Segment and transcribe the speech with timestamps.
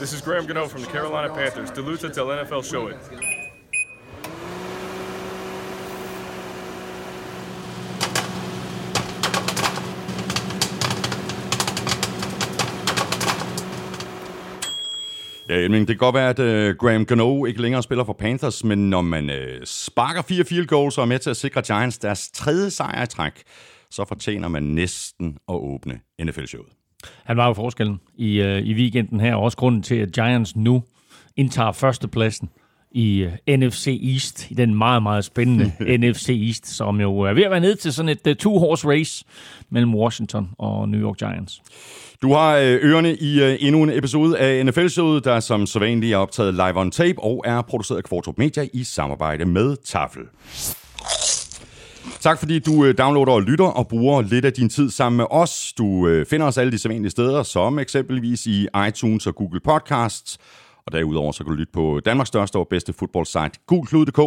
[0.00, 1.70] This is Graham Gano from the Carolina Panthers.
[1.70, 2.96] Duluth until NFL show it.
[15.48, 18.64] Ja, Elming, det kan godt være, at uh, Graham Gano ikke længere spiller for Panthers,
[18.64, 21.98] men når man uh, sparker fire field goals og er med til at sikre Giants
[21.98, 23.42] deres tredje sejr i træk,
[23.90, 26.79] så fortjener man næsten at åbne NFL-showet.
[27.24, 30.56] Han var jo forskellen i, uh, i weekenden her, og også grunden til, at Giants
[30.56, 30.82] nu
[31.36, 32.48] indtager førstepladsen
[32.92, 37.42] i uh, NFC East, i den meget, meget spændende NFC East, som jo er ved
[37.42, 39.24] at være ned til sådan et uh, two-horse race
[39.70, 41.62] mellem Washington og New York Giants.
[42.22, 46.16] Du har øh, ørerne i øh, endnu en episode af NFL-showet, der som sædvanligt er
[46.16, 50.22] optaget live on tape og er produceret af Kvartrup Media i samarbejde med Tafel.
[52.20, 55.26] Tak fordi du øh, downloader og lytter og bruger lidt af din tid sammen med
[55.30, 55.72] os.
[55.72, 60.38] Du øh, finder os alle de sædvanlige steder, som eksempelvis i iTunes og Google Podcasts.
[60.86, 64.18] Og derudover så kan du lytte på Danmarks største og bedste fodboldsite, gulklud.dk,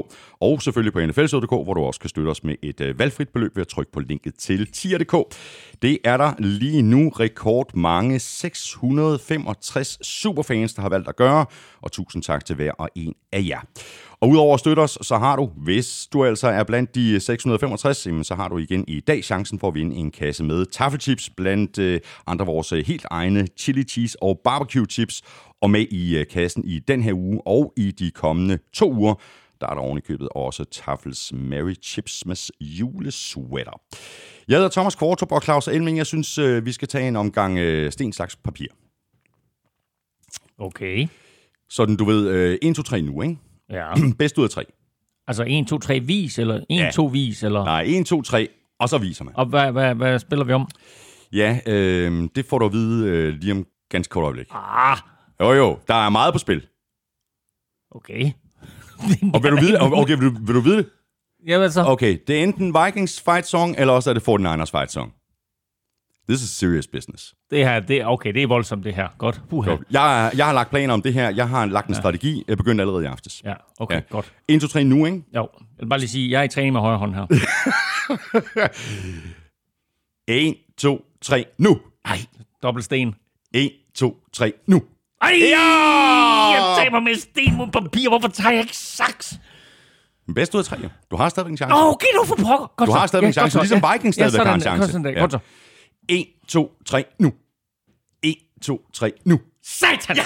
[0.41, 3.55] og selvfølgelig på nflshow.dk, hvor du også kan støtte os med et øh, valgfrit beløb
[3.55, 5.35] ved at trykke på linket til tier.dk.
[5.81, 11.45] Det er der lige nu rekord mange 665 superfans, der har valgt at gøre,
[11.81, 13.61] og tusind tak til hver og en af jer.
[14.23, 18.27] Og udover at støtte os, så har du, hvis du altså er blandt de 665,
[18.27, 21.77] så har du igen i dag chancen for at vinde en kasse med taffelchips blandt
[21.79, 25.21] øh, andre vores øh, helt egne chili cheese og barbecue chips.
[25.61, 29.15] Og med i øh, kassen i den her uge og i de kommende to uger,
[29.61, 33.81] der er der oven i købet også Tafels Mary Chipsmas julesweater.
[34.47, 35.97] Jeg hedder Thomas Kvartrup og Claus Elming.
[35.97, 37.59] Jeg synes, vi skal tage en omgang
[37.93, 38.67] sten, slags, papir.
[40.57, 41.07] Okay.
[41.69, 43.37] Sådan, du ved, 1, 2, 3 nu, ikke?
[43.73, 43.93] Ja.
[44.19, 44.65] Bedst ud af tre.
[45.27, 46.89] Altså 1, 2, 3 vis, eller 1, Ja.
[46.93, 47.63] 2 vis, eller...
[47.65, 48.47] Nej, 1, 2, 3,
[48.79, 49.33] og så viser man.
[49.37, 50.67] Og hvad, hvad, hvad spiller vi om?
[51.33, 54.47] Ja, øh, det får du at vide øh, lige om ganske kort øjeblik.
[54.51, 54.97] Ah,
[55.39, 56.67] Jo, jo, der er meget på spil.
[57.91, 58.31] okay.
[59.33, 60.89] Og vil du vide, okay, vil du, vil du vide det?
[61.47, 61.83] Jamen så.
[61.85, 65.13] Okay, det er enten Vikings fight song, eller også er det 49ers fight song.
[66.29, 67.33] This is serious business.
[67.51, 69.07] Det her, det, okay, det er voldsomt det her.
[69.17, 69.41] Godt.
[69.49, 69.71] Puha.
[69.71, 71.29] Jo, jeg, jeg har lagt planer om det her.
[71.29, 71.99] Jeg har lagt en ja.
[71.99, 72.43] strategi.
[72.47, 73.41] Jeg begyndte allerede i aftes.
[73.45, 73.99] Ja, okay, Ja.
[73.99, 74.13] ja.
[74.15, 74.33] godt.
[74.47, 75.23] 1, 2, 3 nu, ikke?
[75.35, 77.25] Jo, jeg vil bare lige sige, jeg er i træning med højre hånd her.
[80.27, 81.79] 1, 2, 3 nu.
[82.05, 82.17] Ej,
[82.63, 83.15] dobbelt sten.
[83.53, 84.81] 1, 2, 3 nu.
[85.21, 85.59] Ej, Ja!
[86.51, 88.09] jeg taber med sten mod papir.
[88.09, 89.39] Hvorfor tager jeg ikke saks?
[90.27, 90.89] Men bedst ud af tre, jo.
[91.11, 91.73] Du har stadigvæk en chance.
[91.75, 92.71] Okay, du for pokker.
[92.77, 94.93] Godt Du har stadigvæk en godt chance, ligesom Vikings stadigvæk sådan har en chance.
[95.03, 95.15] Godt.
[95.15, 95.19] Ja.
[95.19, 95.39] Godt så.
[96.09, 97.33] 1, 2, 3 nu.
[98.23, 99.39] 1, 2, 3 nu.
[99.63, 100.17] Satan!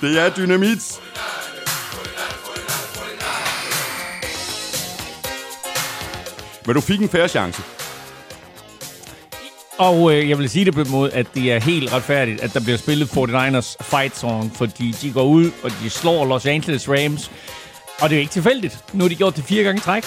[0.00, 1.00] Det er dynamit.
[6.66, 7.62] Men du fik en færre chance.
[9.78, 12.60] Og øh, jeg vil sige det på måde, at det er helt retfærdigt, at der
[12.60, 17.30] bliver spillet 49ers fight song, fordi de går ud, og de slår Los Angeles Rams.
[18.00, 18.84] Og det er ikke tilfældigt.
[18.92, 20.04] Nu har de gjort det fire gange træk.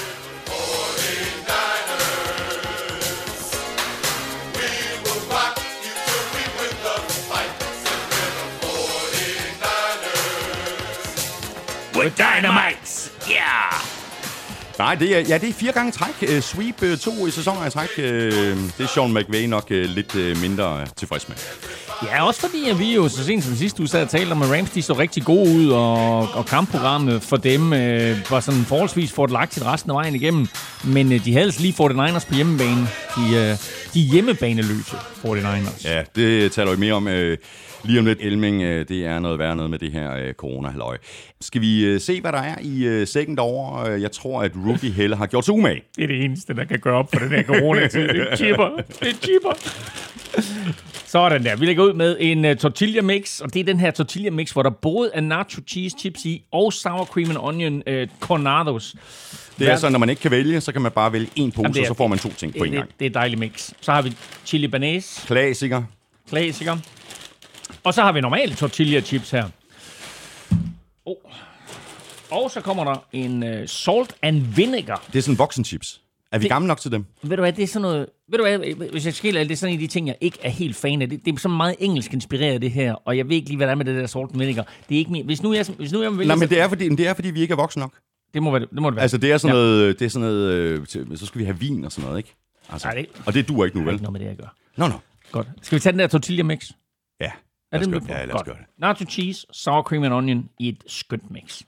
[11.96, 12.81] With dynamite!
[14.81, 16.30] Nej, det er, ja, det er fire gange træk.
[16.30, 17.90] Uh, sweep uh, to i sæsoner i træk.
[17.97, 21.38] Uh, det er Sean McVay nok uh, lidt uh, mindre tilfreds med.
[22.03, 24.41] Ja, også fordi at vi jo så sent som sidste uge sad og talte om,
[24.41, 28.62] at Rams de så rigtig gode ud, og, og kampprogrammet for dem øh, var sådan
[28.62, 30.47] forholdsvis fordelagtigt resten af vejen igennem.
[30.86, 32.88] Men øh, de havde altså lige 49ers på hjemmebane.
[33.16, 33.58] De, øh,
[33.94, 35.90] de hjemmebaneløse 49ers.
[35.90, 37.14] Ja, det taler vi mere om uh,
[37.84, 38.20] lige om lidt.
[38.22, 40.97] Elming, uh, det er noget værre noget med det her uh, corona-halløj.
[41.41, 44.02] Skal vi uh, se, hvad der er i uh, sækken derovre?
[44.02, 45.82] Jeg tror, at Rookie Helle har gjort sig umage.
[45.96, 48.08] Det er det eneste, der kan gøre op for den her corona-tid.
[48.08, 48.70] Det er chipper.
[49.00, 49.54] Det er chipper.
[51.06, 51.56] Sådan der.
[51.56, 54.52] Vi lægger ud med en uh, tortilla mix, og det er den her tortilla mix,
[54.52, 58.96] hvor der både er nacho cheese chips i, og sour cream and onion uh, cornados.
[59.59, 61.62] Det er sådan, når man ikke kan vælge, så kan man bare vælge en pose,
[61.64, 62.90] Jamen, er- og så får man to ting på en det, gang.
[63.00, 63.70] det, er et dejligt mix.
[63.82, 64.14] Så har vi
[64.46, 65.84] chili banase, Klassiker.
[66.29, 66.78] klassiker.
[67.84, 69.46] Og så har vi normale tortilla chips her.
[71.06, 71.16] Oh.
[72.32, 75.04] Og så kommer der en uh, salt and vinegar.
[75.14, 76.02] Det er sådan voksenchips.
[76.32, 77.06] Er vi Det- gamle nok til dem?
[77.24, 78.08] Ved du hvad, det er sådan noget...
[78.32, 80.38] Ved du hvad, hvis jeg skiller, det er sådan en af de ting, jeg ikke
[80.42, 81.10] er helt fan af.
[81.10, 82.94] Det, det er sådan meget engelsk inspireret, det her.
[82.94, 84.64] Og jeg ved ikke lige, hvad der er med det der salt and vinegar.
[84.90, 85.26] Det er ikke min...
[85.26, 86.28] Hvis nu jeg, hvis nu jeg vælger...
[86.28, 87.94] Nej, men det er, fordi, det er, fordi vi ikke er voksne nok.
[88.34, 89.02] det må være, det må det være.
[89.02, 89.62] Altså, det er sådan Ja.
[89.62, 90.00] noget...
[90.00, 92.36] Det er sådan noget øh, til, så skal vi have vin og sådan noget, ikke?
[92.70, 93.94] Altså, Nej, det- Og det duer ikke nu, Det er vel?
[93.96, 94.56] ikke noget med det, jeg gør.
[94.78, 94.94] Nå, nå.
[95.32, 95.48] Godt.
[95.62, 96.70] Skal vi tage den der tortilla mix?
[97.22, 97.26] Ja.
[97.26, 97.30] Er
[97.72, 98.10] Lad os det gøre det.
[98.10, 98.46] Ja, lad os Godt.
[98.46, 98.66] gøre det.
[98.80, 101.62] Nacho cheese, sour cream and onion i et skønt mix.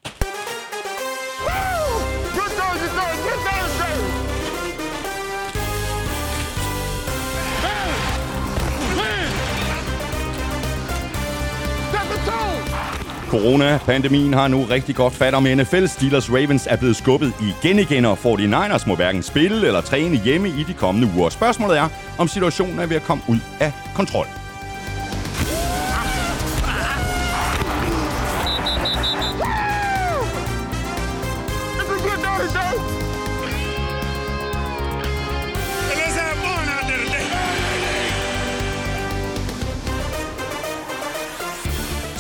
[13.34, 15.86] Corona-pandemien har nu rigtig godt fat om NFL.
[15.86, 20.50] Steelers Ravens er blevet skubbet igen igen, og 49ers må hverken spille eller træne hjemme
[20.50, 21.30] i de kommende uger.
[21.30, 24.43] Spørgsmålet er, om situationen er ved at komme ud af kontrol.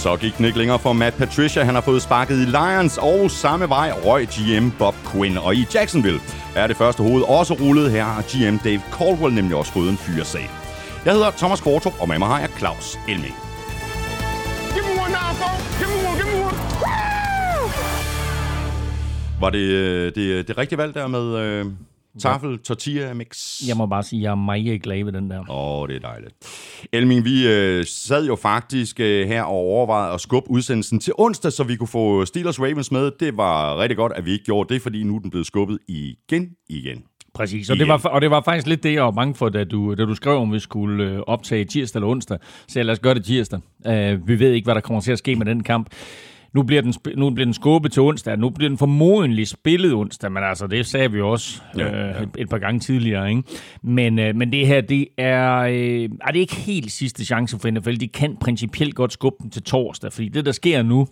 [0.03, 1.63] Så gik den ikke længere for Matt Patricia.
[1.63, 5.37] Han har fået sparket i Lions, og samme vej røg GM Bob Quinn.
[5.37, 6.19] Og i Jacksonville
[6.55, 7.91] er det første hoved også rullet.
[7.91, 10.49] Her har GM Dave Caldwell nemlig også fået en fyresag.
[11.05, 13.35] Jeg hedder Thomas Kvartrup, og med mig har jeg Claus Elming.
[19.39, 21.65] Var det, øh, det det rigtige valg der med øh,
[22.19, 23.61] tafel, tortilla mix?
[23.67, 25.39] Jeg må bare sige, at jeg er meget glad ved den der.
[25.39, 26.33] Åh, oh, det er dejligt.
[26.91, 31.51] Elming, vi øh, sad jo faktisk øh, her og overvejede at skubbe udsendelsen til onsdag,
[31.51, 33.11] så vi kunne få Steelers Ravens med.
[33.19, 35.79] Det var rigtig godt, at vi ikke gjorde det, fordi nu er den blevet skubbet
[35.87, 37.03] igen igen.
[37.33, 39.63] Præcis, og det, var, og det var faktisk lidt det, jeg var bange for, da
[39.63, 42.37] du, da du skrev, om vi skulle øh, optage tirsdag eller onsdag.
[42.67, 43.59] Så lad os gøre det tirsdag.
[43.85, 45.89] Uh, vi ved ikke, hvad der kommer til at ske med den kamp.
[46.53, 48.37] Nu bliver, den, nu bliver den skubbet til onsdag.
[48.37, 52.21] Nu bliver den formodentlig spillet onsdag, men altså, det sagde vi også ja, øh, ja.
[52.23, 53.29] Et, et par gange tidligere.
[53.29, 53.43] Ikke?
[53.83, 57.69] Men, øh, men det her, det er, øh, er det ikke helt sidste chance for
[57.69, 57.95] NFL.
[57.95, 61.07] De kan principielt godt skubbe den til torsdag, fordi det, der sker nu,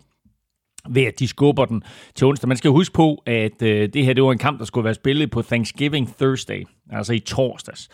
[0.90, 1.84] ved at de skubber den
[2.16, 2.48] til onsdag.
[2.48, 4.94] Man skal huske på, at øh, det her det var en kamp, der skulle være
[4.94, 7.90] spillet på Thanksgiving Thursday, altså i torsdags.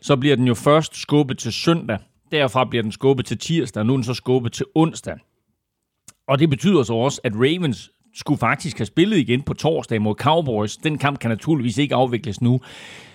[0.00, 1.98] Så bliver den jo først skubbet til søndag.
[2.32, 5.16] Derfra bliver den skubbet til tirsdag, og nu er den så skubbet til onsdag.
[6.28, 10.14] Og det betyder så også, at Ravens skulle faktisk have spillet igen på torsdag mod
[10.14, 10.76] Cowboys.
[10.76, 12.60] Den kamp kan naturligvis ikke afvikles nu.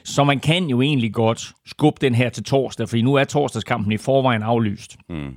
[0.03, 3.91] Så man kan jo egentlig godt skubbe den her til torsdag, fordi nu er torsdagskampen
[3.91, 4.97] i forvejen aflyst.
[5.09, 5.33] Mm.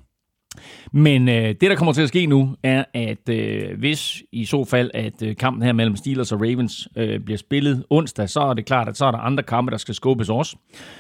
[0.93, 4.65] Men øh, det, der kommer til at ske nu, er, at øh, hvis i så
[4.65, 8.55] fald, at øh, kampen her mellem Steelers og Ravens øh, bliver spillet onsdag, så er
[8.55, 10.57] det klart, at så er der andre kampe, der skal skubbes også.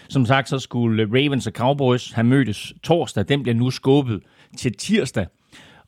[0.09, 3.29] Som sagt, så skulle Ravens og Cowboys have mødtes torsdag.
[3.29, 4.21] Den bliver nu skubbet
[4.59, 5.27] til tirsdag.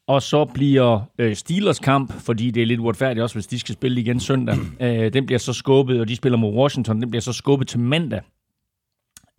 [0.07, 3.75] Og så bliver øh, Steelers kamp, fordi det er lidt uretfærdigt også, hvis de skal
[3.75, 4.57] spille igen søndag.
[4.81, 7.01] Øh, den bliver så skubbet, og de spiller mod Washington.
[7.01, 8.21] Den bliver så skubbet til mandag.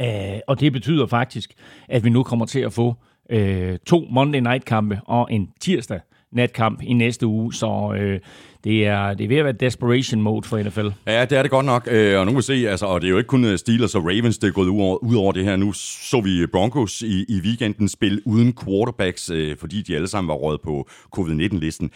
[0.02, 1.54] Øh, og det betyder faktisk,
[1.90, 2.96] at vi nu kommer til at få
[3.30, 6.00] øh, to Monday Night kampe og en tirsdag
[6.32, 7.54] natkamp i næste uge.
[7.54, 8.20] Så øh,
[8.64, 10.88] det er, det er ved at være desperation mode for NFL.
[11.08, 11.88] Ja, det er det godt nok.
[11.92, 14.06] Øh, og nu vil se, altså, og det er jo ikke kun øh, Steelers og
[14.06, 15.56] Ravens, det er gået ud over, ud over det her.
[15.56, 20.28] Nu så vi Broncos i, i weekenden spille uden quarterbacks, øh, fordi de alle sammen
[20.28, 21.92] var råd på covid-19-listen.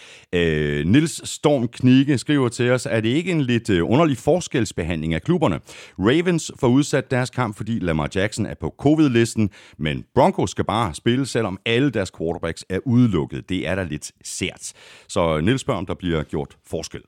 [0.91, 5.59] Nils Storm Knikke skriver til os, at det ikke en lidt underlig forskelsbehandling af klubberne?
[5.99, 10.93] Ravens får udsat deres kamp, fordi Lamar Jackson er på covid-listen, men Broncos skal bare
[10.93, 13.49] spille, selvom alle deres quarterbacks er udelukket.
[13.49, 14.73] Det er da lidt sært.
[15.07, 17.01] Så Nils spørger, om der bliver gjort forskel?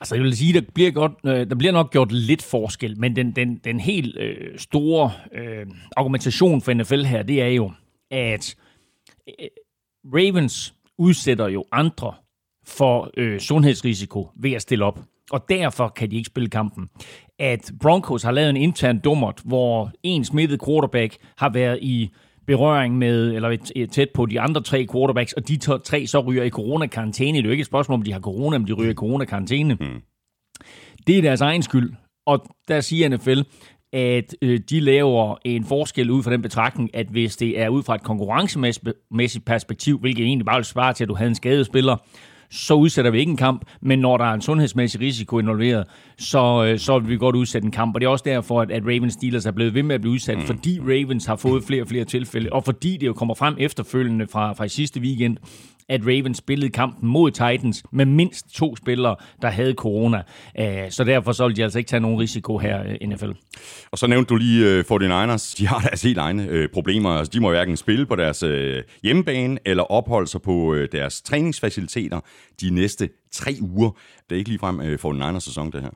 [0.00, 3.16] Altså, jeg vil sige, der bliver, godt, øh, der bliver nok gjort lidt forskel, men
[3.16, 7.72] den, den, den helt øh, store øh, argumentation for NFL her, det er jo,
[8.10, 8.56] at
[9.28, 9.46] øh,
[10.04, 12.14] Ravens udsætter jo andre
[12.66, 15.00] for øh, sundhedsrisiko ved at stille op.
[15.30, 16.88] Og derfor kan de ikke spille kampen.
[17.38, 22.10] At Broncos har lavet en intern dummert, hvor en smittet quarterback har været i
[22.46, 23.56] berøring med, eller
[23.90, 27.38] tæt på de andre tre quarterbacks, og de tre så ryger i coronakarantæne.
[27.38, 29.74] Det er jo ikke et spørgsmål, om de har corona, men de ryger i coronakarantæne.
[29.74, 30.02] Mm.
[31.06, 31.92] Det er deres egen skyld.
[32.26, 33.40] Og der siger NFL,
[33.92, 37.82] at øh, de laver en forskel ud fra den betragtning, at hvis det er ud
[37.82, 41.96] fra et konkurrencemæssigt perspektiv, hvilket egentlig bare vil svare til, at du havde en skadespiller,
[42.54, 45.86] så udsætter vi ikke en kamp, men når der er en sundhedsmæssig risiko involveret,
[46.18, 47.94] så, øh, så vil vi godt udsætte en kamp.
[47.94, 50.38] Og det er også derfor, at, Ravens Steelers er blevet ved med at blive udsat,
[50.38, 50.44] mm.
[50.44, 54.26] fordi Ravens har fået flere og flere tilfælde, og fordi det jo kommer frem efterfølgende
[54.26, 55.36] fra, fra sidste weekend,
[55.88, 60.22] at Ravens spillede kampen mod Titans med mindst to spillere, der havde corona.
[60.60, 63.30] Øh, så derfor så vil de altså ikke tage nogen risiko her i øh, NFL.
[63.90, 65.54] Og så nævnte du lige 49ers.
[65.58, 67.10] De har deres helt egne problemer.
[67.10, 68.44] Altså, de må hverken spille på deres
[69.02, 72.20] hjemmebane eller opholde sig på deres træningsfaciliteter
[72.60, 73.90] de næste tre uger.
[74.30, 75.90] Det er ikke ligefrem øh, for en egen sæson, det her.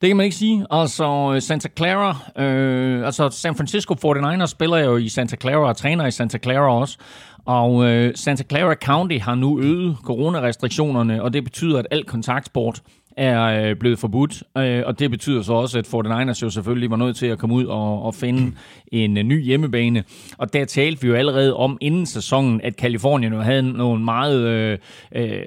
[0.00, 0.66] Det kan man ikke sige.
[0.70, 6.06] Altså, Santa Clara, øh, altså San Francisco 49ers spiller jo i Santa Clara og træner
[6.06, 6.98] i Santa Clara også.
[7.44, 12.82] Og øh, Santa Clara County har nu øget coronarestriktionerne, og det betyder, at al kontaktsport
[13.16, 16.96] er øh, blevet forbudt, øh, og det betyder så også, at 49ers jo selvfølgelig var
[16.96, 18.52] nødt til at komme ud og, og finde
[18.92, 20.04] en øh, ny hjemmebane.
[20.38, 24.40] Og der talte vi jo allerede om inden sæsonen, at Kalifornien jo havde nogle meget
[24.40, 24.78] øh,
[25.14, 25.38] øh,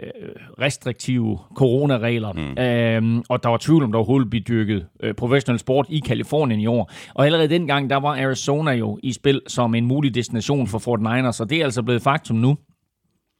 [0.61, 3.17] restriktive coronaregler, mm.
[3.17, 6.59] øh, og der var tvivl om, der overhovedet blev dyrket øh, professionel sport i Kalifornien
[6.59, 6.91] i år.
[7.13, 11.41] Og allerede dengang, der var Arizona jo i spil som en mulig destination for 49ers,
[11.41, 12.57] og det er altså blevet faktum nu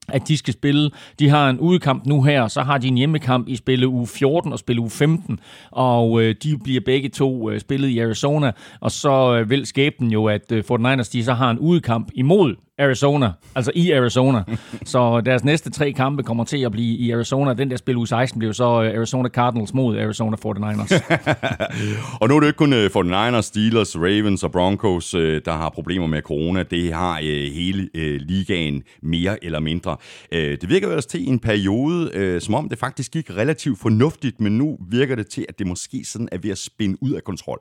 [0.08, 0.92] at de skal spille.
[1.20, 4.54] De har en udekamp nu her, så har de en hjemmekamp i spille uge 14
[4.54, 5.40] og spille uge 15,
[5.72, 10.12] og øh, de bliver begge to øh, spillet i Arizona, og så øh, vil skæbnen
[10.12, 14.44] jo, at øh, 49ers de så har en udekamp imod Arizona, altså i Arizona.
[14.86, 17.54] så deres næste tre kampe kommer til at blive i Arizona.
[17.54, 21.18] Den der spil u 16 bliver så øh, Arizona Cardinals mod Arizona 49ers.
[22.22, 25.70] og nu er det ikke kun 49ers, øh, Steelers, Ravens og Broncos, øh, der har
[25.70, 26.64] problemer med corona.
[26.64, 27.18] Det har
[27.54, 29.98] hele ligaen mere eller mindre.
[30.32, 34.78] Det virker ellers til en periode, som om det faktisk gik relativt fornuftigt, men nu
[34.92, 37.60] virker det til, at det måske sådan er ved at spænde ud af kontrol.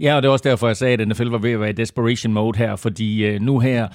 [0.00, 1.72] Ja, og det er også derfor, jeg sagde, at NFL var ved at være i
[1.72, 3.88] desperation mode her, fordi nu her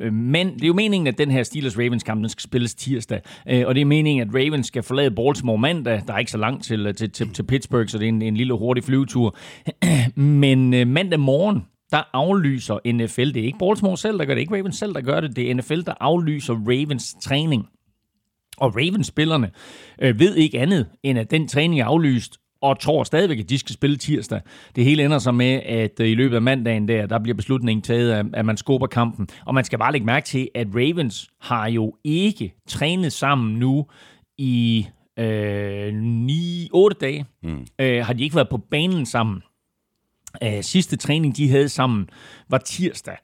[0.00, 3.20] Øh, men det er jo meningen, at den her Steelers-Ravens-kamp, den skal spilles tirsdag.
[3.48, 6.02] Øh, og det er meningen, at Ravens skal forlade Baltimore mandag.
[6.06, 8.36] Der er ikke så langt til, til, til, til Pittsburgh, så det er en, en
[8.36, 9.36] lille hurtig flyvetur.
[10.20, 13.32] Men øh, mandag morgen, der aflyser NFL.
[13.34, 14.40] Det er ikke Baltimore selv, der gør det.
[14.40, 15.36] ikke Ravens selv, der gør det.
[15.36, 17.66] Det er NFL, der aflyser Ravens træning.
[18.56, 19.50] Og Ravens-spillerne
[20.02, 23.58] øh, ved ikke andet, end at den træning er aflyst, og tror stadigvæk, at de
[23.58, 24.40] skal spille tirsdag.
[24.76, 27.82] Det hele ender så med, at øh, i løbet af mandagen der, der bliver beslutningen
[27.82, 29.28] taget, at man skubber kampen.
[29.46, 33.86] Og man skal bare lægge mærke til, at Ravens har jo ikke trænet sammen nu
[34.38, 34.86] i
[35.18, 37.26] øh, 9, 8 dage.
[37.42, 37.66] Mm.
[37.78, 39.42] Øh, har de ikke været på banen sammen.
[40.42, 42.08] Øh, sidste træning, de havde sammen,
[42.48, 43.16] var tirsdag.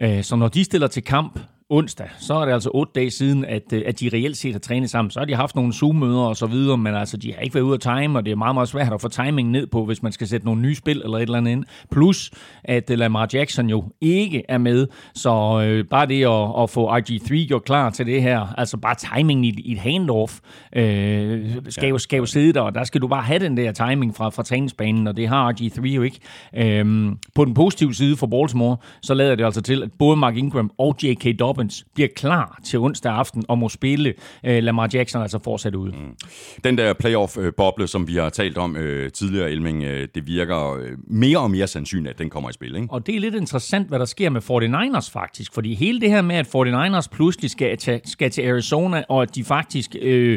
[0.00, 1.40] Øh, så når de stiller til kamp
[1.70, 4.58] onsdag, så er det altså otte dage siden, at, øh, at de reelt set har
[4.58, 5.10] trænet sammen.
[5.10, 7.64] Så har de haft nogle Zoom-møder og så videre, men altså, de har ikke været
[7.64, 10.02] ude at time, og det er meget, meget svært at få timingen ned på, hvis
[10.02, 11.64] man skal sætte nogle nye spil eller et eller andet ind.
[11.90, 12.30] Plus,
[12.64, 16.96] at uh, Lamar Jackson jo ikke er med, så øh, bare det at, at få
[16.96, 20.38] RG3 gjort klar til det her, altså bare timingen i, i et handoff,
[20.76, 23.72] øh, skal, jo, skal jo sidde der, og der skal du bare have den der
[23.72, 26.20] timing fra, fra træningsbanen, og det har RG3 jo ikke.
[26.56, 30.36] Øh, på den positive side for Baltimore, så lader det altså til, at både Mark
[30.36, 31.38] Ingram og J.K.
[31.38, 35.74] Dobbins Dobbins bliver klar til onsdag aften og må spille uh, Lamar Jackson altså fortsat
[35.74, 35.92] ude.
[35.92, 36.16] Mm.
[36.64, 38.82] Den der playoff-boble, som vi har talt om uh,
[39.14, 42.76] tidligere, Elming, uh, det virker uh, mere og mere sandsynligt, at den kommer i spil.
[42.76, 42.86] Ikke?
[42.90, 46.22] Og det er lidt interessant, hvad der sker med 49ers faktisk, fordi hele det her
[46.22, 49.96] med, at 49ers pludselig skal, tage, skal til Arizona, og at de faktisk...
[50.06, 50.34] Uh,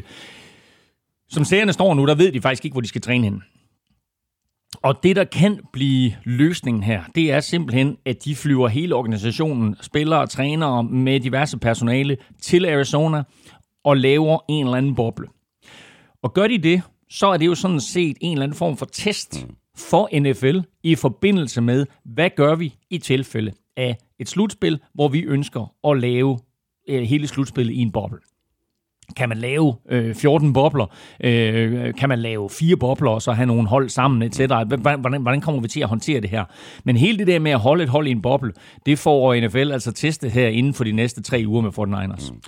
[1.31, 3.43] som serierne står nu, der ved de faktisk ikke, hvor de skal træne hen.
[4.75, 9.75] Og det, der kan blive løsningen her, det er simpelthen, at de flyver hele organisationen,
[9.81, 13.23] spillere og trænere med diverse personale til Arizona
[13.83, 15.27] og laver en eller anden boble.
[16.23, 18.85] Og gør de det, så er det jo sådan set en eller anden form for
[18.85, 19.47] test
[19.77, 25.23] for NFL i forbindelse med, hvad gør vi i tilfælde af et slutspil, hvor vi
[25.23, 26.39] ønsker at lave
[26.89, 28.19] øh, hele slutspillet i en boble.
[29.15, 30.85] Kan man lave øh, 14 bobler?
[31.23, 34.39] Øh, kan man lave fire bobler og så have nogle hold sammen, etc.?
[34.39, 36.43] Hvordan, hvordan kommer vi til at håndtere det her?
[36.83, 38.53] Men hele det der med at holde et hold i en boble,
[38.85, 42.31] det får NFL altså testet her inden for de næste tre uger med 49ers.
[42.31, 42.41] Mm.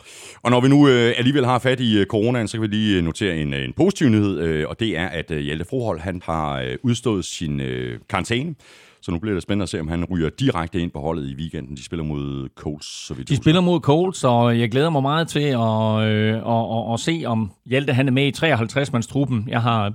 [0.44, 2.98] Og når vi nu øh, alligevel har fat i øh, coronaen, så kan vi lige
[2.98, 6.00] øh, notere en, øh, en positiv nyhed, øh, og det er, at øh, Hjalte Frohold
[6.00, 8.56] han har øh, udstået sin øh, karantæne.
[9.01, 11.36] Så nu bliver det spændende at se, om han ryger direkte ind på holdet i
[11.36, 11.75] weekenden.
[11.77, 15.27] De spiller mod Colts, så vidt De spiller mod Colts, og jeg glæder mig meget
[15.27, 19.50] til at, øh, at, at, at se, om Hjalte han er med i 53-mandstruppen.
[19.50, 19.93] Jeg har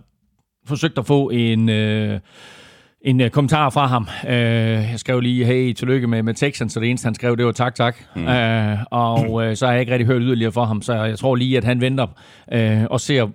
[0.67, 1.69] forsøgt at få en...
[1.69, 2.21] Øh,
[3.01, 4.09] en uh, kommentar fra ham.
[4.25, 7.47] Uh, jeg skrev lige, hey, tillykke med, med Texans, så det eneste, han skrev, det
[7.47, 7.97] var tak, tak.
[8.17, 8.27] Mm.
[8.27, 11.35] Uh, og uh, så har jeg ikke rigtig hørt yderligere fra ham, så jeg tror
[11.35, 12.07] lige, at han venter
[12.55, 13.29] uh, og ser,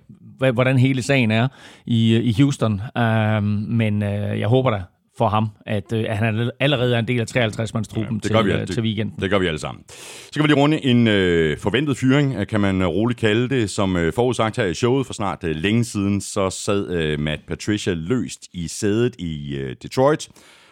[0.52, 1.48] hvordan hele sagen er
[1.86, 2.80] i, i Houston.
[2.98, 4.82] Uh, men uh, jeg håber da,
[5.18, 8.52] for ham, at, øh, at han allerede er en del af 53-mandstruppen ja, til, vi,
[8.52, 9.20] øh, til weekenden.
[9.20, 9.84] Det gør vi alle sammen.
[9.88, 13.70] Så kan vi lige runde en øh, forventet fyring, øh, kan man roligt kalde det.
[13.70, 17.46] Som øh, forudsagt her i showet for snart øh, længe siden, så sad øh, Matt
[17.48, 20.28] Patricia løst i sædet i øh, Detroit.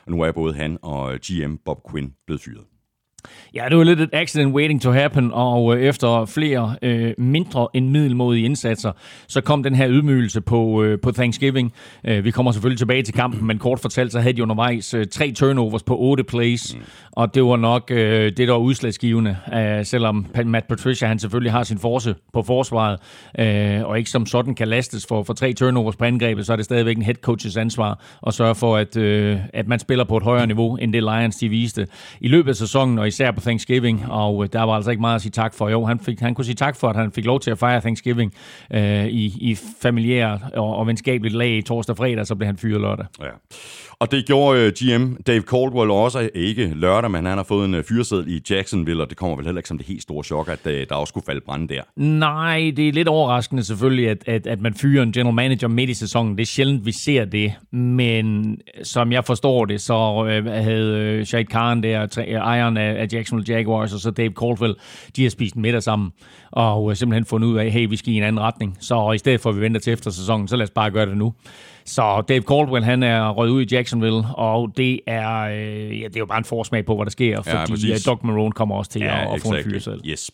[0.06, 2.69] Og nu er både han og GM Bob Quinn blevet fyret.
[3.54, 7.68] Ja, det var lidt et accident waiting to happen, og øh, efter flere øh, mindre
[7.74, 8.92] end middelmodige indsatser,
[9.28, 11.72] så kom den her ydmygelse på, øh, på Thanksgiving.
[12.04, 15.06] Øh, vi kommer selvfølgelig tilbage til kampen, men kort fortalt, så havde de undervejs øh,
[15.06, 16.82] tre turnovers på otte plays, mm.
[17.12, 21.52] og det var nok øh, det, der var udslagsgivende, øh, selvom Matt Patricia, han selvfølgelig
[21.52, 23.00] har sin force på forsvaret,
[23.38, 26.56] øh, og ikke som sådan kan lastes for, for tre turnovers på angrebet, så er
[26.56, 30.16] det stadigvæk en head coaches ansvar at sørge for, at, øh, at man spiller på
[30.16, 31.86] et højere niveau, end det Lions de viste.
[32.20, 35.14] I løbet af sæsonen, og især på Thanksgiving, og øh, der var altså ikke meget
[35.14, 35.68] at sige tak for.
[35.68, 37.80] Jo, han, fik, han kunne sige tak for, at han fik lov til at fejre
[37.80, 38.34] Thanksgiving
[38.74, 42.56] øh, i, i familiær og, og venskabeligt lag i torsdag og fredag, så blev han
[42.56, 43.06] fyret lørdag.
[43.20, 43.26] Ja.
[44.00, 47.74] Og det gjorde øh, GM Dave Caldwell også, ikke lørdag, men han har fået en
[47.74, 50.48] uh, fyreseddel i Jacksonville, og det kommer vel heller ikke som det helt store chok,
[50.48, 51.82] at uh, der også skulle falde brænde der.
[51.96, 55.90] Nej, det er lidt overraskende selvfølgelig, at, at, at man fyrer en general manager midt
[55.90, 56.36] i sæsonen.
[56.36, 61.26] Det er sjældent, vi ser det, men som jeg forstår det, så uh, havde uh,
[61.26, 64.74] Shahid Khan der, ejeren af, af Jacksonville Jaguars, og så Dave Caldwell,
[65.16, 66.10] de har spist middag sammen,
[66.50, 68.76] og simpelthen fundet ud af, hey, vi skal i en anden retning.
[68.80, 71.06] Så i stedet for, at vi venter til efter sæsonen, så lad os bare gøre
[71.06, 71.34] det nu.
[71.84, 76.16] Så Dave Caldwell, han er røget ud i Jacksonville, og det er, øh, ja, det
[76.16, 78.90] er jo bare en forsmag på, hvad der sker, fordi ja, Doug Marone kommer også
[78.90, 80.00] til ja, at, at få en fyr selv.
[80.06, 80.30] Yes.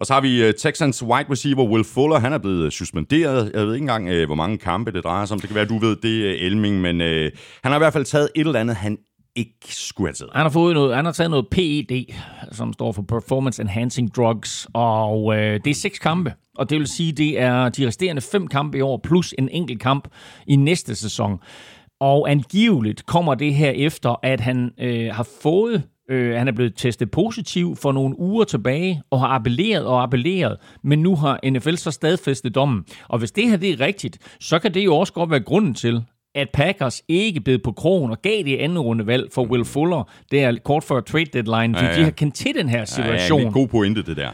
[0.00, 2.18] Og så har vi uh, Texans wide receiver Will Fuller.
[2.18, 3.50] Han er blevet suspenderet.
[3.54, 5.40] Jeg ved ikke engang, hvor mange kampe det drejer sig om.
[5.40, 6.80] Det kan være, du ved det, Elming.
[6.80, 8.98] Men uh, han har i hvert fald taget et eller andet, han
[9.36, 10.30] ikke skulle have taget.
[10.34, 12.14] Han har, fået noget, han har taget noget PED,
[12.52, 16.34] som står for Performance Enhancing Drugs, og øh, det er seks kampe.
[16.58, 19.80] Og det vil sige, det er de resterende fem kampe i år, plus en enkelt
[19.80, 20.08] kamp
[20.46, 21.38] i næste sæson.
[22.00, 26.72] Og angiveligt kommer det her efter, at han øh, har fået Øh, han er blevet
[26.76, 31.74] testet positiv for nogle uger tilbage, og har appelleret og appelleret, men nu har NFL
[31.74, 32.84] så stadfæstet dommen.
[33.08, 35.74] Og hvis det her det er rigtigt, så kan det jo også godt være grunden
[35.74, 40.10] til, at Packers ikke blev på krogen og gav det andet rundevalg for Will Fuller,
[40.30, 41.98] det er kort før trade deadline, ja, ja.
[41.98, 43.14] de har kendt til den her situation.
[43.14, 44.30] Ja, ja, det er en god pointe, det der.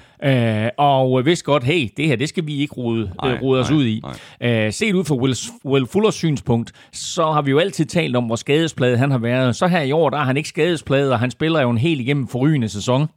[0.64, 3.61] Øh, og hvis godt, hey, det her, det skal vi ikke rode, nej, øh, rode
[3.61, 4.02] os nej, ud i.
[4.40, 8.25] Øh, set ud fra Will, Will Fullers synspunkt, så har vi jo altid talt om,
[8.25, 9.57] hvor skadespladet han har været.
[9.57, 12.00] Så her i år, der er han ikke skadespladet, og han spiller jo en helt
[12.00, 13.09] igennem forrygende sæson.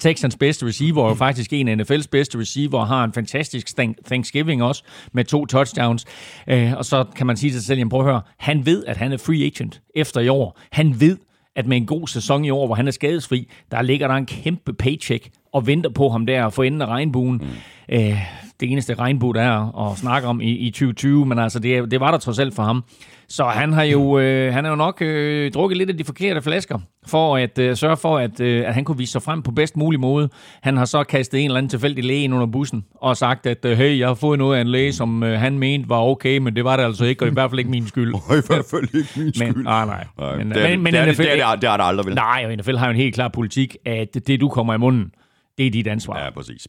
[0.00, 3.68] Texans bedste receiver, og faktisk en af NFL's bedste receiver, har en fantastisk
[4.06, 6.04] Thanksgiving også, med to touchdowns.
[6.48, 8.96] Øh, og så kan man sige til sig selv, prøv at høre, han ved, at
[8.96, 10.58] han er free agent efter i år.
[10.72, 11.16] Han ved,
[11.56, 14.26] at med en god sæson i år, hvor han er skadesfri, der ligger der en
[14.26, 17.36] kæmpe paycheck og venter på ham der for enden af regnbuen.
[17.36, 17.94] Mm.
[17.94, 18.18] Øh,
[18.60, 22.00] det eneste regnbue, der er at snakke om i, i 2020, men altså det, det
[22.00, 22.84] var der trods alt for ham.
[23.30, 26.42] Så han har jo, øh, han har jo nok øh, drukket lidt af de forkerte
[26.42, 29.50] flasker, for at øh, sørge for, at, øh, at han kunne vise sig frem på
[29.50, 30.28] bedst mulig måde.
[30.62, 33.64] Han har så kastet en eller anden tilfældig læge ind under bussen, og sagt, at
[33.64, 36.38] øh, hey, jeg har fået noget af en læge, som øh, han mente var okay,
[36.38, 38.14] men det var det altså ikke, og i hvert fald ikke min skyld.
[38.28, 39.54] Og i hvert fald ikke min skyld.
[39.54, 40.04] Men, nej, nej.
[40.18, 42.06] nej men, det, er, men, men det, er, NFL, det, er, det, er, det aldrig
[42.06, 42.14] vel.
[42.14, 45.12] Nej, og NFL har jo en helt klar politik, at det, du kommer i munden,
[45.60, 46.24] det er dit ansvar.
[46.24, 46.68] Ja, præcis.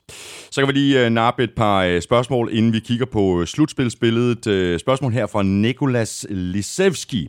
[0.51, 3.45] Så kan vi lige uh, nappe et par uh, spørgsmål, inden vi kigger på uh,
[3.45, 4.73] slutspilsbilledet.
[4.73, 7.27] Uh, spørgsmål her fra Nikolas Lisevski.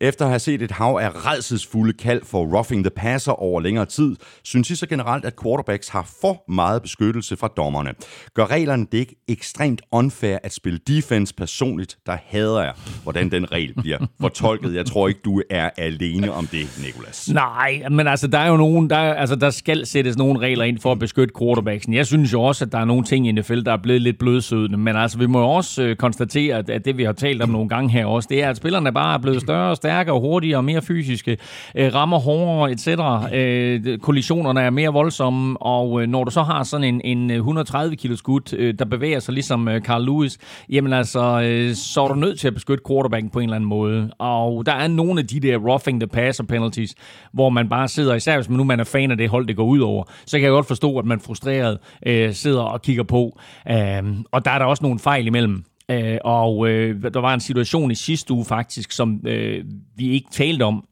[0.00, 3.86] Efter at have set et hav af redselsfulde kald for roughing the passer over længere
[3.86, 7.90] tid, synes I så generelt, at quarterbacks har for meget beskyttelse fra dommerne.
[8.34, 11.96] Gør reglerne det ikke ekstremt unfair at spille defense personligt?
[12.06, 14.74] Der hader jeg, hvordan den regel bliver fortolket.
[14.74, 17.30] Jeg tror ikke, du er alene om det, Nikolas.
[17.32, 20.78] Nej, men altså, der er jo nogen, der, altså, der skal sættes nogle regler ind
[20.78, 21.94] for at beskytte quarterbacksen.
[21.94, 24.18] Jeg synes jo også, at der er nogle ting i NFL, der er blevet lidt
[24.18, 27.42] blødsødende, men altså, vi må jo også øh, konstatere, at, at det, vi har talt
[27.42, 29.93] om nogle gange her også, det er, at spillerne bare er blevet større og stærkere,
[30.02, 31.38] hurtigere mere fysiske,
[31.74, 32.88] øh, rammer hårdere, etc.
[33.34, 37.96] Øh, kollisionerne er mere voldsomme, og øh, når du så har sådan en, en 130
[37.96, 42.08] kilo skud, øh, der bevæger sig ligesom øh, Carl Lewis, jamen altså, øh, så er
[42.08, 44.10] du nødt til at beskytte quarterbacken på en eller anden måde.
[44.18, 46.94] Og der er nogle af de der roughing the passer penalties,
[47.32, 49.56] hvor man bare sidder, især hvis man nu man er fan af det hold, det
[49.56, 53.02] går ud over, så kan jeg godt forstå, at man frustreret øh, sidder og kigger
[53.02, 53.38] på.
[53.70, 54.02] Øh,
[54.32, 55.64] og der er der også nogle fejl imellem.
[55.90, 59.64] Øh, og øh, der var en situation i sidste uge faktisk, som øh,
[59.96, 60.84] vi ikke talte om,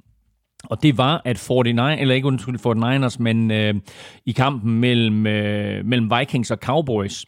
[0.64, 3.74] og det var, at 49, eller ikke undskyld 49ers, men øh,
[4.26, 7.26] i kampen mellem, øh, mellem Vikings og Cowboys,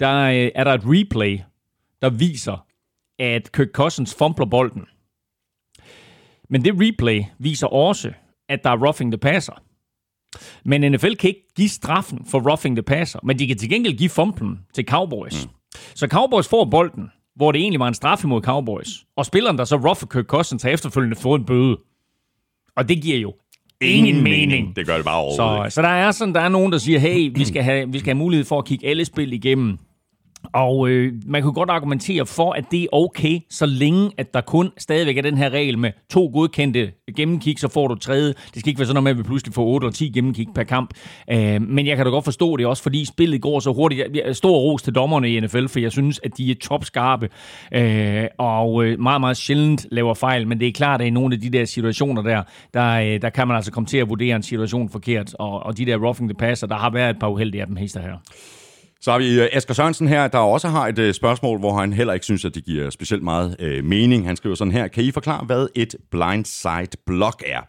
[0.00, 1.38] der øh, er der et replay,
[2.02, 2.66] der viser,
[3.18, 4.84] at Kirk Cousins fumbler bolden.
[6.50, 8.12] Men det replay viser også,
[8.48, 9.62] at der er roughing the passer.
[10.64, 13.98] Men NFL kan ikke give straffen for roughing the passer, men de kan til gengæld
[13.98, 15.46] give fumblen til Cowboys.
[15.46, 15.52] Mm.
[15.94, 18.88] Så Cowboys får bolden, hvor det egentlig var en straf imod Cowboys.
[19.16, 21.76] Og spilleren, der så rougher Kirk Cousins, har efterfølgende fået en bøde.
[22.76, 23.34] Og det giver jo
[23.80, 24.50] ingen, ingen mening.
[24.50, 24.76] mening.
[24.76, 26.98] Det gør det bare overhovedet så, så der er sådan, der er nogen, der siger,
[26.98, 29.78] hey, vi skal, have, vi skal have mulighed for at kigge alle spil igennem.
[30.52, 34.40] Og øh, man kunne godt argumentere for, at det er okay, så længe at der
[34.40, 38.28] kun stadigvæk er den her regel med to godkendte gennemkig, så får du tredje.
[38.28, 40.46] Det skal ikke være sådan noget med, at vi pludselig får 8 eller 10 gennemkig
[40.54, 40.94] per kamp.
[41.30, 44.02] Øh, men jeg kan da godt forstå det også, fordi spillet går så hurtigt.
[44.14, 47.28] Jeg, stor ros til dommerne i NFL, for jeg synes, at de er topskarpe
[47.72, 50.48] øh, og øh, meget, meget sjældent laver fejl.
[50.48, 52.42] Men det er klart, at i nogle af de der situationer der,
[52.74, 55.34] der, øh, der kan man altså komme til at vurdere en situation forkert.
[55.34, 57.76] Og, og de der roughing the passer, der har været et par uheldige af dem
[57.76, 58.16] hister her.
[59.00, 61.92] Så har vi øh, Asger Sørensen her, der også har et øh, spørgsmål, hvor han
[61.92, 64.26] heller ikke synes, at det giver specielt meget øh, mening.
[64.26, 67.60] Han skriver sådan her, kan I forklare, hvad et blindside block er?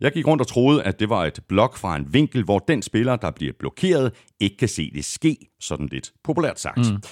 [0.00, 2.82] Jeg gik rundt og troede, at det var et blok fra en vinkel, hvor den
[2.82, 6.78] spiller, der bliver blokeret, ikke kan se det ske, sådan lidt populært sagt.
[6.78, 7.02] Mm.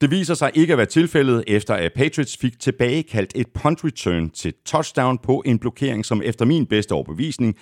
[0.00, 4.30] Det viser sig ikke at være tilfældet, efter at Patriots fik tilbagekaldt et punt return
[4.30, 7.56] til touchdown på en blokering, som efter min bedste overbevisning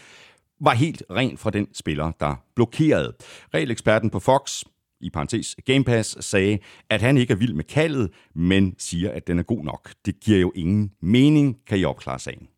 [0.61, 3.13] var helt ren fra den spiller, der blokerede.
[3.55, 4.63] Regeleksperten på Fox,
[5.01, 6.59] i parentes Game Pass, sagde,
[6.91, 9.91] at han ikke er vild med kaldet, men siger, at den er god nok.
[10.07, 12.49] Det giver jo ingen mening, kan I opklare sagen.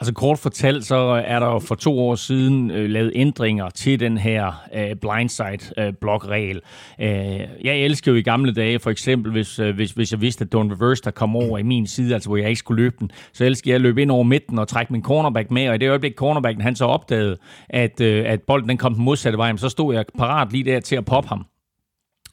[0.00, 4.00] Altså kort fortalt, så er der jo for to år siden øh, lavet ændringer til
[4.00, 6.60] den her øh, blindside-blokregel.
[7.00, 10.20] Øh, øh, jeg elsker jo i gamle dage, for eksempel, hvis, øh, hvis, hvis jeg
[10.20, 12.82] vidste, at Don Reverse, der kom over i min side, altså hvor jeg ikke skulle
[12.82, 15.68] løbe den, så elsker jeg at løbe ind over midten og trække min cornerback med,
[15.68, 17.36] og i det øjeblik, cornerbacken han så opdagede,
[17.68, 20.80] at, øh, at bolden den kom den modsatte vej, så stod jeg parat lige der
[20.80, 21.46] til at poppe ham.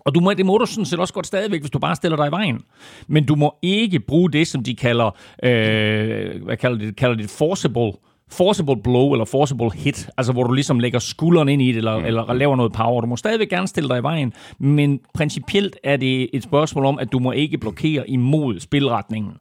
[0.05, 2.15] Og du må, det må du sådan set også godt stadigvæk, hvis du bare stiller
[2.15, 2.61] dig i vejen.
[3.07, 7.29] Men du må ikke bruge det, som de kalder, øh, hvad kalder det, kalder det
[7.29, 7.91] forcible
[8.31, 11.99] forcible blow eller forcible hit, altså hvor du ligesom lægger skulderen ind i det, eller,
[11.99, 12.05] mm.
[12.05, 13.01] eller laver noget power.
[13.01, 16.99] Du må stadigvæk gerne stille dig i vejen, men principielt er det et spørgsmål om,
[16.99, 19.33] at du må ikke blokere imod spilretningen.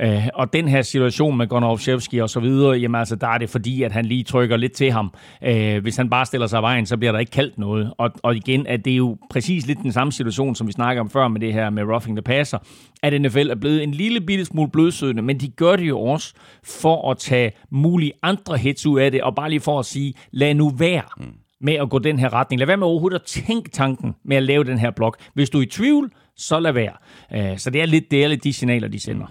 [0.00, 3.50] Øh, og den her situation med Gonovchevski og så videre, jamen altså, der er det
[3.50, 5.12] fordi, at han lige trykker lidt til ham.
[5.44, 7.92] Øh, hvis han bare stiller sig i vejen, så bliver der ikke kaldt noget.
[7.98, 11.00] Og, og igen, at det er jo præcis lidt den samme situation, som vi snakker
[11.00, 12.58] om før med det her med roughing the passer,
[13.02, 16.34] at NFL er blevet en lille bitte smule blødsødende, men de gør det jo også
[16.64, 20.14] for at tage mulige andre hits ud af det, og bare lige for at sige,
[20.32, 21.02] lad nu være.
[21.16, 21.34] Mm
[21.64, 22.58] med at gå den her retning.
[22.58, 25.18] Lad være med overhovedet at tænke tanken med at lave den her blok.
[25.34, 26.92] Hvis du er i tvivl, så lad være.
[27.32, 29.26] Øh, så det er lidt, det lidt de signaler, de sender.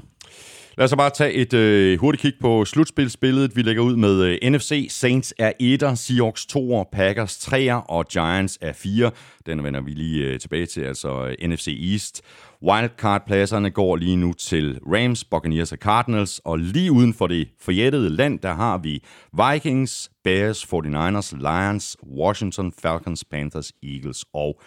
[0.78, 3.56] Lad os så bare tage et øh, hurtigt kig på slutspilsbilledet.
[3.56, 4.88] Vi lægger ud med øh, NFC.
[4.90, 9.12] Saints er 1'er, Seahawks 2'er, Packers 3'er og Giants er 4.
[9.46, 12.22] Den vender vi lige øh, tilbage til, altså øh, NFC East.
[12.64, 18.10] Wildcard-pladserne går lige nu til Rams, Buccaneers og Cardinals, og lige uden for det forjættede
[18.10, 24.62] land, der har vi Vikings, Bears, 49ers, Lions, Washington, Falcons, Panthers, Eagles og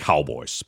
[0.00, 0.62] Cowboys.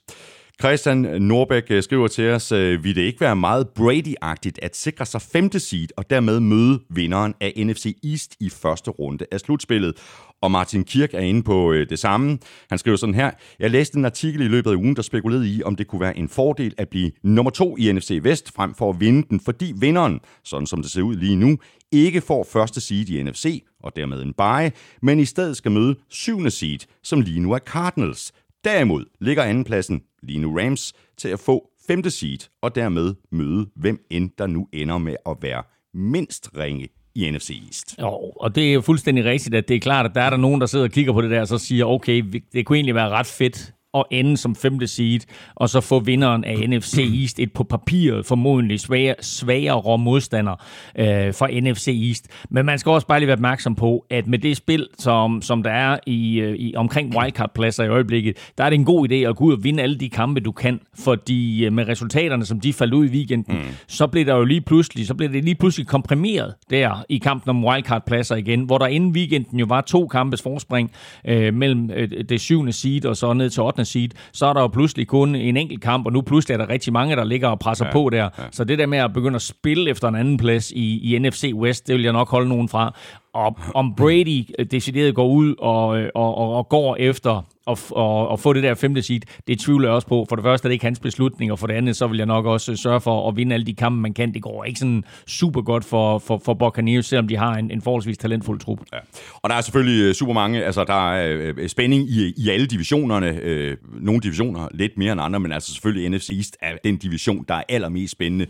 [0.60, 5.06] Christian Norbæk øh, skriver til os, øh, vil det ikke være meget Brady-agtigt at sikre
[5.06, 9.94] sig femte seed og dermed møde vinderen af NFC East i første runde af slutspillet?
[10.40, 12.38] Og Martin Kirk er inde på øh, det samme.
[12.68, 15.62] Han skriver sådan her, jeg læste en artikel i løbet af ugen, der spekulerede i,
[15.62, 18.90] om det kunne være en fordel at blive nummer to i NFC Vest, frem for
[18.90, 21.58] at vinde den, fordi vinderen, sådan som det ser ud lige nu,
[21.92, 25.96] ikke får første seed i NFC, og dermed en bye, men i stedet skal møde
[26.08, 28.32] syvende seed, som lige nu er Cardinals.
[28.64, 34.06] Derimod ligger andenpladsen lige nu Rams til at få femte seed, og dermed møde hvem
[34.10, 35.62] end der nu ender med at være
[35.94, 37.94] mindst ringe i NFC East.
[38.00, 40.36] Jo, og det er jo fuldstændig rigtigt, at det er klart, at der er der
[40.36, 42.94] nogen, der sidder og kigger på det der, og så siger, okay, det kunne egentlig
[42.94, 45.20] være ret fedt at ende som femte seed,
[45.54, 50.64] og så få vinderen af NFC East et på papiret formodentlig svagere, svagere modstander
[50.98, 52.28] øh, for NFC East.
[52.50, 55.62] Men man skal også bare lige være opmærksom på, at med det spil, som, som
[55.62, 59.14] der er i, øh, i omkring wildcard-pladser i øjeblikket, der er det en god idé
[59.14, 62.60] at gå ud og vinde alle de kampe, du kan, fordi øh, med resultaterne, som
[62.60, 63.62] de faldt ud i weekenden, mm.
[63.86, 67.50] så blev der jo lige pludselig, så blev det lige pludselig komprimeret der i kampen
[67.50, 70.92] om wildcard-pladser igen, hvor der inden weekenden jo var to kampes forspring
[71.24, 74.60] øh, mellem øh, det syvende seed og så ned til 8 seed, så er der
[74.60, 77.48] jo pludselig kun en enkelt kamp, og nu pludselig er der rigtig mange, der ligger
[77.48, 78.22] og presser ja, på der.
[78.38, 78.44] Ja.
[78.50, 81.52] Så det der med at begynde at spille efter en anden plads i, i NFC
[81.54, 82.94] West, det vil jeg nok holde nogen fra.
[83.34, 88.40] Og om Brady decideret går ud og, og, og, og går efter at, at, og
[88.40, 90.26] få det der femte seed, det tvivler jeg også på.
[90.28, 92.26] For det første er det ikke hans beslutning, og for det andet, så vil jeg
[92.26, 94.34] nok også sørge for at vinde alle de kampe, man kan.
[94.34, 97.82] Det går ikke sådan super godt for, for, for Buccaneers, selvom de har en, en
[97.82, 98.78] forholdsvis talentfuld trup.
[98.92, 98.98] Ja.
[99.34, 102.66] Og der er selvfølgelig øh, super mange, altså der er øh, spænding i, i alle
[102.66, 103.38] divisionerne.
[103.42, 107.44] Øh, nogle divisioner lidt mere end andre, men altså selvfølgelig NFC East er den division,
[107.48, 108.46] der er allermest spændende,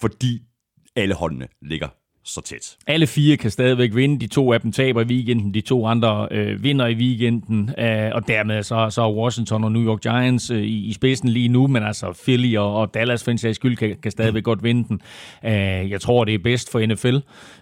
[0.00, 0.42] fordi
[0.96, 1.88] alle holdene ligger
[2.28, 2.76] så tæt.
[2.86, 4.20] Alle fire kan stadigvæk vinde.
[4.20, 5.54] De to af dem taber i weekenden.
[5.54, 7.70] De to andre øh, vinder i weekenden.
[7.78, 11.28] Øh, og dermed så, så er Washington og New York Giants øh, i, i spidsen
[11.28, 11.66] lige nu.
[11.66, 14.88] Men altså Philly og, og Dallas for en sags skyld kan, kan stadigvæk godt vinde
[14.88, 15.00] den.
[15.44, 17.16] Øh, jeg tror, det er bedst for NFL,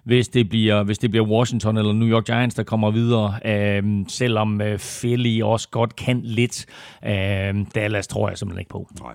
[0.04, 3.34] hvis det bliver, hvis det bliver Washington eller New York Giants, der kommer videre.
[3.44, 6.66] Øh, selvom øh, Philly også godt kan lidt.
[7.06, 8.88] Øh, Dallas tror jeg simpelthen ikke på.
[9.00, 9.12] Nej.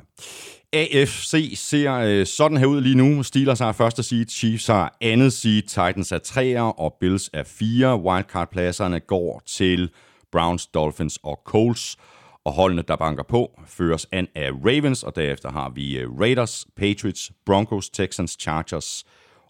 [0.74, 3.24] AFC ser øh, sådan her ud lige nu.
[3.24, 8.00] Steelers har første seed, Chiefs har andet seed, Titans er treer, og Bills er fire.
[8.00, 9.90] Wildcard-pladserne går til
[10.32, 11.98] Browns, Dolphins og Colts.
[12.46, 16.68] Og holdene, der banker på, føres an af Ravens, og derefter har vi øh, Raiders,
[16.76, 19.06] Patriots, Broncos, Texans, Chargers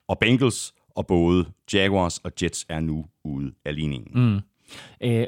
[0.07, 4.23] og Bengals, og både Jaguars og Jets er nu ude af ligningen.
[4.23, 4.39] Mm.
[5.03, 5.27] Øh,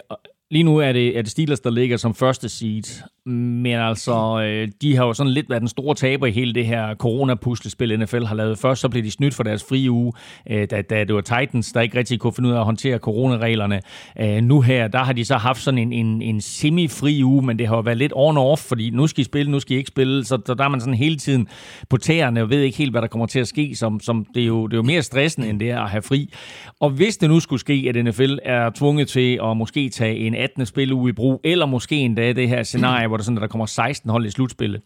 [0.51, 4.67] Lige nu er det, er det Steelers, der ligger som første seed, men altså, øh,
[4.81, 8.23] de har jo sådan lidt været den store taber i hele det her corona-puslespil, NFL
[8.23, 8.57] har lavet.
[8.57, 10.13] Først så blev de snydt for deres frie uge,
[10.49, 12.97] øh, da, da det var Titans, der ikke rigtig kunne finde ud af at håndtere
[12.97, 13.81] coronareglerne.
[14.19, 17.59] Øh, nu her, der har de så haft sådan en, en, en semi-fri uge, men
[17.59, 19.77] det har jo været lidt on off, fordi nu skal I spille, nu skal I
[19.77, 21.47] ikke spille, så, så der er man sådan hele tiden
[21.89, 24.43] på tæerne og ved ikke helt, hvad der kommer til at ske, som, som det,
[24.43, 26.33] er jo, det er jo mere stressende, end det er at have fri.
[26.79, 30.32] Og hvis det nu skulle ske, at NFL er tvunget til at måske tage en
[30.35, 30.65] 18.
[30.65, 33.65] spiluge i brug, eller måske endda det her scenarie, hvor der, sådan, at der kommer
[33.65, 34.81] 16 hold i slutspillet,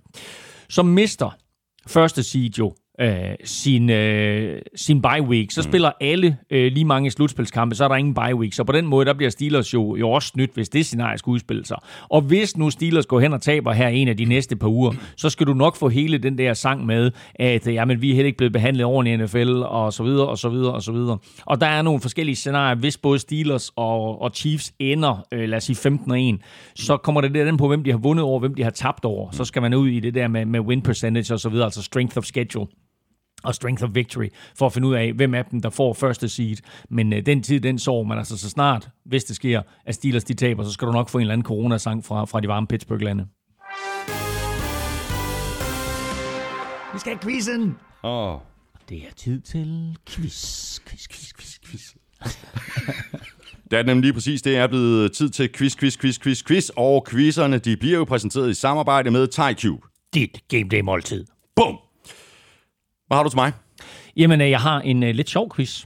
[0.70, 1.38] så mister
[1.88, 5.52] første seed jo øh, sin, øh, sin bye week.
[5.52, 5.72] Så mm.
[5.72, 8.54] spiller alle øh, lige mange slutspilskampe, så er der ingen bye week.
[8.54, 11.32] Så på den måde, der bliver Steelers jo, jo også snydt, hvis det scenarie skal
[11.32, 11.78] udspille sig.
[12.10, 14.94] Og hvis nu Steelers går hen og taber her en af de næste par uger,
[15.18, 18.28] så skal du nok få hele den der sang med, at jamen, vi er heller
[18.28, 21.18] ikke blevet behandlet ordentligt i NFL, og så videre, og så videre, og så videre.
[21.46, 22.76] Og der er nogle forskellige scenarier.
[22.76, 26.40] Hvis både Steelers og, og Chiefs ender, øh, lad os sige 15 og 1,
[26.76, 29.06] så kommer det der den på, hvem de har vundet over, hvem de har tabt
[29.06, 29.32] over.
[29.32, 31.82] Så skal man ud i det der med, med win percentage og så videre, altså
[31.82, 32.68] strength of schedule
[33.44, 36.30] og Strength of Victory, for at finde ud af, hvem af dem, der får første
[36.30, 36.58] seed.
[36.90, 40.24] Men øh, den tid, den så man altså så snart, hvis det sker, at Steelers
[40.24, 42.68] de taber, så skal du nok få en eller anden coronasang fra, fra de varme
[42.68, 43.28] Pittsburgh-lande.
[46.94, 47.76] Vi skal have quizzen!
[48.04, 48.34] Åh.
[48.34, 48.40] Oh.
[48.90, 51.96] Det er tid til quiz, quiz, quiz, quiz, quiz.
[53.72, 54.42] Det er nemlig lige præcis.
[54.42, 56.70] Det er blevet tid til quiz, quiz, quiz, quiz, quiz.
[56.76, 59.88] Og quizerne, de bliver jo præsenteret i samarbejde med TyCube.
[60.14, 61.26] Dit Game Day måltid.
[61.56, 61.87] Bum!
[63.08, 63.54] Hvad har du til mig?
[64.18, 65.86] Jamen, øh, jeg har en uh, lidt sjov quiz.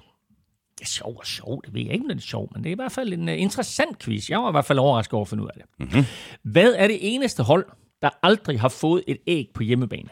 [0.79, 2.69] Det er sjov og sjov, det ved jeg ikke, om det er sjov, men det
[2.69, 4.29] er i hvert fald en uh, interessant quiz.
[4.29, 5.65] Jeg var i hvert fald overrasket over at finde ud af det.
[5.79, 6.05] Mm-hmm.
[6.43, 7.65] Hvad er det eneste hold,
[8.01, 10.10] der aldrig har fået et æg på hjemmebane?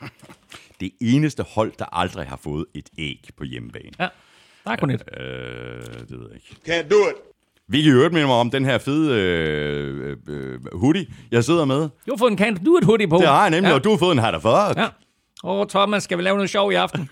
[0.80, 3.90] Det eneste hold, der aldrig har fået et æg på hjemmebane.
[3.98, 4.08] Ja,
[4.64, 5.02] der er kun et.
[5.20, 5.26] Øh,
[6.08, 6.56] det ved jeg ikke.
[6.68, 7.14] Can't do it.
[7.68, 11.80] Vi kan jo høre mig om den her fede øh, øh, hoodie, jeg sidder med.
[11.80, 13.16] Du har fået en Can't Do It hoodie på.
[13.16, 13.74] Det har jeg nemlig, ja.
[13.74, 14.78] og du har fået en hat fuck.
[14.78, 14.88] Ja.
[15.44, 17.10] Åh, oh, Thomas, skal vi lave noget sjov i aften?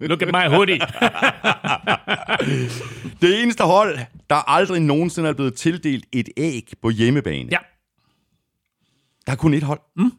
[0.00, 0.78] Look at my hoodie.
[3.22, 3.98] det eneste hold,
[4.30, 7.48] der aldrig nogensinde er blevet tildelt et æg på hjemmebane.
[7.50, 7.58] Ja.
[9.26, 9.80] Der er kun et hold.
[9.96, 10.12] Mm.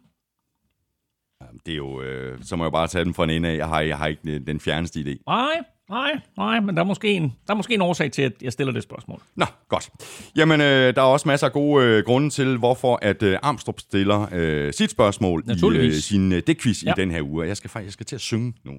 [1.65, 3.58] Det er jo, øh, så må jeg bare tage den fra en ende af.
[3.58, 5.24] Jeg har, jeg har ikke den fjerneste idé.
[5.28, 8.34] Nej, nej, nej, men der er, måske en, der er måske en årsag til, at
[8.41, 9.21] jeg stiller det spørgsmål.
[9.36, 9.89] Nå, godt.
[10.36, 13.80] Jamen, øh, der er også masser af gode øh, grunde til, hvorfor at øh, Armstrong
[13.80, 16.91] stiller øh, sit spørgsmål i øh, sin øh, dækquiz ja.
[16.91, 17.47] i den her uge.
[17.47, 18.73] Jeg skal faktisk jeg skal til at synge nu.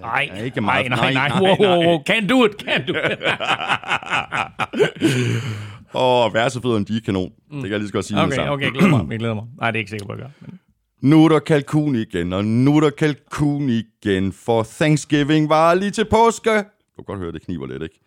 [0.00, 0.90] Nej, nej, ikke meget.
[0.90, 2.02] nej, nej, nej, nej, wow, wow, wow.
[2.02, 3.18] Can do it, can do it.
[5.94, 7.32] Åh, oh, versefødderne, de er kanon.
[7.50, 7.56] Mm.
[7.56, 8.22] Det kan jeg lige så godt sige.
[8.22, 9.10] Okay, okay, glæder mig.
[9.10, 9.44] Jeg glæder mig.
[9.58, 10.30] Nej, det er ikke sikkert på at gøre.
[10.40, 10.60] Men...
[11.00, 15.90] Nu er der kalkun igen, og nu er der kalkun igen, for Thanksgiving var lige
[15.90, 16.50] til påske.
[16.96, 18.00] Du kan godt høre, det kniver lidt, ikke?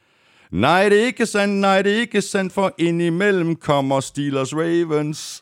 [0.52, 5.42] Nej, det er ikke sandt, nej, det er ikke sandt, for indimellem kommer Steelers Ravens.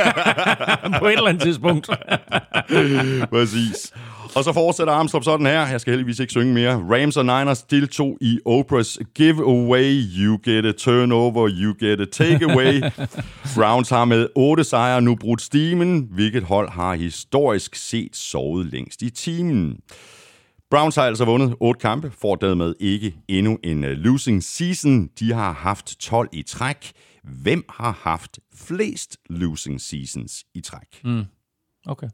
[1.00, 1.88] På et eller andet tidspunkt.
[3.34, 3.92] Præcis.
[4.34, 5.66] Og så fortsætter Armstrong sådan her.
[5.66, 6.72] Jeg skal heldigvis ikke synge mere.
[6.74, 10.02] Rams og Niners deltog i Oprah's Giveaway.
[10.18, 12.80] You get a turnover, you get a takeaway.
[13.56, 16.08] Browns har med otte sejre nu brudt stimen.
[16.10, 19.76] Hvilket hold har historisk set sovet længst i timen?
[20.70, 25.06] Browns har altså vundet otte kampe, får dermed ikke endnu en uh, losing season.
[25.18, 26.92] De har haft 12 i træk.
[27.22, 31.04] Hvem har haft flest losing seasons i træk?
[31.04, 31.24] Mm.
[31.86, 32.08] Okay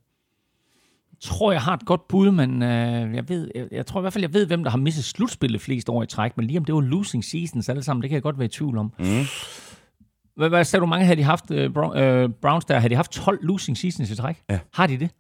[1.20, 4.12] tror, jeg har et godt bud, men øh, jeg, ved, jeg, jeg tror i hvert
[4.12, 6.64] fald, jeg ved, hvem der har misset slutspillet flest år i træk, men lige om
[6.64, 8.92] det var losing seasons alle sammen, det kan jeg godt være i tvivl om.
[8.98, 9.24] Mm.
[10.36, 11.56] Hvad, hvad sagde du, mange havde de haft, uh,
[12.42, 14.42] Browns der, havde de haft 12 losing seasons i træk?
[14.50, 14.58] Ja.
[14.72, 15.10] Har de det?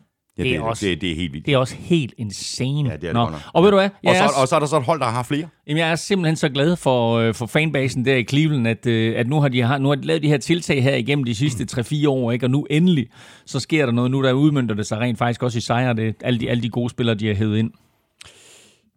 [0.44, 1.46] Ja, det, det, er også, det, det er helt vildt.
[1.46, 2.90] Det er også helt insane.
[2.90, 3.26] Ja, det er Nå.
[3.26, 3.88] det Og ved du hvad?
[4.06, 5.48] og, så, er, og så er der så et hold, der har flere.
[5.66, 9.14] Jamen, jeg er simpelthen så glad for, øh, for fanbasen der i Cleveland, at, øh,
[9.16, 11.66] at nu, har de, nu har de lavet de her tiltag her igennem de sidste
[11.80, 12.46] 3-4 år, ikke?
[12.46, 13.06] og nu endelig,
[13.46, 14.10] så sker der noget.
[14.10, 16.68] Nu der udmyndter det sig rent faktisk også i sejre, det, alle, de, alle de
[16.70, 17.70] gode spillere, de har hævet ind.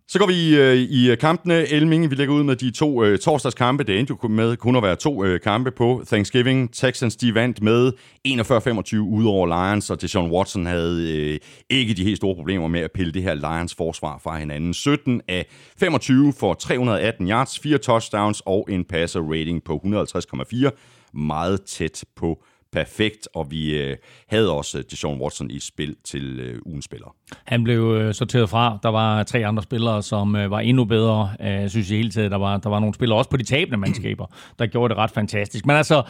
[0.07, 1.67] Så går vi øh, i øh, kampene.
[1.67, 3.83] Elming, vi lægger ud med de to øh, torsdagskampe.
[3.83, 6.73] Det endte jo med kun at være to øh, kampe på Thanksgiving.
[6.73, 7.91] Texans, de vandt med
[8.27, 11.39] 41-25 ud over Lions, og Deshaun Watson havde øh,
[11.69, 14.73] ikke de helt store problemer med at pille det her Lions forsvar fra hinanden.
[14.73, 15.45] 17 af
[15.79, 20.69] 25 for 318 yards, fire touchdowns og en passer rating på 150,4.
[21.13, 26.39] Meget tæt på perfekt, og vi øh, havde også øh, Deshaun Watson i spil til
[26.39, 27.15] øh, ugens spiller.
[27.45, 28.79] Han blev øh, sorteret fra.
[28.83, 31.31] Der var tre andre spillere, som øh, var endnu bedre.
[31.39, 33.43] Øh, jeg synes i hele tiden, der var, der var nogle spillere, også på de
[33.43, 34.25] tabende mandskaber,
[34.59, 35.65] der gjorde det ret fantastisk.
[35.65, 36.03] Men altså,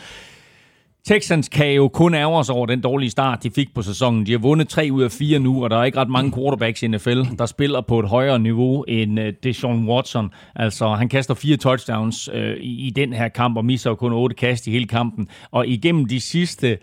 [1.06, 4.26] Texans kan jo kun ærge sig over den dårlige start, de fik på sæsonen.
[4.26, 6.84] De har vundet tre ud af fire nu, og der er ikke ret mange quarterbacks
[6.84, 10.30] i NFL, der spiller på et højere niveau end uh, Deshaun Watson.
[10.56, 14.14] Altså, han kaster fire touchdowns uh, i, i den her kamp, og misser jo kun
[14.14, 15.28] otte kast i hele kampen.
[15.52, 16.78] Og igennem de sidste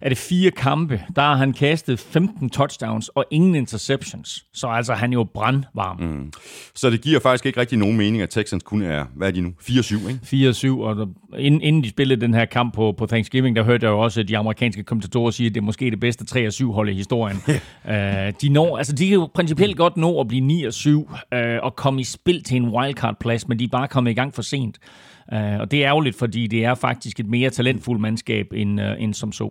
[0.00, 4.44] er det fire kampe, der har han kastet 15 touchdowns og ingen interceptions.
[4.54, 6.00] Så altså, han er jo brandvarm.
[6.00, 6.32] Mm.
[6.74, 9.40] Så det giver faktisk ikke rigtig nogen mening, at Texans kun er, hvad er de
[9.40, 10.50] nu, 4-7, ikke?
[10.50, 13.90] 4-7, og inden, inden de spillede den her kamp på, på Thanksgiving, der hørte jeg
[13.90, 16.94] jo også, de amerikanske kommentatorer sige, at det er måske det bedste 3-7 hold i
[16.94, 17.36] historien.
[17.84, 17.92] uh,
[18.42, 21.76] de, når, altså, de kan jo principielt godt nå at blive 9-7 uh, øh, og
[21.76, 24.78] komme i spil til en wildcard-plads, men de er bare kommet i gang for sent.
[25.32, 29.02] Uh, og det er ærgerligt, fordi det er faktisk et mere talentfuldt mandskab end, uh,
[29.02, 29.50] end som så.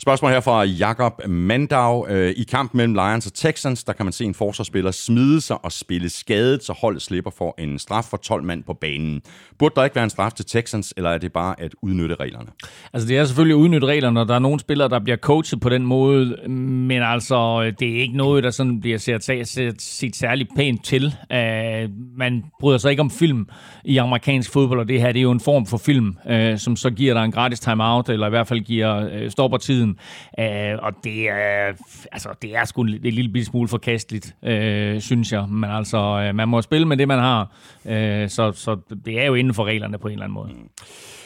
[0.00, 2.06] Spørgsmål her fra Jakob Mandau.
[2.06, 5.64] Øh, I kampen mellem Lions og Texans, der kan man se en forsvarsspiller smide sig
[5.64, 9.22] og spille skadet, så holdet slipper for en straf for 12 mand på banen.
[9.58, 12.46] Burde der ikke være en straf til Texans, eller er det bare at udnytte reglerne?
[12.92, 15.60] Altså det er selvfølgelig at udnytte reglerne, og der er nogle spillere, der bliver coachet
[15.60, 20.16] på den måde, men altså det er ikke noget, der sådan bliver set, set, set
[20.16, 21.06] særligt pænt til.
[21.06, 23.48] Uh, man bryder sig ikke om film
[23.84, 26.76] i amerikansk fodbold, og det her det er jo en form for film, øh, som
[26.76, 29.98] så giver dig en gratis timeout, eller i hvert fald giver øh, stopper tiden.
[30.38, 31.72] Øh, og det er,
[32.12, 35.48] altså, det er sgu en, en lille smule forkasteligt, øh, synes jeg.
[35.48, 37.48] Men altså, øh, man må spille med det, man har,
[37.88, 40.48] Øh, så, så det er jo inden for reglerne på en eller anden måde.
[40.48, 40.68] Mm.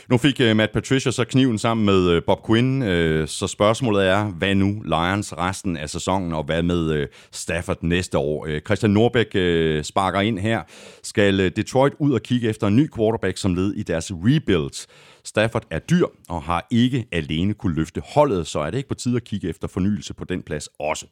[0.08, 4.08] Nu fik uh, Matt Patricia så kniven sammen med uh, Bob Quinn, uh, så spørgsmålet
[4.08, 8.46] er, hvad nu Lions resten af sæsonen, og hvad med uh, Stafford næste år?
[8.46, 10.62] Uh, Christian Norbæk uh, sparker ind her.
[11.02, 14.86] Skal uh, Detroit ud og kigge efter en ny quarterback som led i deres rebuild?
[15.24, 18.94] Stafford er dyr og har ikke alene kunne løfte holdet, så er det ikke på
[18.94, 21.06] tide at kigge efter fornyelse på den plads også.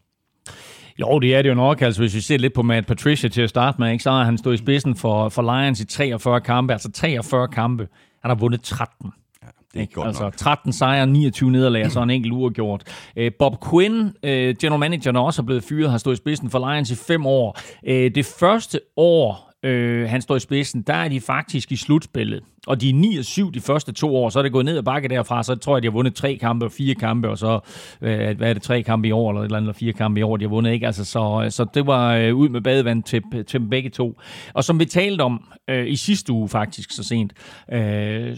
[1.00, 1.82] Jo, det er det jo nok.
[1.82, 4.24] Altså, hvis vi ser lidt på Matt Patricia til at starte med, ikke, så har
[4.24, 7.88] han stået i spidsen for, for Lions i 43 kampe, altså 43 kampe.
[8.22, 9.12] Han har vundet 13.
[9.42, 10.36] Ja, det er godt altså nok.
[10.36, 12.82] 13 sejre, 29 nederlag, så en enkelt uafgjort.
[13.16, 16.50] Øh, Bob Quinn, øh, general manager, der også er blevet fyret, har stået i spidsen
[16.50, 17.58] for Lions i fem år.
[17.86, 22.42] Øh, det første år, øh, han står i spidsen, der er de faktisk i slutspillet.
[22.66, 24.78] Og de er 9 og 7 de første to år, så er det gået ned
[24.78, 27.38] ad bakke derfra, så tror jeg, de har vundet tre kampe og fire kampe, og
[27.38, 27.60] så,
[28.00, 30.20] øh, hvad er det, tre kampe i år, eller et eller andet, eller fire kampe
[30.20, 30.86] i år, de har vundet, ikke?
[30.86, 34.20] Altså, så, så det var øh, ud med badevand til, til dem begge to.
[34.54, 37.32] Og som vi talte om øh, i sidste uge faktisk, så sent,
[37.72, 38.36] øh,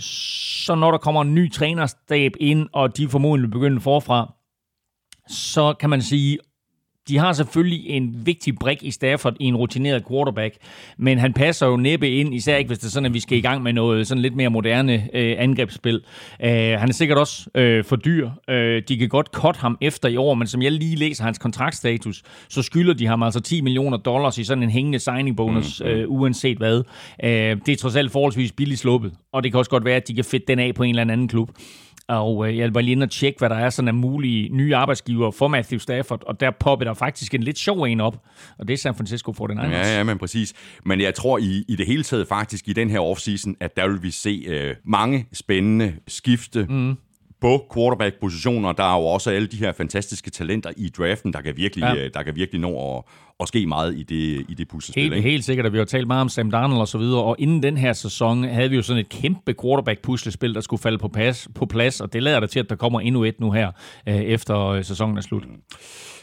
[0.66, 4.32] så når der kommer en ny trænerstab ind, og de formodentlig begynder forfra,
[5.28, 6.38] så kan man sige,
[7.08, 10.54] de har selvfølgelig en vigtig brik i Stafford i en rutineret quarterback,
[10.98, 13.38] men han passer jo næppe ind, især ikke hvis det er sådan, at vi skal
[13.38, 15.94] i gang med noget sådan lidt mere moderne øh, angrebsspil.
[16.40, 18.26] Uh, han er sikkert også øh, for dyr.
[18.26, 18.54] Uh,
[18.88, 22.22] de kan godt cut ham efter i år, men som jeg lige læser hans kontraktstatus,
[22.48, 25.90] så skylder de ham altså 10 millioner dollars i sådan en hængende signing bonus, mm,
[25.90, 26.78] uh, uanset hvad.
[26.78, 27.28] Uh,
[27.66, 30.14] det er trods alt forholdsvis billigt sluppet, og det kan også godt være, at de
[30.14, 31.50] kan fedte den af på en eller anden klub.
[32.18, 34.76] Og øh, jeg var lige inde og tjekke, hvad der er sådan af mulige nye
[34.76, 38.24] arbejdsgiver for Matthew Stafford, og der popper der faktisk en lidt sjov en op,
[38.58, 39.66] og det er San Francisco 49ers.
[39.66, 40.54] Ja, ja, men præcis.
[40.84, 43.88] Men jeg tror i, i det hele taget faktisk i den her offseason, at der
[43.88, 46.96] vil vi se øh, mange spændende skifte mm
[47.42, 48.72] på quarterback-positioner.
[48.72, 52.08] Der er jo også alle de her fantastiske talenter i draften, der kan virkelig, ja.
[52.08, 53.04] der kan virkelig nå at,
[53.40, 55.02] at ske meget i det, i det puslespil.
[55.02, 55.30] Helt, ikke?
[55.30, 57.62] helt sikkert, at vi har talt meget om Sam Darnold og så videre, og inden
[57.62, 61.48] den her sæson havde vi jo sådan et kæmpe quarterback-puslespil, der skulle falde på, pas,
[61.54, 63.72] på plads, og det lader der til, at der kommer endnu et nu her,
[64.08, 65.42] øh, efter øh, sæsonen er slut.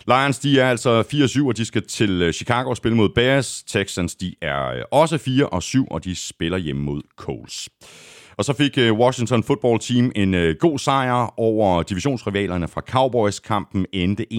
[0.07, 3.63] Lions, de er altså 4-7, og de skal til øh, Chicago og spille mod Bears.
[3.67, 5.15] Texans, de er øh, også
[5.85, 7.69] 4-7, og de spiller hjemme mod Coles.
[8.39, 13.39] Og så fik øh, Washington Football Team en øh, god sejr over divisionsrivalerne fra Cowboys.
[13.39, 14.37] Kampen endte 41-16,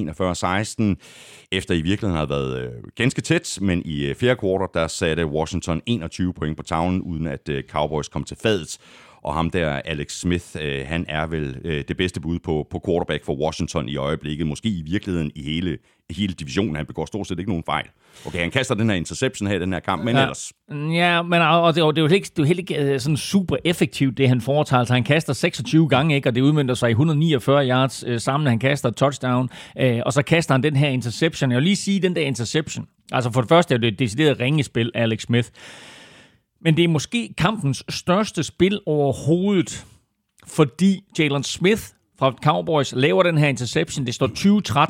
[1.53, 5.81] efter i virkeligheden havde været øh, ganske tæt, men i fjerde kvartal der satte Washington
[5.87, 8.79] 21 point på tavlen, uden at Cowboys kom til fadet.
[9.23, 12.83] Og ham der, Alex Smith, øh, han er vel øh, det bedste bud på, på
[12.87, 14.47] quarterback for Washington i øjeblikket.
[14.47, 15.79] Måske i virkeligheden i hele,
[16.11, 16.77] hele divisionen.
[16.77, 17.87] Han begår stort set ikke nogen fejl.
[18.27, 20.23] Okay, han kaster den her interception her i den her kamp, men ja.
[20.23, 20.53] ellers...
[20.71, 23.57] Ja, men og det, og det er jo ikke, det er jo ikke sådan super
[23.65, 24.79] effektivt, det han foretager.
[24.79, 28.47] Altså, han kaster 26 gange, ikke, og det udmyndter sig i 149 yards øh, sammen.
[28.47, 31.51] Han kaster touchdown, øh, og så kaster han den her interception.
[31.51, 32.87] Jeg vil lige sige, den der interception.
[33.13, 35.49] Altså for det første er det et decideret ringespil, Alex Smith.
[36.61, 39.87] Men det er måske kampens største spil overhovedet,
[40.47, 41.83] fordi Jalen Smith
[42.19, 44.07] fra Cowboys laver den her interception.
[44.07, 44.27] Det står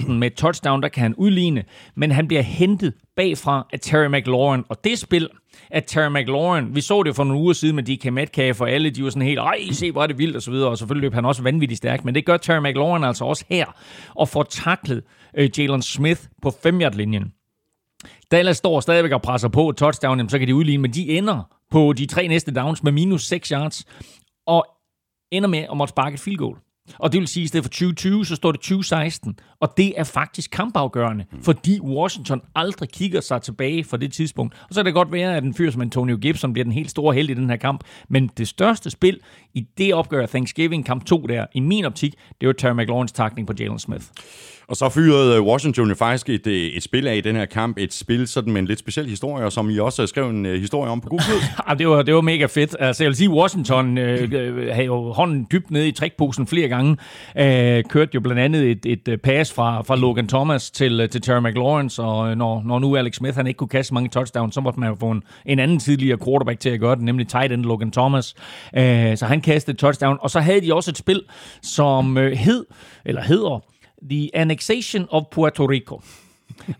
[0.02, 4.06] 20-13 med et touchdown, der kan han udligne, men han bliver hentet bagfra af Terry
[4.06, 4.64] McLaurin.
[4.68, 5.28] Og det spil
[5.70, 8.90] af Terry McLaurin, vi så det for nogle uger siden med DK Metcalf, og alle
[8.90, 11.02] de var sådan helt, ej, se hvor er det vildt, og så videre, og selvfølgelig
[11.02, 13.66] løb han også vanvittigt stærkt, men det gør Terry McLaurin altså også her,
[14.14, 15.02] og får taklet
[15.36, 17.32] øh, Jalen Smith på 5 linjen
[18.30, 21.59] Dallas står stadigvæk og presser på touchdown, jamen, så kan de udligne, men de ender
[21.70, 23.84] på de tre næste downs med minus 6 yards,
[24.46, 24.66] og
[25.32, 26.56] ender med at måtte sparke et field goal.
[26.98, 29.38] Og det vil sige, at i stedet for 2020, så står det 2016.
[29.60, 31.42] Og det er faktisk kampafgørende, mm.
[31.42, 34.54] fordi Washington aldrig kigger sig tilbage fra det tidspunkt.
[34.68, 36.90] Og så kan det godt være, at en fyr som Antonio Gibson bliver den helt
[36.90, 37.84] store held i den her kamp.
[38.08, 39.20] Men det største spil
[39.54, 43.46] i det opgør Thanksgiving kamp 2 der, i min optik, det var Terry McLaurins takning
[43.46, 44.04] på Jalen Smith.
[44.70, 47.44] Og så fyrede øh, Washington jo faktisk et, øh, et spil af i den her
[47.44, 47.78] kamp.
[47.78, 50.52] Et spil sådan med en lidt speciel historie, som I også øh, skrev en uh,
[50.52, 51.24] historie om på Google.
[51.78, 52.76] det, var, det var mega fedt.
[52.80, 54.32] Altså, jeg vil sige, Washington øh,
[54.72, 56.96] havde jo hånden dybt nede i trækposen flere gange.
[57.38, 61.22] Øh, kørte jo blandt andet et, et øh, pass fra, fra Logan Thomas til, til
[61.22, 64.60] Terry McLaurin, og når, når nu Alex Smith han ikke kunne kaste mange touchdowns, så
[64.60, 67.52] måtte man jo få en, en anden tidligere quarterback til at gøre det, nemlig tight
[67.52, 68.34] end Logan Thomas.
[68.76, 71.22] Øh, så han kastede touchdown, og så havde de også et spil,
[71.62, 72.66] som øh, hed,
[73.04, 73.64] eller hedder,
[74.10, 76.00] The Annexation of Puerto Rico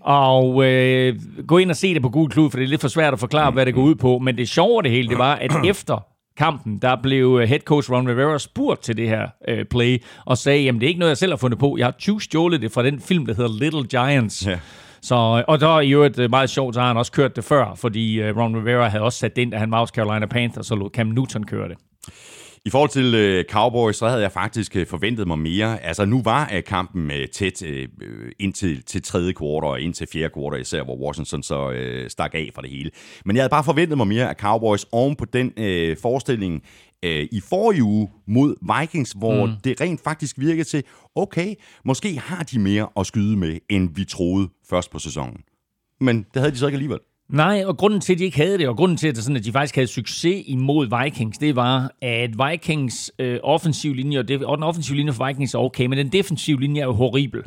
[0.00, 1.16] og øh,
[1.46, 3.20] gå ind og se det på Google Klud, for det er lidt for svært at
[3.20, 4.18] forklare, hvad det går ud på.
[4.18, 6.06] Men det sjove det hele, det var, at efter
[6.36, 10.38] kampen, der blev øh, head coach Ron Rivera spurgt til det her øh, play, og
[10.38, 11.76] sagde, jamen det er ikke noget, jeg selv har fundet på.
[11.78, 14.46] Jeg har 20 stjålet det fra den film, der hedder Little Giants.
[14.46, 14.58] Ja.
[15.02, 17.44] Så, og der er i øvrigt øh, meget sjovt, så har han også kørt det
[17.44, 20.26] før, fordi øh, Ron Rivera havde også sat det ind, da han var hos Carolina
[20.26, 21.76] Panthers, så lod Cam Newton køre det.
[22.64, 25.82] I forhold til øh, Cowboys, så havde jeg faktisk øh, forventet mig mere.
[25.82, 27.88] Altså, nu var øh, kampen øh, tæt øh,
[28.38, 32.50] indtil til tredje kvartal og indtil fjerde kvartal, især hvor Washington så øh, stak af
[32.54, 32.90] fra det hele.
[33.24, 36.62] Men jeg havde bare forventet mig mere af Cowboys oven på den øh, forestilling
[37.04, 39.52] øh, i forrige uge mod Vikings, hvor mm.
[39.64, 40.84] det rent faktisk virkede til,
[41.14, 41.54] okay,
[41.84, 45.40] måske har de mere at skyde med, end vi troede først på sæsonen.
[46.00, 46.98] Men det havde de så ikke alligevel.
[47.33, 49.37] Nej, og grunden til, at de ikke havde det, og grunden til, at, det sådan,
[49.37, 54.28] at de faktisk havde succes imod Vikings, det var, at Vikings øh, offensiv linje, og,
[54.28, 56.93] det, og den offensive linje for Vikings er okay, men den defensive linje er jo
[56.93, 57.43] horribel.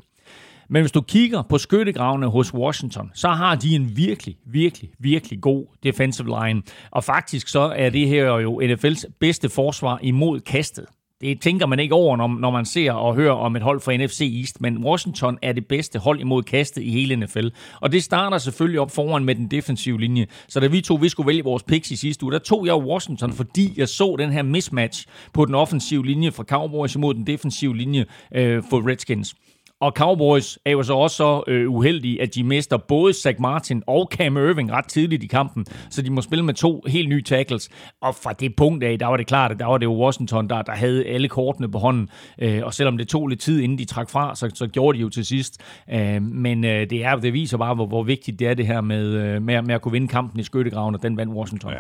[0.70, 5.42] Men hvis du kigger på skyttegravene hos Washington, så har de en virkelig, virkelig, virkelig
[5.42, 6.62] god defensive line.
[6.92, 10.86] Og faktisk så er det her jo NFL's bedste forsvar imod kastet.
[11.24, 13.97] Det tænker man ikke over, når, når man ser og hører om et hold fra
[13.97, 17.47] NFC East, men Washington er det bedste hold imod kastet i hele NFL.
[17.82, 20.28] Og det starter selvfølgelig op foran med den defensive linje.
[20.47, 22.76] Så da vi to vi skulle vælge vores picks i sidste uge, der tog jeg
[22.76, 27.28] Washington, fordi jeg så den her mismatch på den offensive linje fra Cowboys imod den
[27.28, 28.05] defensive linje
[28.36, 29.36] øh, for Redskins.
[29.84, 33.84] Og Cowboys er jo så også så øh, uheldige, at de mister både Zach Martin
[33.88, 37.22] og Cam Irving ret tidligt i kampen, så de må spille med to helt nye
[37.22, 37.70] tackles.
[38.02, 40.50] Og fra det punkt af, der var det klart, at der var det jo Washington,
[40.50, 42.10] der, der havde alle kortene på hånden.
[42.40, 45.02] Øh, og selvom det tog lidt tid, inden de trak fra, så, så gjorde de
[45.02, 45.62] jo til sidst.
[45.94, 48.82] Øh, men øh, det, er, det viser bare, hvor, hvor vigtigt det er det her
[48.82, 51.72] med, øh, med, med at kunne vinde kampen i skyttegraven, og den vandt Washington.
[51.72, 51.80] Ja.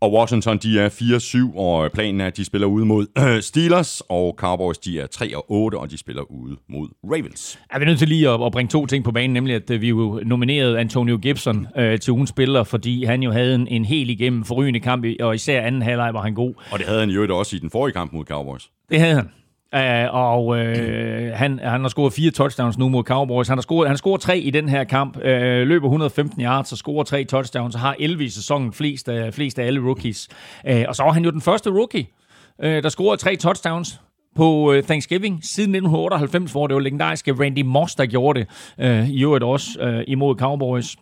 [0.00, 0.88] Og Washington, de er
[1.52, 5.06] 4-7, og planen er, at de spiller ude mod øh, Steelers, og Cowboys, de er
[5.16, 7.58] 3-8, og de spiller ude mod Ravens.
[7.70, 9.80] Er vi nødt til lige at, at bringe to ting på banen, nemlig at øh,
[9.80, 13.84] vi jo nominerede Antonio Gibson øh, til ugens spiller, fordi han jo havde en, en
[13.84, 16.54] helt igennem forrygende kamp, og især anden halvleg var han god.
[16.72, 18.70] Og det havde han jo også i den forrige kamp mod Cowboys.
[18.90, 19.30] Det havde han.
[19.76, 20.58] Uh, og uh,
[21.34, 23.48] han, han har scoret fire touchdowns nu mod Cowboys.
[23.48, 25.16] Han har scoret, han har scoret tre i den her kamp.
[25.16, 29.34] Uh, løber 115 yards og scorer tre touchdowns og har 11 i sæsonen, flest af,
[29.34, 30.28] flest af alle rookies.
[30.70, 32.06] Uh, og så var han jo den første rookie,
[32.58, 34.00] uh, der scorede tre touchdowns
[34.36, 38.48] på Thanksgiving siden 1998, hvor det var legendariske Randy Moss, der gjorde det.
[38.78, 40.96] Uh, I øvrigt også uh, imod Cowboys.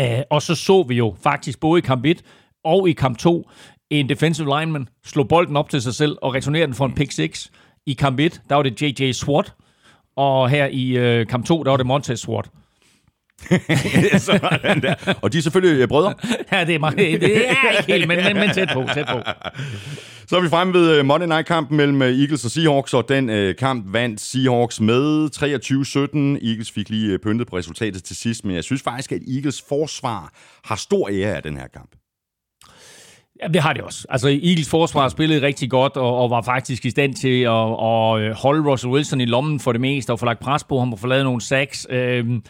[0.00, 2.22] Uh, og så så vi jo faktisk både i kamp 1
[2.64, 3.50] og i kamp 2
[3.90, 7.12] en defensive lineman slå bolden op til sig selv og returnere den for en pick
[7.12, 7.50] 6.
[7.86, 9.12] I kamp 1, der var det J.J.
[9.12, 9.52] Swat,
[10.16, 12.50] og her i øh, kamp 2, der var det Montez Swat.
[14.18, 15.14] Sådan der.
[15.22, 16.14] Og de er selvfølgelig øh, brødre.
[16.52, 17.28] ja, det er, meget, det er ikke
[17.86, 19.18] helt, men, men, men tæt på, tæt på.
[20.28, 23.30] Så er vi fremme ved uh, Monday Night-kampen mellem uh, Eagles og Seahawks, og den
[23.30, 25.30] uh, kamp vandt Seahawks med
[26.42, 26.48] 23-17.
[26.48, 30.32] Eagles fik lige pyntet på resultatet til sidst, men jeg synes faktisk, at Eagles forsvar
[30.64, 31.90] har stor ære af den her kamp.
[33.42, 34.06] Ja, det har det også.
[34.10, 38.20] Altså, Eagles forsvar spillede rigtig godt, og, og var faktisk i stand til at, at
[38.20, 40.92] øh, holde Russell Wilson i lommen for det meste, og få lagt pres på ham
[40.92, 41.86] og få lavet nogle sacks.
[41.90, 42.42] Øhm,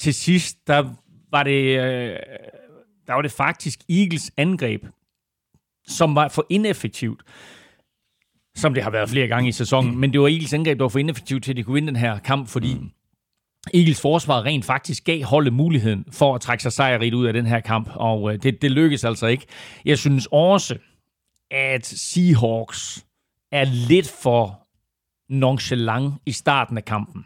[0.00, 0.84] til sidst, der
[1.30, 2.16] var det, øh,
[3.06, 4.86] der var det faktisk Eagles angreb,
[5.86, 7.22] som var for ineffektivt
[8.54, 10.88] som det har været flere gange i sæsonen, men det var Eagles angreb, der var
[10.88, 12.90] for ineffektivt til, at de kunne vinde den her kamp, fordi mm.
[13.74, 17.46] Eagles forsvar rent faktisk gav holdet muligheden for at trække sig sejrigt ud af den
[17.46, 19.46] her kamp, og øh, det, det lykkedes altså ikke.
[19.84, 20.76] Jeg synes også,
[21.50, 23.04] at Seahawks
[23.52, 24.66] er lidt for
[25.28, 27.24] nonchalant i starten af kampen.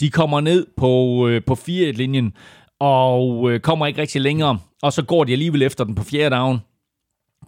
[0.00, 2.32] De kommer ned på, øh, på 4-linjen
[2.80, 6.36] og øh, kommer ikke rigtig længere, og så går de alligevel efter den på fjerde
[6.36, 6.60] down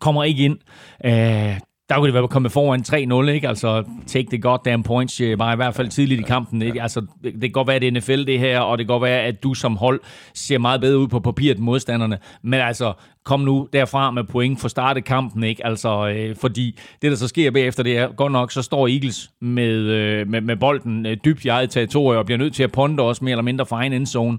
[0.00, 0.58] kommer ikke ind
[1.04, 1.60] øh,
[1.90, 2.80] der kunne det være kommet foran
[3.26, 3.48] 3-0, ikke?
[3.48, 6.62] Altså, take the goddamn points, var i hvert fald tidligt i kampen.
[6.62, 6.82] Ikke?
[6.82, 8.94] Altså, det, det kan godt være, at det er NFL det her, og det kan
[8.94, 10.00] godt være, at du som hold
[10.34, 12.18] ser meget bedre ud på papiret end modstanderne.
[12.42, 12.92] Men altså,
[13.24, 15.66] kom nu derfra med point for starte kampen, ikke?
[15.66, 19.30] Altså, øh, fordi det, der så sker bagefter, det er godt nok, så står Eagles
[19.40, 22.72] med, øh, med, med bolden øh, dybt i eget territorie, og bliver nødt til at
[22.72, 24.38] ponde også mere eller mindre fra egen endzone.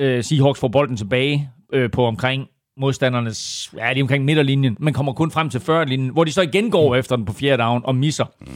[0.00, 2.48] Øh, Seahawks får bolden tilbage øh, på omkring
[2.78, 6.42] modstandernes, ja, de er omkring midterlinjen, men kommer kun frem til 40-linjen, hvor de så
[6.42, 8.24] igen går efter den på fjerde down og misser.
[8.40, 8.46] Mm.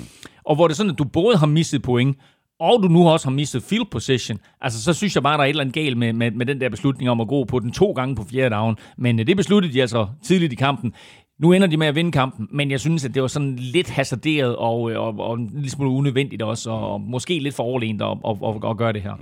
[0.44, 2.16] Og hvor det er sådan, at du både har misset point,
[2.60, 5.46] og du nu også har mistet field position, altså så synes jeg bare, der er
[5.46, 7.72] et eller andet galt med, med, med den der beslutning om at gå på den
[7.72, 8.76] to gange på fjerde down.
[8.98, 10.94] Men øh, det besluttede de altså tidligt i kampen.
[11.40, 13.90] Nu ender de med at vinde kampen, men jeg synes, at det var sådan lidt
[13.90, 17.62] hasarderet og, øh, og, og en lille smule unødvendigt også, og, og måske lidt for
[17.62, 19.12] overlænt at, at, at, at gøre det her.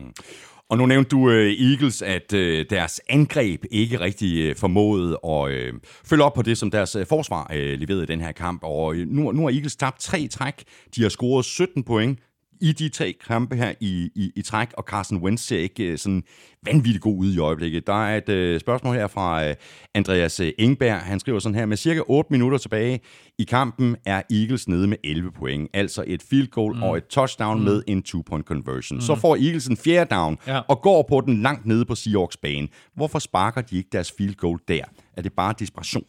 [0.70, 5.72] Og nu nævnte du uh, Eagles, at uh, deres angreb ikke rigtig uh, formåede at
[5.74, 8.60] uh, følge op på det, som deres uh, forsvar uh, leverede i den her kamp.
[8.64, 10.54] Og uh, nu, nu har Eagles tabt tre træk.
[10.96, 12.18] De har scoret 17 point
[12.60, 15.98] i de tre kampe her i, i, i træk, og Carson Wentz ser ikke uh,
[15.98, 16.22] sådan
[16.66, 17.86] vanvittigt god ud i øjeblikket.
[17.86, 19.54] Der er et uh, spørgsmål her fra uh,
[19.94, 21.00] Andreas Engberg.
[21.00, 23.00] Han skriver sådan her, med cirka 8 minutter tilbage
[23.38, 25.70] i kampen er Eagles nede med 11 point.
[25.74, 26.82] Altså et field goal mm.
[26.82, 27.64] og et touchdown mm.
[27.64, 28.96] med en two-point conversion.
[28.96, 29.00] Mm.
[29.00, 30.60] Så får Eagles en fjerde down ja.
[30.68, 32.68] og går på den langt nede på Seahawks bane.
[32.94, 34.84] Hvorfor sparker de ikke deres field goal der?
[35.16, 36.04] Er det bare desperation?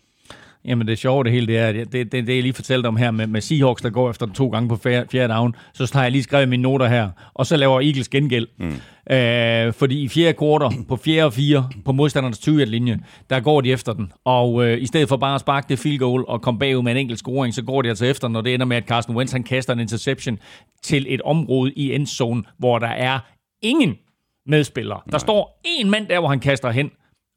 [0.66, 3.12] Jamen det sjove det hele, det er, det, det, det jeg lige fortalte om her
[3.12, 6.12] med, med Seahawks, der går efter den to gange på fjerde down, så har jeg
[6.12, 8.47] lige skrevet mine noter her, og så laver Eagles gengæld.
[8.57, 8.74] Mm.
[9.16, 12.99] Øh, fordi i fjerde kvartal, på fjerde og fire, på modstandernes 20 linje
[13.30, 14.12] der går de efter den.
[14.26, 16.91] Og øh, i stedet for bare at sparke det field goal og komme bagud med
[16.91, 19.32] en enkelt scoring, så går de altså efter, når det ender med, at Carson Wentz
[19.32, 20.39] han kaster en interception
[20.84, 23.20] til et område i endzone, hvor der er
[23.62, 23.97] ingen
[24.45, 24.99] medspillere.
[25.12, 26.91] Der står en mand der, hvor han kaster hen,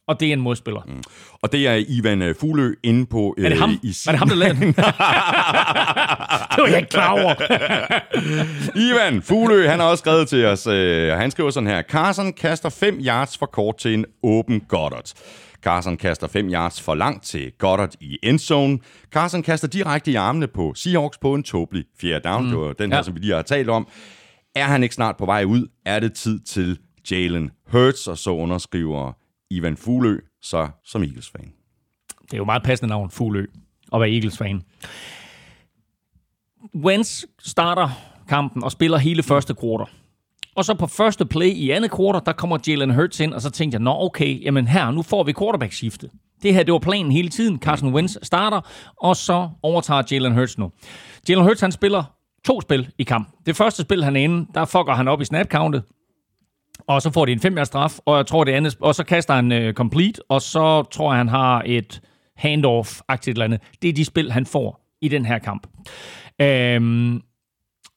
[0.09, 0.83] og det er en modspiller.
[0.87, 1.03] Mm.
[1.43, 3.35] Og det er Ivan øh, Fuglø inde på...
[3.39, 3.71] Øh, er det ham?
[3.83, 4.67] I er det ham, der lavede den?
[6.53, 7.35] det var jeg ikke klar over.
[8.91, 12.69] Ivan Fuglø, han har også skrevet til os, øh, han skriver sådan her, Carson kaster
[12.69, 15.13] 5 yards for kort til en åben Goddard.
[15.63, 18.79] Carson kaster 5 yards for langt til Goddard i endzone.
[19.13, 22.45] Carson kaster direkte i armene på Seahawks på en tåbelig fjerde down.
[22.45, 22.51] Mm.
[22.51, 23.03] Det var den her, ja.
[23.03, 23.89] som vi lige har talt om.
[24.55, 26.79] Er han ikke snart på vej ud, er det tid til
[27.11, 29.13] Jalen Hurts, og så underskriver
[29.51, 31.53] Ivan Fuglø, så som Eagles-fan.
[32.23, 33.47] Det er jo meget passende navn, Fuglø,
[33.93, 34.63] at være Eagles-fan.
[36.75, 37.89] Wentz starter
[38.29, 39.95] kampen og spiller hele første kvartal.
[40.57, 43.51] Og så på første play i andet kvartal, der kommer Jalen Hurts ind, og så
[43.51, 46.11] tænkte jeg, nå okay, jamen her, nu får vi quarterback-skifte.
[46.43, 47.59] Det her, det var planen hele tiden.
[47.59, 48.61] Carson Wentz starter,
[49.01, 50.73] og så overtager Jalen Hurts nu.
[51.29, 52.05] Jalen Hurts, han spiller
[52.45, 53.29] to spil i kamp.
[53.47, 55.83] Det første spil, han er inde, der fucker han op i snap-countet,
[56.87, 59.35] og så får de en 5 straf, og jeg tror det andet, og så kaster
[59.35, 62.01] han øh, complete, og så tror jeg, han har et
[62.37, 63.61] handoff-agtigt eller andet.
[63.83, 65.67] Det er de spil, han får i den her kamp.
[66.41, 67.21] Øhm,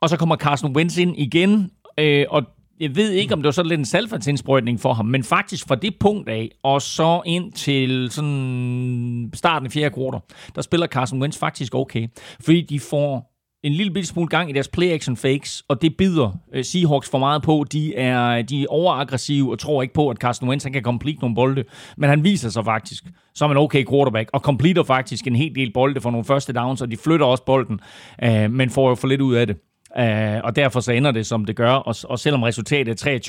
[0.02, 2.44] og så kommer Carson Wentz ind igen, øh, og
[2.80, 5.76] jeg ved ikke, om det var sådan lidt en salgfandsindsprøjtning for ham, men faktisk fra
[5.76, 10.22] det punkt af, og så ind til sådan starten af fjerde kvartal,
[10.56, 12.08] der spiller Carson Wentz faktisk okay.
[12.40, 16.32] Fordi de får en lille bitte smule gang i deres play-action fakes, og det bider
[16.56, 17.66] uh, Seahawks for meget på.
[17.72, 21.20] De er, de er overaggressive og tror ikke på, at Carson Wentz han kan complete
[21.20, 21.64] nogle bolde,
[21.98, 23.04] men han viser sig faktisk
[23.36, 26.82] som en okay quarterback, og completer faktisk en hel del bolde for nogle første downs,
[26.82, 27.80] og de flytter også bolden,
[28.26, 29.58] uh, men får jo for lidt ud af det.
[30.00, 31.72] Uh, og derfor så ender det, som det gør.
[31.72, 33.20] Og, og selvom resultatet er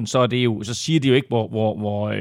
[0.00, 2.16] 23-17, så, er det jo, så siger de jo ikke, hvor, hvor, hvor, uh,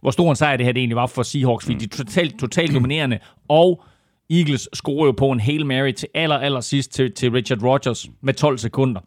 [0.00, 2.38] hvor stor en sejr det her det egentlig var for Seahawks, fordi de er totalt,
[2.40, 3.82] totalt dominerende, og
[4.30, 8.10] Eagles scorer jo på en Hail Mary til aller, aller sidst til, til Richard Rodgers
[8.20, 9.00] med 12 sekunder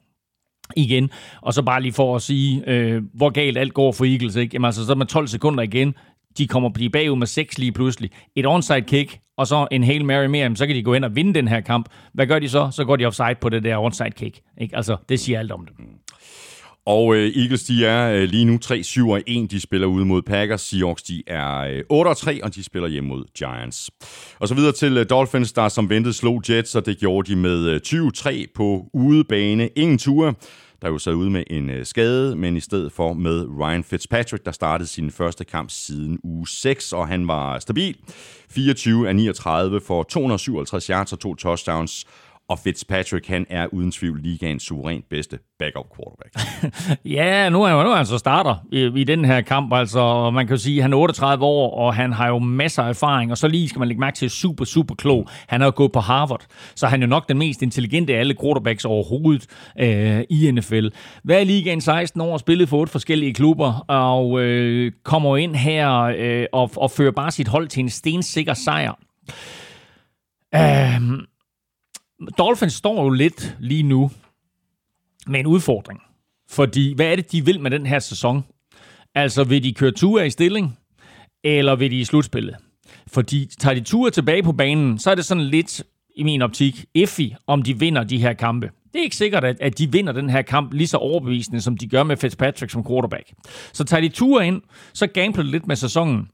[0.76, 1.10] igen.
[1.42, 4.36] Og så bare lige for at sige, øh, hvor galt alt går for Eagles.
[4.36, 4.54] Ikke?
[4.54, 5.96] Jamen, altså, så med 12 sekunder igen,
[6.38, 8.12] de kommer blive bagud med 6 lige pludselig.
[8.36, 11.16] Et onside kick, og så en Hail Mary mere, så kan de gå ind og
[11.16, 11.90] vinde den her kamp.
[12.14, 12.70] Hvad gør de så?
[12.72, 14.40] Så går de offside på det der onside kick.
[14.58, 14.76] Ikke?
[14.76, 15.76] Altså, det siger alt om det.
[16.86, 19.52] Og øh, Eagles, de er øh, lige nu 3-7 og 1.
[19.52, 20.62] De spiller ude mod Packers.
[20.62, 23.92] Seahawks, de er øh, 8 3, og de spiller hjemme mod Giants.
[24.40, 27.36] Og så videre til øh, Dolphins, der som ventet slog Jets, og det gjorde de
[27.36, 29.70] med øh, 20-3 på udebane.
[29.76, 30.34] Ingen ture
[30.82, 34.46] der jo sad ude med en øh, skade, men i stedet for med Ryan Fitzpatrick,
[34.46, 37.96] der startede sin første kamp siden uge 6, og han var stabil.
[38.50, 42.06] 24 af 39 for 257 yards og to touchdowns,
[42.52, 46.34] og Fitzpatrick, han er uden tvivl ligaens suverænt bedste backup quarterback.
[47.18, 49.74] ja, nu er, nu er han så starter i, i den her kamp.
[49.74, 52.84] Altså, man kan jo sige, at han er 38 år, og han har jo masser
[52.84, 55.28] af erfaring, og så lige skal man lægge mærke til, super, super klog.
[55.48, 56.46] Han har jo gået på Harvard,
[56.76, 59.48] så han er jo nok den mest intelligente af alle quarterbacks overhovedet
[59.80, 60.88] øh, i NFL.
[61.24, 66.02] Hvad er ligaen 16 år, spillet for otte forskellige klubber, og øh, kommer ind her
[66.18, 69.00] øh, og, og fører bare sit hold til en stensikker sejr.
[70.56, 71.31] Øh,
[72.38, 74.12] Dolphins står jo lidt lige nu
[75.28, 76.02] med en udfordring.
[76.50, 78.44] Fordi, hvad er det, de vil med den her sæson?
[79.16, 80.78] Altså, vil de køre ture i stilling,
[81.44, 82.56] eller vil de i slutspillet?
[83.08, 85.84] Fordi tager de ture tilbage på banen, så er det sådan lidt,
[86.16, 88.72] i min optik, effi, om de vinder de her kampe.
[88.94, 91.78] Det er ikke sikkert, at, at de vinder den her kamp lige så overbevisende, som
[91.78, 93.34] de gør med Fitzpatrick som quarterback.
[93.74, 94.62] Så tager de ture ind,
[94.94, 96.28] så gambler lidt med sæsonen.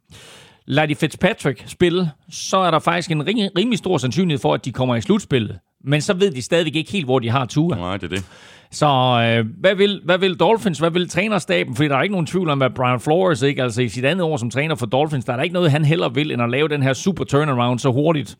[0.65, 3.27] lader de Fitzpatrick spille, så er der faktisk en
[3.57, 5.59] rimelig stor sandsynlighed for, at de kommer i slutspillet.
[5.83, 7.75] Men så ved de stadigvæk ikke helt, hvor de har Tua.
[7.75, 8.25] Nej, det er det.
[8.71, 11.75] Så øh, hvad, vil, hvad vil Dolphins, hvad vil trænerstaben?
[11.75, 13.63] Fordi der er ikke nogen tvivl om, at Brian Flores, ikke?
[13.63, 15.85] altså i sit andet år som træner for Dolphins, der er der ikke noget, han
[15.85, 18.37] heller vil, end at lave den her super turnaround så hurtigt.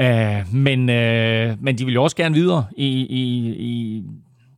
[0.00, 4.02] Uh, men, uh, men de vil jo også gerne videre i, i, i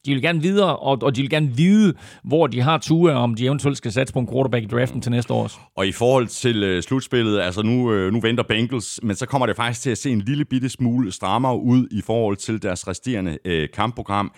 [0.06, 1.94] de vil gerne videre, og, og de vil gerne vide,
[2.24, 5.10] hvor de har Tua, om de eventuelt skal satse på en quarterback i draften til
[5.12, 5.70] næste år.
[5.76, 9.46] Og i forhold til uh, slutspillet, altså nu, uh, nu venter Bengals, men så kommer
[9.46, 12.88] det faktisk til at se en lille bitte smule strammere ud i forhold til deres
[12.88, 14.32] resterende uh, kampprogram.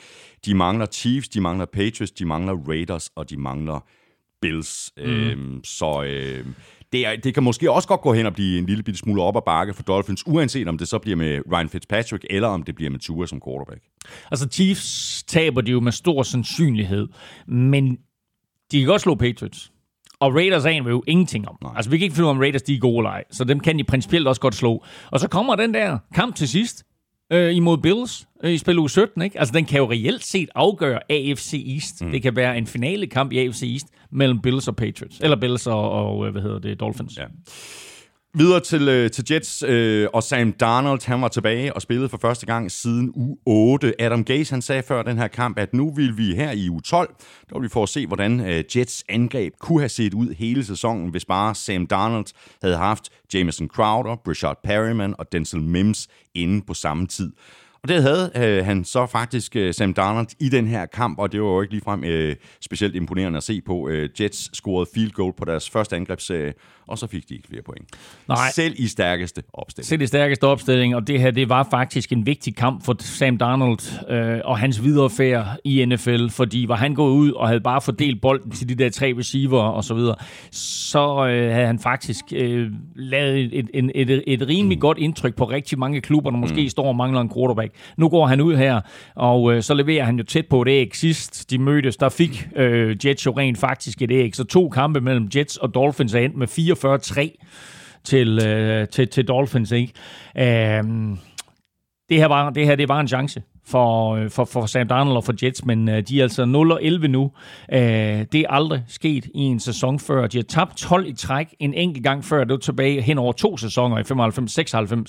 [0.47, 3.85] De mangler Chiefs, de mangler Patriots, de mangler Raiders, og de mangler
[4.43, 4.93] Bills.
[4.97, 5.57] Mm.
[5.57, 6.01] Uh, så...
[6.47, 6.53] Uh,
[6.93, 9.23] det, er, det kan måske også godt gå hen og blive en lille bitte smule
[9.23, 12.63] op ad bakke for Dolphins, uanset om det så bliver med Ryan Fitzpatrick, eller om
[12.63, 13.81] det bliver med Tua som quarterback.
[14.31, 17.09] Altså Chiefs taber de jo med stor sandsynlighed,
[17.47, 17.99] men
[18.73, 19.73] de kan godt slå Patriots.
[20.21, 21.57] Og Raiders aner vi jo ingenting om.
[21.63, 21.73] Nej.
[21.77, 23.25] Altså, vi kan ikke finde ud af, om Raiders de er gode eller ej.
[23.31, 24.85] Så dem kan de principielt også godt slå.
[25.11, 26.85] Og så kommer den der kamp til sidst
[27.31, 29.23] øh, imod Bills øh, i spil uge 17.
[29.23, 29.39] Ikke?
[29.39, 32.05] Altså, den kan jo reelt set afgøre AFC East.
[32.05, 32.11] Mm.
[32.11, 35.21] Det kan være en finale kamp i AFC East mellem Bills og Patriots.
[35.21, 37.19] Eller Bills og, og øh, hvad hedder det, Dolphins.
[37.19, 37.25] Ja.
[38.35, 42.19] Videre til, øh, til Jets, øh, og Sam Darnold, han var tilbage og spillede for
[42.19, 43.95] første gang siden u 8.
[43.99, 46.81] Adam Gase, han sagde før den her kamp, at nu vil vi her i u
[46.81, 47.15] 12,
[47.49, 50.65] der vil vi få at se, hvordan øh, Jets angreb kunne have set ud hele
[50.65, 52.27] sæsonen, hvis bare Sam Darnold
[52.63, 57.33] havde haft Jameson Crowder, Brashard Perryman og Denzel Mims inde på samme tid.
[57.83, 61.33] Og det havde øh, han så faktisk øh, Sam Darnold i den her kamp, og
[61.33, 63.89] det var jo ikke ligefrem øh, specielt imponerende at se på.
[63.89, 66.53] Øh, Jets scorede field goal på deres første angrebsserie,
[66.87, 67.89] og så fik de ikke flere point.
[68.29, 68.51] Nej.
[68.53, 69.87] Selv i stærkeste opstilling.
[69.87, 73.39] Selv i stærkeste opstilling, og det her det var faktisk en vigtig kamp for Sam
[73.39, 77.61] Darnold øh, og hans videre færd i NFL, fordi var han gået ud og havde
[77.61, 80.15] bare fordelt bolden til de der tre receiver og så videre,
[80.51, 84.81] så øh, havde han faktisk øh, lavet et, et, et, et, et rimelig mm.
[84.81, 86.69] godt indtryk på rigtig mange klubber, der måske mm.
[86.69, 87.70] står og mangler en quarterback.
[87.97, 88.81] Nu går han ud her,
[89.15, 90.97] og øh, så leverer han jo tæt på et æg.
[90.97, 95.01] Sidst de mødtes, der fik øh, Jets jo rent faktisk et æg, så to kampe
[95.01, 99.73] mellem Jets og Dolphins er endt med 44-3 til, øh, til, til Dolphins.
[99.73, 99.93] Ikke?
[100.39, 100.85] Øh,
[102.09, 105.17] det her, var, det her det var en chance for, øh, for, for Sam Darnold
[105.17, 107.31] og for Jets, men øh, de er altså 0 11 nu.
[107.73, 107.81] Øh,
[108.33, 110.27] det er aldrig sket i en sæson før.
[110.27, 112.45] De har tabt 12 i træk en enkelt gang før.
[112.45, 114.03] Det var tilbage hen over to sæsoner i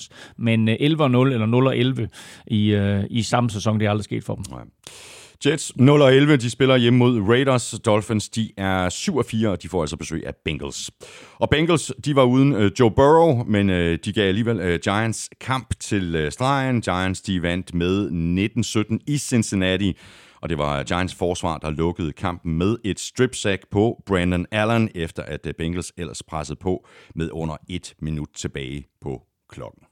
[0.00, 2.08] 95-96, men øh, 11 0 eller 0 11
[2.46, 3.80] i, øh, i samme sæson.
[3.80, 4.44] Det er aldrig sket for dem.
[4.50, 4.62] Nej.
[5.46, 7.74] Jets 0 og 11, de spiller hjemme mod Raiders.
[7.84, 10.90] Dolphins, de er 7 og 4, og de får altså besøg af Bengals.
[11.34, 15.30] Og Bengals, de var uden øh, Joe Burrow, men øh, de gav alligevel øh, Giants
[15.40, 16.80] kamp til øh, stregen.
[16.80, 18.10] Giants, de vandt med
[18.90, 19.98] 19-17 i Cincinnati.
[20.42, 24.88] Og det var Giants forsvar, der lukkede kampen med et strip sack på Brandon Allen,
[24.94, 29.82] efter at øh, Bengals ellers pressede på med under et minut tilbage på klokken.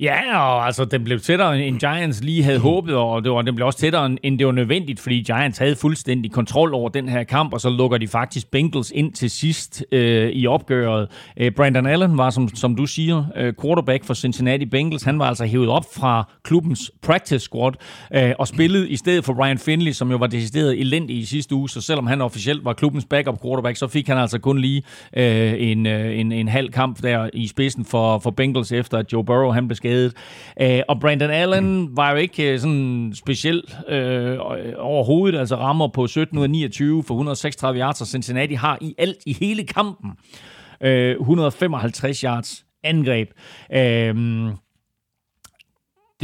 [0.00, 3.54] Ja, og altså, den blev tættere, end Giants lige havde håbet, og det var, den
[3.54, 7.24] blev også tættere, end det var nødvendigt, fordi Giants havde fuldstændig kontrol over den her
[7.24, 11.08] kamp, og så lukker de faktisk Bengals ind til sidst øh, i opgøret.
[11.36, 15.02] Øh, Brandon Allen var, som, som du siger, øh, quarterback for Cincinnati Bengals.
[15.02, 17.72] Han var altså hævet op fra klubbens practice squad
[18.14, 21.54] øh, og spillede i stedet for Ryan Finley, som jo var decideret elendig i sidste
[21.54, 24.82] uge, så selvom han officielt var klubbens backup quarterback, så fik han altså kun lige
[25.16, 29.12] øh, en, øh, en, en halv kamp der i spidsen for, for Bengals, efter at
[29.12, 30.16] Joe Burrow han blev skadet.
[30.60, 34.38] Øh, og Brandon Allen var jo ikke øh, sådan speciel øh, øh,
[34.78, 38.94] overhovedet, altså rammer på 17 ud af 29 for 136 yards, og Cincinnati har i
[38.98, 40.10] alt i hele kampen
[40.80, 43.28] øh, 155 yards angreb.
[43.72, 44.14] Øh,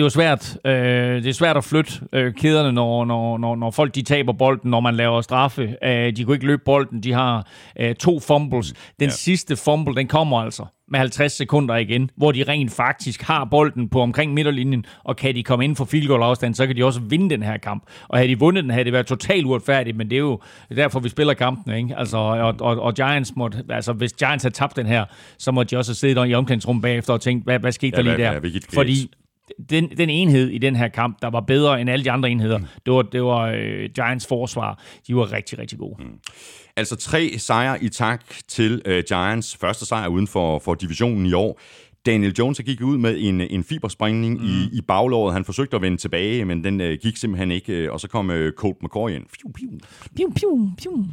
[0.00, 3.56] det er jo svært, øh, det er svært at flytte øh, kæderne, når, når, når,
[3.56, 5.76] når folk de taber bolden, når man laver straffe.
[5.84, 7.46] Øh, de kunne ikke løbe bolden, de har
[7.80, 8.72] øh, to fumbles.
[9.00, 9.10] Den ja.
[9.10, 13.88] sidste fumble, den kommer altså med 50 sekunder igen, hvor de rent faktisk har bolden
[13.88, 16.84] på omkring midterlinjen, og kan de komme ind for field goal afstand, så kan de
[16.84, 17.84] også vinde den her kamp.
[18.08, 20.40] Og havde de vundet den, havde det været totalt uretfærdigt, men det er jo
[20.76, 21.94] derfor, vi spiller kampen, ikke?
[21.96, 25.04] Altså, og, og, og Giants måtte, altså hvis Giants havde tabt den her,
[25.38, 28.16] så måtte de også sidde i omklædningsrummet bagefter og tænke, hvad, hvad skete ja, der
[28.16, 28.60] lige der?
[28.74, 29.10] Fordi
[29.70, 32.58] den, den enhed i den her kamp, der var bedre end alle de andre enheder,
[32.58, 32.64] mm.
[32.86, 34.82] det var, det var uh, Giants forsvar.
[35.06, 35.94] De var rigtig, rigtig gode.
[35.98, 36.18] Mm.
[36.76, 39.56] Altså tre sejre i tak til uh, Giants.
[39.56, 41.60] Første sejr uden for, for divisionen i år.
[42.06, 44.46] Daniel Jones gik ud med en, en fibersprængning mm.
[44.46, 45.32] i, i baglåret.
[45.32, 47.72] Han forsøgte at vende tilbage, men den øh, gik simpelthen ikke.
[47.72, 49.22] øh, Og så kom øh, Colt McCoy ind.
[49.22, 49.68] Piu, piu.
[50.16, 51.12] Pium, pium, pium.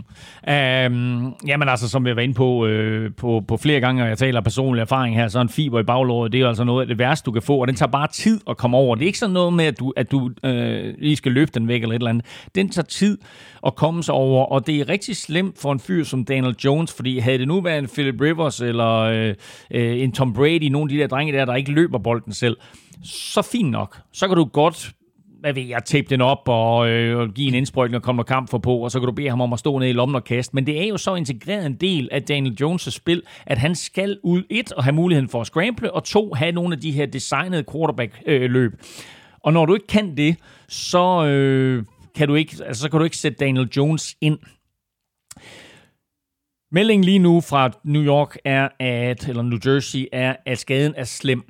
[0.49, 4.17] Øhm, jamen altså, som jeg var inde på, øh, på, på flere gange, og jeg
[4.17, 6.97] taler personlig erfaring her, så en fiber i baglåret, det er altså noget af det
[6.99, 8.95] værste, du kan få, og den tager bare tid at komme over.
[8.95, 11.67] Det er ikke sådan noget med, at du, at du øh, lige skal løfte den
[11.67, 12.25] væk eller et eller andet.
[12.55, 13.17] Den tager tid
[13.65, 16.93] at komme sig over, og det er rigtig slemt for en fyr som Daniel Jones,
[16.93, 19.33] fordi havde det nu været en Philip Rivers eller øh,
[19.71, 22.57] øh, en Tom Brady, nogle af de der drenge der, der ikke løber bolden selv,
[23.03, 23.97] så fint nok.
[24.11, 24.93] Så kan du godt
[25.39, 28.27] hvad ved jeg, tape den op og, øh, og give en indsprøjtning og komme noget
[28.27, 30.15] kamp for på, og så kan du bede ham om at stå ned i lommen
[30.15, 30.55] og kaste.
[30.55, 34.19] Men det er jo så integreret en del af Daniel Jones' spil, at han skal
[34.23, 37.05] ud et og have muligheden for at scramble, og to have nogle af de her
[37.05, 38.73] designede quarterback-løb.
[38.73, 38.79] Øh,
[39.43, 40.35] og når du ikke kan det,
[40.67, 41.83] så, øh,
[42.15, 44.37] kan du ikke, altså, så kan du ikke sætte Daniel Jones ind.
[46.71, 51.03] Meldingen lige nu fra New York er, at, eller New Jersey er, at skaden er
[51.03, 51.43] slem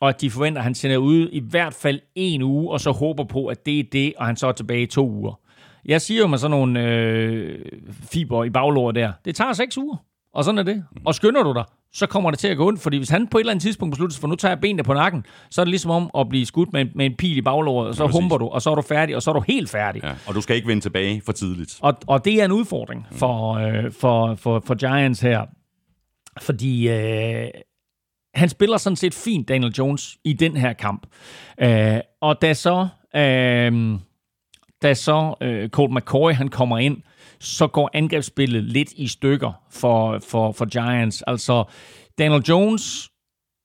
[0.00, 2.90] og at de forventer, at han sender ud i hvert fald en uge, og så
[2.90, 5.40] håber på, at det er det, og han så er tilbage i to uger.
[5.84, 7.58] Jeg siger jo med sådan nogle øh,
[8.02, 9.96] fiber i baglåret der, det tager seks uger,
[10.34, 10.84] og sådan er det.
[11.04, 11.64] Og skynder du dig,
[11.94, 13.92] så kommer det til at gå ondt, fordi hvis han på et eller andet tidspunkt
[13.92, 16.28] beslutter sig for, nu tager jeg benene på nakken, så er det ligesom om at
[16.28, 18.20] blive skudt med en, med en pil i baglåret, og så præcis.
[18.20, 20.02] humper du, og så er du færdig, og så er du helt færdig.
[20.04, 20.12] Ja.
[20.26, 21.78] Og du skal ikke vende tilbage for tidligt.
[21.80, 25.46] Og, og det er en udfordring for, øh, for, for, for Giants her.
[26.40, 27.48] Fordi øh,
[28.34, 31.06] han spiller sådan set fint, Daniel Jones, i den her kamp.
[31.60, 33.98] Øh, og da så, øh,
[34.82, 36.96] da så øh, Colt McCoy han kommer ind,
[37.44, 41.22] så går angrebsspillet lidt i stykker for, for, for Giants.
[41.22, 41.64] Altså,
[42.18, 43.10] Daniel Jones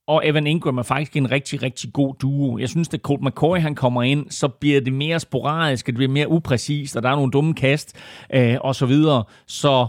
[0.07, 2.57] og Evan Ingram er faktisk en rigtig, rigtig god duo.
[2.57, 6.11] Jeg synes, at Colt McCoy han kommer ind, så bliver det mere sporadisk, det bliver
[6.11, 7.95] mere upræcist, og der er nogle dumme kast,
[8.33, 9.23] øh, og så videre.
[9.47, 9.87] Så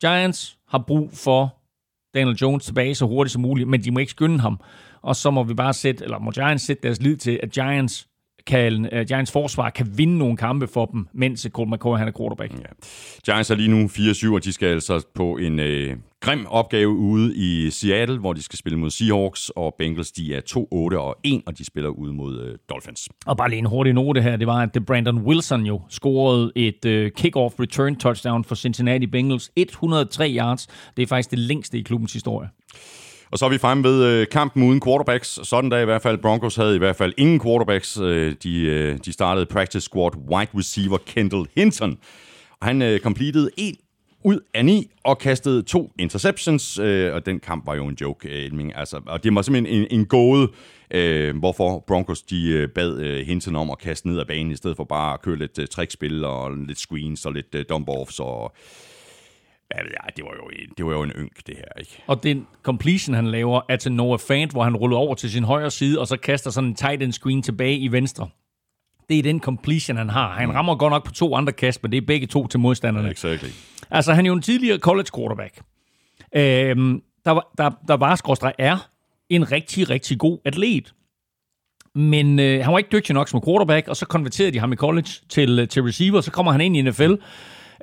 [0.00, 1.54] Giants har brug for
[2.14, 4.60] Daniel Jones tilbage så hurtigt som muligt, men de må ikke skynde ham.
[5.02, 8.08] Og så må vi bare sætte, eller må Giants sætte deres lid til, at Giants
[8.48, 12.12] kan, uh, Giants forsvar kan vinde nogle kampe for dem, mens Colt McCoy han er
[12.18, 12.52] quarterback.
[12.52, 13.32] Ja.
[13.32, 17.36] Giants er lige nu 4-7, og de skal altså på en øh, grim opgave ude
[17.36, 20.40] i Seattle, hvor de skal spille mod Seahawks, og Bengals de er
[20.94, 23.08] 2-8 og 1, og de spiller ude mod øh, Dolphins.
[23.26, 26.84] Og bare lige en hurtig note her, det var, at Brandon Wilson jo scorede et
[26.84, 29.50] uh, kick-off return touchdown for Cincinnati Bengals.
[29.56, 30.66] 103 yards.
[30.96, 32.48] Det er faktisk det længste i klubbens historie.
[33.30, 35.38] Og så er vi fremme ved øh, kampen uden quarterbacks.
[35.42, 36.18] Sådan der i hvert fald.
[36.18, 37.98] Broncos havde i hvert fald ingen quarterbacks.
[37.98, 41.98] Øh, de, øh, de startede practice squad wide receiver Kendall Hinton.
[42.60, 43.76] Og han øh, completed en
[44.24, 48.28] ud af ni og kastede to interceptions, øh, og den kamp var jo en joke,
[48.28, 48.76] øh, Elming.
[48.76, 50.48] Altså, og det var simpelthen en, en gåde,
[50.90, 54.56] øh, hvorfor Broncos de øh, bad øh, Hinton om at kaste ned ad banen, i
[54.56, 58.20] stedet for bare at køre lidt øh, trickspil og lidt screens og lidt øh, dump-offs
[58.20, 58.54] og
[59.76, 59.82] Ja,
[60.16, 62.02] det var, jo en, det var jo en ynk, det her, ikke?
[62.06, 65.44] Og den completion, han laver, er til Noah Fant, hvor han ruller over til sin
[65.44, 68.28] højre side, og så kaster sådan en tight end screen tilbage i venstre.
[69.08, 70.32] Det er den completion, han har.
[70.34, 73.10] Han rammer godt nok på to andre kast, men det er begge to til modstanderne.
[73.10, 73.48] Exactly.
[73.90, 75.60] Altså, han er jo en tidligere college quarterback.
[76.36, 78.88] Øhm, der, var- der, der var, skråstrej, er
[79.28, 80.94] en rigtig, rigtig god atlet.
[81.94, 84.76] Men øh, han var ikke dygtig nok som quarterback, og så konverterede de ham i
[84.76, 86.20] college til, øh, til receiver.
[86.20, 87.10] Så kommer han ind i NFL,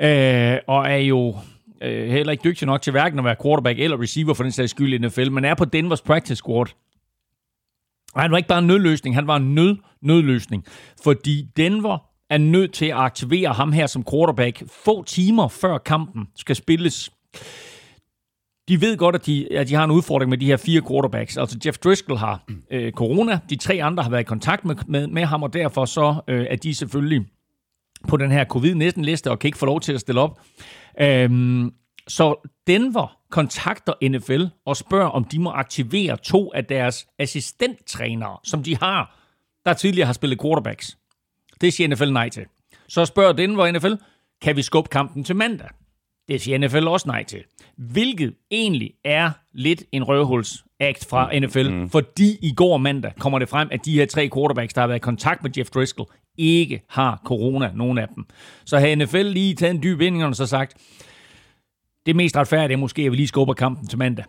[0.02, 1.36] øh, og er jo
[1.82, 4.72] øh, heller ikke dygtig nok til hverken at være quarterback eller receiver for den sags
[4.72, 6.66] skyld i NFL, men er på Denvers practice squad.
[8.14, 10.66] Og han var ikke bare en nødløsning, han var en nød, nødløsning.
[11.04, 11.98] Fordi Denver
[12.30, 17.12] er nødt til at aktivere ham her som quarterback få timer før kampen skal spilles.
[18.68, 21.38] De ved godt, at de, at de har en udfordring med de her fire quarterbacks.
[21.38, 25.08] Altså Jeff Driscoll har øh, corona, de tre andre har været i kontakt med, med,
[25.08, 27.26] med ham, og derfor så øh, er de selvfølgelig
[28.08, 30.40] på den her covid-19-liste og kan ikke få lov til at stille op.
[31.00, 31.74] Øhm,
[32.08, 38.64] så Denver kontakter NFL og spørger, om de må aktivere to af deres assistenttrænere, som
[38.64, 39.20] de har,
[39.66, 40.98] der tidligere har spillet quarterbacks.
[41.62, 42.46] Det siger NFL nej til.
[42.88, 43.94] Så spørger Denver NFL,
[44.42, 45.70] kan vi skubbe kampen til mandag?
[46.28, 47.44] Det siger NFL også nej til.
[47.78, 51.90] Hvilket egentlig er lidt en røvhuls-act fra NFL, mm.
[51.90, 55.00] fordi i går mandag kommer det frem, at de her tre quarterbacks, der har været
[55.00, 58.26] i kontakt med Jeff Driscoll, ikke har corona, nogen af dem.
[58.66, 60.74] Så havde NFL lige taget en dyb vinding og så sagt,
[62.06, 64.26] det mest retfærdige er måske, at vi lige skubber kampen til mandag.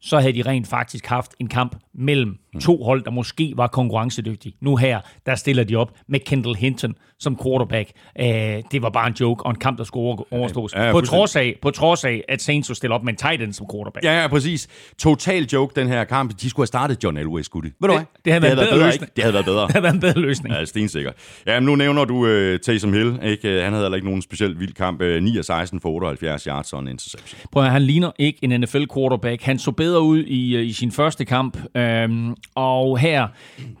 [0.00, 4.56] Så havde de rent faktisk haft en kamp mellem to hold, der måske var konkurrencedygtige.
[4.60, 7.90] Nu her, der stiller de op med Kendall Hinton som quarterback.
[8.20, 8.26] Uh,
[8.72, 10.74] det var bare en joke, og en kamp, der skulle over- overstås.
[10.74, 13.16] Ja, ja, på, trods af, på trods af, at Saints jo stiller op med en
[13.16, 14.04] tight end som quarterback.
[14.04, 14.68] Ja, ja, præcis.
[14.98, 16.32] Total joke, den her kamp.
[16.40, 17.74] De skulle have startet John Elway, skulle de.
[17.80, 18.06] Ved du Det- hvad?
[18.24, 19.06] det havde været bedre bedre?
[19.16, 19.62] Det havde været bedre.
[19.66, 20.54] Det havde været en bedre løsning.
[20.54, 21.12] Ja, stensikker.
[21.46, 23.18] Ja, men nu nævner du uh, Taysom Hill.
[23.22, 23.48] Ikke?
[23.48, 25.02] Øh, Han havde heller ikke nogen specielt vild kamp.
[25.02, 27.40] Uh, 9 af 16 for 78 yards og en interception.
[27.52, 29.42] Prøv at, han ligner ikke en NFL quarterback.
[29.42, 33.28] Han så bedre ud i, øh, i sin første kamp, øhm, og her,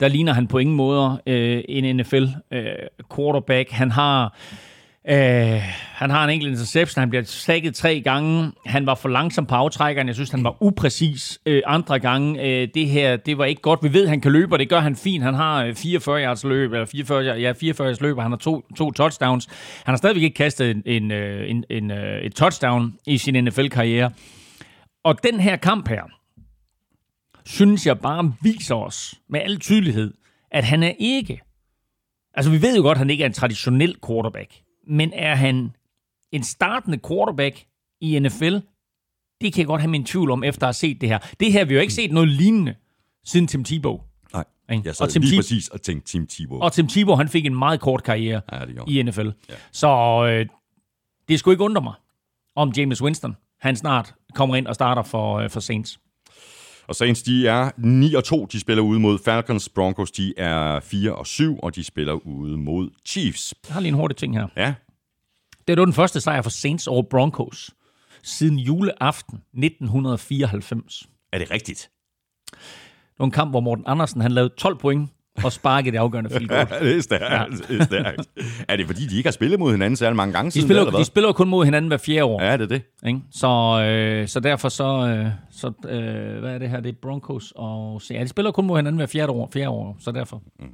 [0.00, 2.46] der ligner han på ingen måder øh, en NFL-quarterback.
[2.52, 2.88] Øh,
[3.70, 4.36] han har...
[5.08, 5.62] Øh,
[6.00, 8.52] han har en enkelt interception, han bliver sækket tre gange.
[8.66, 10.06] Han var for langsom på aftrækkeren.
[10.06, 12.42] Jeg synes, han var upræcis øh, andre gange.
[12.42, 13.82] Øh, det her, det var ikke godt.
[13.82, 15.24] Vi ved, han kan løbe, og det gør han fint.
[15.24, 18.38] Han har øh, 44 yards løb, eller 44, ja, 44 yards løb, og han har
[18.38, 19.46] to, to touchdowns.
[19.84, 23.44] Han har stadigvæk ikke kastet en, en, øh, en, en, øh, et touchdown i sin
[23.44, 24.10] NFL-karriere.
[25.04, 26.02] Og den her kamp her,
[27.46, 30.14] synes jeg bare viser os med al tydelighed,
[30.50, 31.40] at han er ikke...
[32.40, 34.52] Altså, vi ved jo godt, at han ikke er en traditionel quarterback.
[34.86, 35.76] Men er han
[36.32, 37.64] en startende quarterback
[38.00, 38.54] i NFL?
[39.40, 41.18] Det kan jeg godt have min tvivl om, efter at have set det her.
[41.40, 42.74] Det her vi jo ikke set noget lignende
[43.24, 44.00] siden Tim Tebow.
[44.32, 44.44] Nej,
[44.84, 46.58] jeg sad og Tim lige Tebow, præcis og tænkte Tim Tebow.
[46.58, 49.28] Og Tim Tebow, han fik en meget kort karriere ja, i NFL.
[49.48, 49.54] Ja.
[49.72, 49.88] Så
[50.26, 50.46] øh,
[51.28, 51.94] det skulle ikke undre mig,
[52.56, 56.00] om James Winston, han snart kommer ind og starter for, øh, for Saints.
[56.90, 58.46] Og Saints, de er 9 og 2.
[58.46, 59.68] De spiller ude mod Falcons.
[59.68, 63.54] Broncos, de er 4 og 7, og de spiller ude mod Chiefs.
[63.68, 64.48] Jeg har lige en hurtig ting her.
[64.56, 64.74] Ja.
[65.68, 67.70] Det er den første sejr for Saints over Broncos
[68.22, 71.08] siden juleaften 1994.
[71.32, 71.90] Er det rigtigt?
[72.50, 75.10] Det var en kamp, hvor Morten Andersen han lavede 12 point
[75.44, 76.66] og sparke det afgørende field goal.
[76.82, 77.24] det er stærkt.
[77.24, 77.44] Ja.
[77.68, 78.28] Det er, stærkt.
[78.68, 80.68] er det fordi, de ikke har spillet mod hinanden så mange gange de siden?
[80.68, 82.42] Spiller, de spiller kun mod hinanden hver fjerde år.
[82.42, 82.82] Ja, det er det.
[83.06, 83.20] Ikke?
[83.32, 83.48] Så,
[83.84, 86.80] øh, så derfor så, øh, så øh, hvad er det her?
[86.80, 88.02] Det er Broncos og...
[88.10, 90.42] Ja, de spiller kun mod hinanden hver fjerde år, fjerde år så derfor.
[90.60, 90.66] Mm.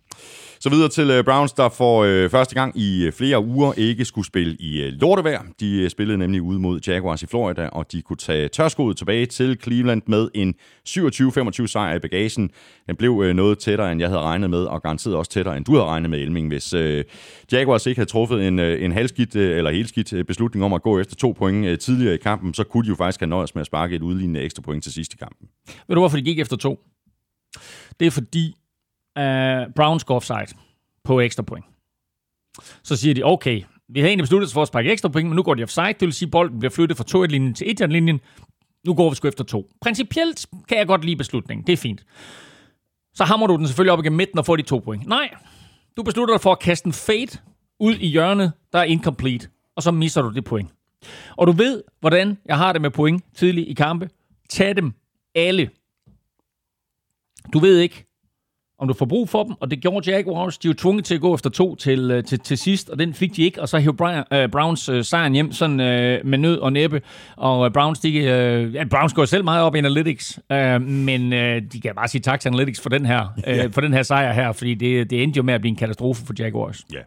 [0.61, 4.05] Så videre til øh, Browns, der for øh, første gang i øh, flere uger ikke
[4.05, 5.43] skulle spille i øh, lortevejr.
[5.61, 9.27] De øh, spillede nemlig ude mod Jaguars i Florida, og de kunne tage tørskoet tilbage
[9.27, 10.55] til Cleveland med en
[10.89, 12.51] 27-25 sejr i bagagen.
[12.87, 15.65] Den blev øh, noget tættere, end jeg havde regnet med, og garanteret også tættere, end
[15.65, 16.49] du havde regnet med, Elming.
[16.49, 17.05] Hvis øh,
[17.53, 21.17] Jaguars ikke havde truffet en, en halvskidt øh, eller helskidt beslutning om at gå efter
[21.17, 23.67] to point øh, tidligere i kampen, så kunne de jo faktisk have nøjes med at
[23.67, 25.49] sparke et udlignende ekstra point til sidste kampen.
[25.67, 26.79] Ved du, hvorfor de gik efter to?
[28.01, 28.55] Det er fordi,
[29.17, 30.47] uh, Browns går offside
[31.05, 31.65] på ekstra point.
[32.83, 35.37] Så siger de, okay, vi havde egentlig besluttet os for at sparke ekstra point, men
[35.37, 35.87] nu går de offside.
[35.87, 38.21] Det vil sige, at bolden bliver flyttet fra 2 linjen til 1 linjen
[38.87, 39.71] Nu går vi sgu efter to.
[39.81, 41.67] Principielt kan jeg godt lide beslutningen.
[41.67, 42.05] Det er fint.
[43.15, 45.07] Så hammer du den selvfølgelig op igennem midten og får de to point.
[45.07, 45.35] Nej,
[45.97, 47.39] du beslutter dig for at kaste en fade
[47.81, 50.71] ud i hjørnet, der er incomplete, og så misser du det point.
[51.37, 54.11] Og du ved, hvordan jeg har det med point tidligt i kampe.
[54.49, 54.93] Tag dem
[55.35, 55.71] alle.
[57.53, 58.06] Du ved ikke,
[58.79, 60.59] om du får brug for dem, og det gjorde Jaguars.
[60.59, 63.15] De var tvunget til at gå efter to til, øh, til, til sidst, og den
[63.15, 66.39] fik de ikke, og så hævde Brian, uh, Browns uh, sejren hjem sådan uh, med
[66.39, 67.03] nød og næppe,
[67.37, 71.33] og uh, Browns, de, uh, ja, Browns går selv meget op i Analytics, uh, men
[71.33, 71.39] uh,
[71.73, 74.33] de kan bare sige tak til Analytics for den her, uh, for den her sejr
[74.33, 76.83] her, fordi det, det endte jo med at blive en katastrofe for Jaguars.
[76.93, 77.01] Ja.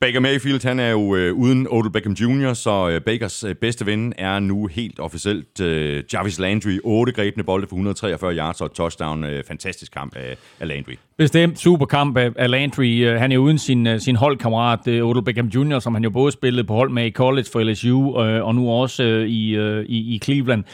[0.00, 3.86] Baker Mayfield, han er jo øh, uden Odell Beckham Jr., så øh, Bakers øh, bedste
[3.86, 6.78] ven er nu helt officielt øh, Jarvis Landry.
[6.84, 9.24] Otte grebne bolde for 143 yards og et touchdown.
[9.24, 10.92] Øh, fantastisk kamp af, af Landry.
[11.18, 13.04] Bestemt super kamp af, af Landry.
[13.04, 16.10] Øh, han er uden sin, øh, sin holdkammerat øh, Odell Beckham Jr., som han jo
[16.10, 19.56] både spillede på hold med i college for LSU, øh, og nu også øh, i,
[19.56, 20.64] øh, i, i Cleveland.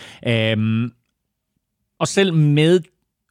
[0.56, 0.92] Um,
[2.00, 2.80] og selv med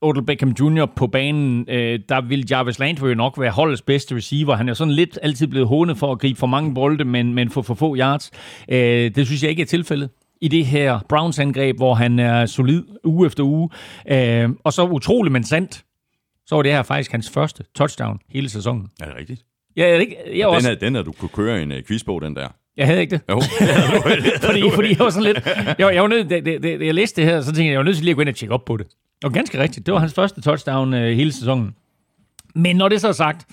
[0.01, 0.85] Odell Beckham Jr.
[0.85, 4.55] på banen, øh, der vil Jarvis Landry nok være holdets bedste receiver.
[4.55, 7.49] Han er sådan lidt altid blevet hånet for at gribe for mange bolde, men, men
[7.49, 8.31] for for få yards.
[8.69, 10.09] Øh, det synes jeg ikke er tilfældet
[10.41, 13.69] i det her Browns angreb, hvor han er solid uge efter uge.
[14.11, 15.83] Øh, og så utrolig men sandt,
[16.47, 18.87] så var det her faktisk hans første touchdown hele sæsonen.
[19.01, 19.45] Er det rigtigt?
[19.77, 20.71] Ja, jeg, jeg, jeg den, også...
[20.71, 22.47] er, den er du kunne køre en uh, quiz på, den der.
[22.77, 23.21] Jeg havde ikke det.
[23.29, 23.41] Jo.
[24.47, 25.45] fordi, fordi jeg var sådan lidt...
[25.45, 27.77] Jeg, jeg, var nødt, det, det, det, jeg læste det her, så tænkte jeg, jeg
[27.77, 28.87] var nødt til lige at gå ind og tjekke op på det.
[29.23, 29.85] Og ganske rigtigt.
[29.85, 31.75] Det var hans første touchdown øh, hele sæsonen.
[32.55, 33.45] Men når det så er sagt,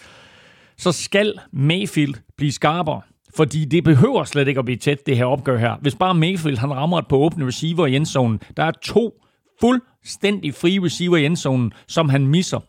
[0.77, 3.01] så skal Mayfield blive skarpere.
[3.37, 5.77] Fordi det behøver slet ikke at blive tæt, det her opgør her.
[5.81, 9.23] Hvis bare Mayfield han rammer et på åbne receiver i endzonen, der er to
[9.61, 12.61] fuldstændig frie receiver i endzonen, som han misser.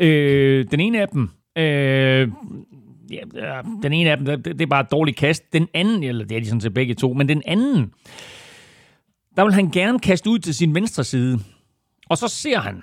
[0.00, 2.28] Øh, den ene af dem, øh,
[3.10, 5.52] ja, den ene af dem, det, det er bare et dårligt kast.
[5.52, 7.92] Den anden, eller det er de sådan set begge to, men den anden,
[9.36, 11.38] der vil han gerne kaste ud til sin venstre side.
[12.12, 12.82] Og så ser han,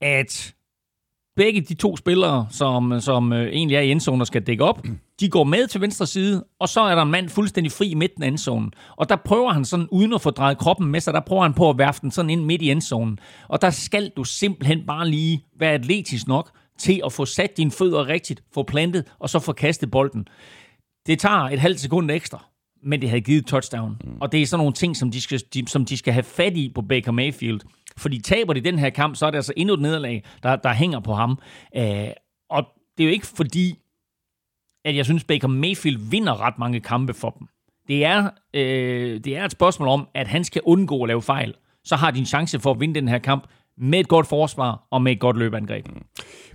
[0.00, 0.54] at
[1.36, 4.82] begge de to spillere, som, som øh, egentlig er i endzonen og skal dække op,
[5.20, 7.94] de går med til venstre side, og så er der en mand fuldstændig fri i
[7.94, 8.72] midten af endzonen.
[8.96, 11.54] Og der prøver han sådan, uden at få drejet kroppen med sig, der prøver han
[11.54, 13.18] på at værfe den sådan ind midt i endzonen.
[13.48, 17.70] Og der skal du simpelthen bare lige være atletisk nok til at få sat dine
[17.70, 20.28] fødder rigtigt, få plantet, og så få kastet bolden.
[21.06, 22.44] Det tager et halvt sekund ekstra,
[22.82, 23.96] men det havde givet touchdown.
[24.04, 24.16] Mm.
[24.20, 26.56] Og det er sådan nogle ting, som de, skal, de, som de skal have fat
[26.56, 27.60] i på Baker Mayfield.
[28.00, 30.72] Fordi taber de den her kamp, så er det altså endnu et nederlag, der, der
[30.72, 31.38] hænger på ham.
[31.76, 32.08] Øh,
[32.50, 32.64] og
[32.98, 33.78] det er jo ikke fordi,
[34.84, 37.46] at jeg synes, Baker Mayfield vinder ret mange kampe for dem.
[37.88, 41.54] Det er, øh, det er et spørgsmål om, at han skal undgå at lave fejl
[41.84, 43.46] så har din chance for at vinde den her kamp
[43.80, 45.88] med et godt forsvar og med et godt løbeangreb.
[45.88, 46.02] Mm.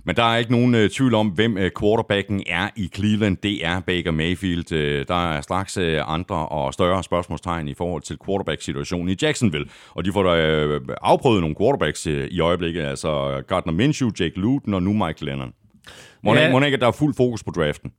[0.04, 3.36] Men der er ikke nogen uh, tvivl om, hvem uh, quarterbacken er i Cleveland.
[3.36, 4.72] Det er Baker Mayfield.
[4.72, 9.66] Uh, der er straks uh, andre og større spørgsmålstegn i forhold til quarterback-situationen i Jacksonville.
[9.90, 12.82] Og de får da uh, afprøvet nogle quarterbacks uh, i øjeblikket.
[12.82, 15.52] Altså Gardner Minshew, Jake Luton og nu Mike Lennon.
[16.22, 16.64] Må ja.
[16.64, 17.92] ikke, at der er fuld fokus på draften?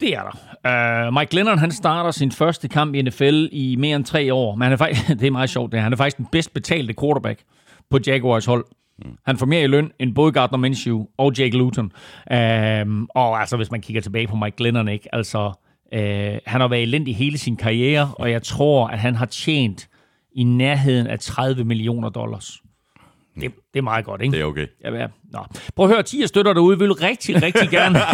[0.00, 1.06] Det er der.
[1.08, 4.54] Uh, Mike Lennon, han starter sin første kamp i NFL i mere end tre år.
[4.54, 5.82] Men han er faktisk, det er meget sjovt, det er.
[5.82, 7.40] Han er faktisk den bedst betalte quarterback
[7.90, 8.64] på Jaguars hold.
[9.04, 9.16] Mm.
[9.26, 11.92] Han får mere i løn end både Gardner Minshew og Jake Luton.
[12.84, 15.14] Um, og altså, hvis man kigger tilbage på Mike Glennon, ikke?
[15.14, 15.46] Altså,
[15.92, 15.98] uh,
[16.46, 19.88] han har været elendig hele sin karriere, og jeg tror, at han har tjent
[20.32, 22.62] i nærheden af 30 millioner dollars.
[23.40, 24.32] Det, det er meget godt, ikke?
[24.32, 24.66] Det er okay.
[24.84, 25.06] Ja, ja.
[25.32, 25.38] Nå.
[25.76, 27.98] Prøv at høre, 10 støtter derude vil rigtig, rigtig gerne.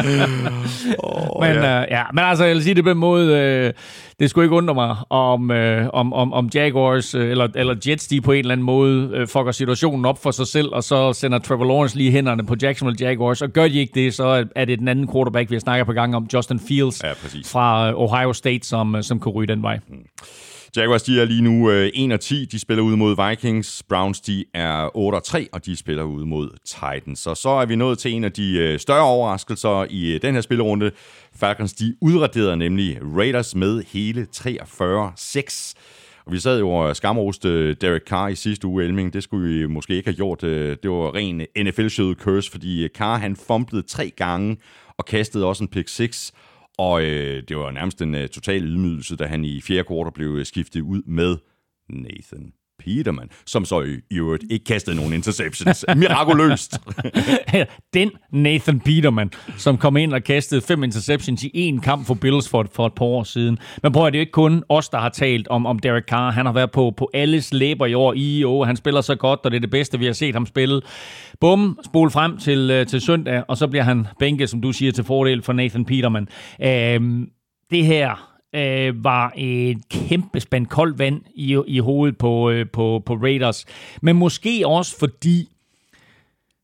[0.98, 1.82] oh, men, ja.
[1.82, 2.02] Øh, ja.
[2.12, 3.72] men altså, jeg vil sige det på en måde, øh,
[4.20, 8.06] det skulle ikke undre mig, om, øh, om, om, om Jaguars øh, eller, eller Jets,
[8.06, 11.12] de på en eller anden måde øh, fucker situationen op for sig selv, og så
[11.12, 14.64] sender Trevor Lawrence lige hænderne på Jacksonville Jaguars, og gør de ikke det, så er
[14.64, 17.12] det den anden quarterback, vi har snakket på gang om, Justin Fields ja,
[17.46, 19.78] fra øh, Ohio State, som, øh, som kan ryge den vej.
[19.88, 19.96] Mm.
[20.76, 22.44] Jaguars, de er lige nu øh, 1 og 10.
[22.44, 23.82] De spiller ud mod Vikings.
[23.88, 27.18] Browns, de er 8 og 3, og de spiller ud mod Titans.
[27.18, 30.34] Så så er vi nået til en af de øh, større overraskelser i øh, den
[30.34, 30.90] her spillerunde.
[31.36, 35.74] Falcons, de udraderede nemlig Raiders med hele 43-6.
[36.26, 39.12] Og vi sad jo og skamroste øh, Derek Carr i sidste uge, Elming.
[39.12, 40.44] Det skulle vi måske ikke have gjort.
[40.44, 44.56] Øh, det var ren NFL-showet curse, fordi øh, Carr han fumblede tre gange
[44.98, 46.32] og kastede også en pick 6.
[46.80, 50.28] Og øh, det var nærmest en øh, total ydmygelse, da han i fjerde kvartal blev
[50.28, 51.36] øh, skiftet ud med
[51.88, 52.52] Nathan.
[52.84, 55.84] Peterman, som så i, i øvrigt ikke kastede nogen interceptions.
[55.96, 56.80] Mirakuløst.
[57.94, 62.48] Den Nathan Peterman, som kom ind og kastede fem interceptions i en kamp for Bills
[62.48, 63.58] for, for et par år siden.
[63.82, 66.04] Men prøv at det er jo ikke kun os, der har talt om, om Derek
[66.04, 66.30] Carr.
[66.30, 68.14] Han har været på, på alles læber i år.
[68.16, 68.64] I år.
[68.64, 70.80] Han spiller så godt, og det er det bedste, vi har set ham spille.
[71.40, 74.92] Bum, spol frem til, øh, til søndag, og så bliver han bænket, som du siger,
[74.92, 76.28] til fordel for Nathan Peterman.
[76.62, 77.28] Øhm,
[77.70, 83.02] det her øh, var en kæmpe spand koldt vand i, i hovedet på, øh, på,
[83.06, 83.66] på Raiders.
[84.02, 85.49] Men måske også fordi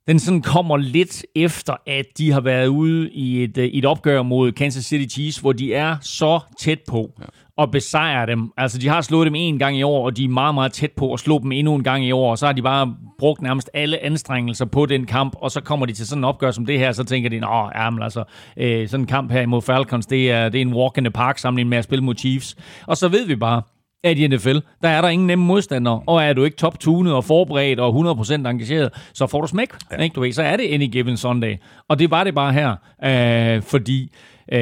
[0.08, 4.22] den sådan kommer lidt efter, at de har været ude i et, øh, et opgør
[4.22, 7.12] mod Kansas City Chiefs, hvor de er så tæt på.
[7.20, 7.24] Ja
[7.58, 8.52] at besejre dem.
[8.56, 10.92] Altså, de har slået dem en gang i år, og de er meget, meget tæt
[10.92, 13.42] på at slå dem endnu en gang i år, og så har de bare brugt
[13.42, 16.66] nærmest alle anstrengelser på den kamp, og så kommer de til sådan en opgør som
[16.66, 18.24] det her, så tænker de, nå, ja, men altså,
[18.56, 21.10] øh, sådan en kamp her imod Falcons, det er, det er en walk in the
[21.10, 22.56] park sammenlignet med at spille mod Chiefs.
[22.86, 23.62] Og så ved vi bare,
[24.04, 27.24] at i NFL, der er der ingen nemme modstandere, og er du ikke top-tunet og
[27.24, 29.96] forberedt og 100% engageret, så får du smæk, ja.
[29.96, 30.14] ikke?
[30.14, 31.56] Du ved, så er det any given Sunday.
[31.88, 34.12] Og det var det bare her, øh, fordi
[34.52, 34.58] øh,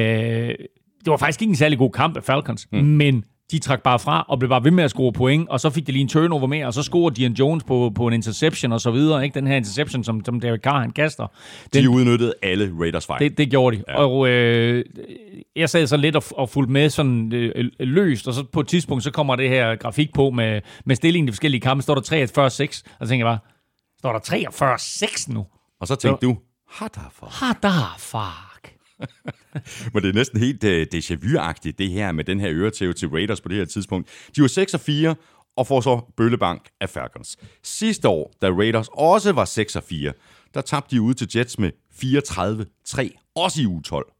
[1.05, 2.79] det var faktisk ikke en særlig god kamp af Falcons, mm.
[2.79, 5.69] men de trak bare fra og blev bare ved med at score point, og så
[5.69, 8.71] fik de lige en turnover mere, og så scorede Dion Jones på, på en interception
[8.71, 9.23] og så videre.
[9.23, 9.33] Ikke?
[9.33, 11.27] Den her interception, som, som Derek Carr han kaster.
[11.73, 13.19] Den, de udnyttede alle Raiders fejl.
[13.19, 13.83] Det, det gjorde de.
[13.87, 13.95] Ja.
[13.95, 14.85] Og øh,
[15.55, 18.67] jeg sad så lidt og, og fulgte med sådan øh, løst, og så på et
[18.67, 21.83] tidspunkt, så kommer det her grafik på med, med stillingen i de forskellige kampe.
[21.83, 22.47] Står der 43-6,
[22.99, 23.39] og så tænker jeg bare,
[23.99, 25.45] står der 43-6 nu?
[25.81, 26.37] Og så tænkte så, du,
[26.69, 27.45] Hadafar.
[27.45, 28.54] Hadafar.
[29.93, 33.09] Men det er næsten helt uh, déjà vu-agtigt, det her med den her øretæve til
[33.09, 34.09] Raiders på det her tidspunkt.
[34.35, 35.15] De var 6 og 4,
[35.55, 37.37] og får så bøllebank af Falcons.
[37.63, 40.13] Sidste år, da Raiders også var 6 og 4,
[40.53, 44.11] der tabte de ud til Jets med 34-3, også i u 12.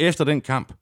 [0.00, 0.72] Efter den kamp,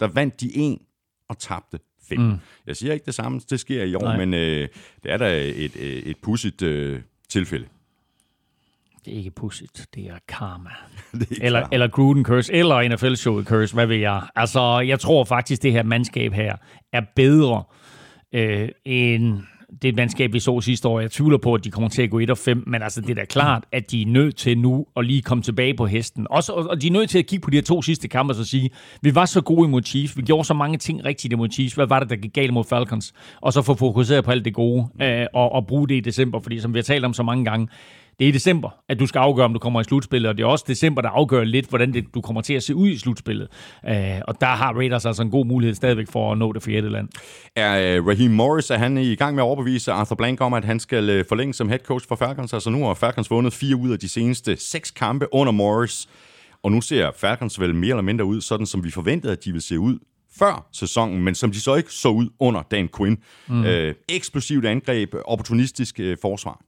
[0.00, 0.82] der vandt de en
[1.28, 1.78] og tabte
[2.08, 2.20] 5.
[2.20, 2.36] Mm.
[2.66, 4.16] Jeg siger ikke det samme, det sker i år, Nej.
[4.16, 4.68] men øh,
[5.02, 7.66] det er da et, et, et pudsigt øh, tilfælde.
[9.06, 10.70] Det er ikke pudsigt, det er karma.
[11.20, 14.22] det er eller, eller Gruden Curse, eller NFL-showet Curse, hvad ved jeg.
[14.36, 16.56] Altså, jeg tror faktisk, det her mandskab her
[16.92, 17.62] er bedre
[18.32, 19.38] øh, end
[19.82, 21.00] det mandskab, vi så sidste år.
[21.00, 23.10] Jeg tvivler på, at de kommer til at gå 1 og 5, men altså, det
[23.10, 26.26] er da klart, at de er nødt til nu at lige komme tilbage på hesten.
[26.30, 28.34] Også, og de er nødt til at kigge på de her to sidste kampe og
[28.34, 28.70] så sige,
[29.02, 31.86] vi var så gode imod Chiefs, vi gjorde så mange ting rigtigt imod Chiefs, hvad
[31.86, 33.12] var det, der gik galt mod Falcons?
[33.40, 36.40] Og så få fokuseret på alt det gode, øh, og, og bruge det i december,
[36.40, 37.68] fordi som vi har talt om så mange gange,
[38.18, 40.42] det er i december, at du skal afgøre, om du kommer i slutspillet, og det
[40.42, 42.98] er også december, der afgør lidt, hvordan det, du kommer til at se ud i
[42.98, 43.48] slutspillet.
[43.88, 43.92] Uh,
[44.28, 47.08] og der har Raiders altså en god mulighed stadigvæk for at nå det fjerde land.
[47.56, 50.64] Er uh, Raheem Morris, er han i gang med at overbevise Arthur Blank om, at
[50.64, 52.52] han skal uh, forlænge som head coach for Falcons?
[52.52, 56.08] Altså nu har Falcons vundet fire ud af de seneste seks kampe under Morris,
[56.62, 59.50] og nu ser Falcons vel mere eller mindre ud, sådan som vi forventede, at de
[59.50, 59.98] ville se ud
[60.38, 63.18] før sæsonen, men som de så ikke så ud under Dan Quinn.
[63.48, 63.60] Mm.
[63.60, 63.66] Uh,
[64.08, 66.60] eksplosivt angreb, opportunistisk uh, forsvar.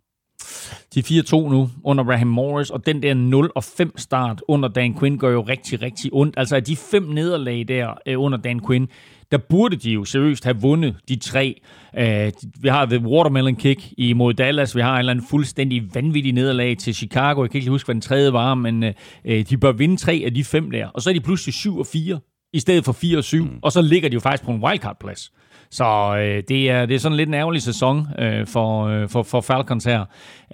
[0.90, 3.50] Til 4-2 nu under Raheem Morris, og den der
[3.86, 6.34] 0-5 start under Dan Quinn gør jo rigtig, rigtig ondt.
[6.38, 8.88] Altså af de fem nederlag der øh, under Dan Quinn,
[9.30, 11.60] der burde de jo seriøst have vundet de tre.
[11.98, 12.32] Uh,
[12.62, 14.76] vi har The Watermelon Kick imod Dallas.
[14.76, 17.42] Vi har en eller anden fuldstændig vanvittig nederlag til Chicago.
[17.42, 18.84] Jeg kan ikke huske, hvad den tredje var, men
[19.24, 20.86] uh, de bør vinde tre af de fem der.
[20.86, 22.20] Og så er de pludselig 7 og 4
[22.52, 23.58] i stedet for 4 og 7, mm.
[23.62, 25.32] og så ligger de jo faktisk på en wildcard-plads.
[25.70, 29.22] Så øh, det, er, det er sådan lidt en ærgerlig sæson øh, for, øh, for,
[29.22, 30.04] for Falcons her,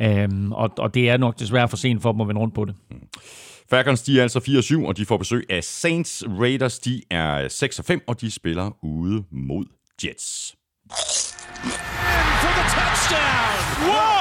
[0.01, 2.65] øhm, og, og det er nok desværre for sent for dem at vende rundt på
[2.65, 2.75] det.
[2.91, 2.97] Mm.
[3.71, 4.39] Falcons, de er altså
[4.83, 6.25] 4-7, og de får besøg af Saints.
[6.41, 7.49] Raiders, de er
[7.99, 9.65] 6-5, og de spiller ude mod
[10.05, 10.55] Jets.
[10.91, 13.57] For the touchdown!
[13.89, 14.15] Wow!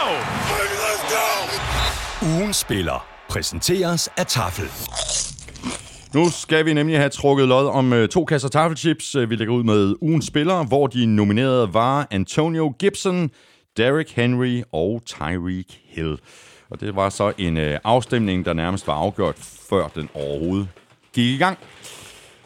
[2.40, 4.66] Ugen spiller præsenteres af Tafel.
[6.14, 9.16] Nu skal vi nemlig have trukket lod om uh, to kasser taffelchips.
[9.16, 13.32] Uh, vi lægger ud med ugens spillere, hvor de nominerede var Antonio Gibson,
[13.78, 16.18] Derrick Henry og Tyreek Hill.
[16.70, 19.36] Og det var så en uh, afstemning, der nærmest var afgjort,
[19.70, 20.68] før den overhovedet
[21.14, 21.58] gik i gang.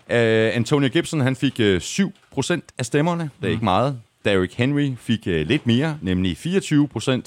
[0.10, 3.24] Uh, Antonio Gibson han fik uh, 7% af stemmerne.
[3.24, 3.54] Det er mm.
[3.54, 4.00] ikke meget.
[4.26, 7.22] Derrick Henry fik uh, lidt mere, nemlig 24%.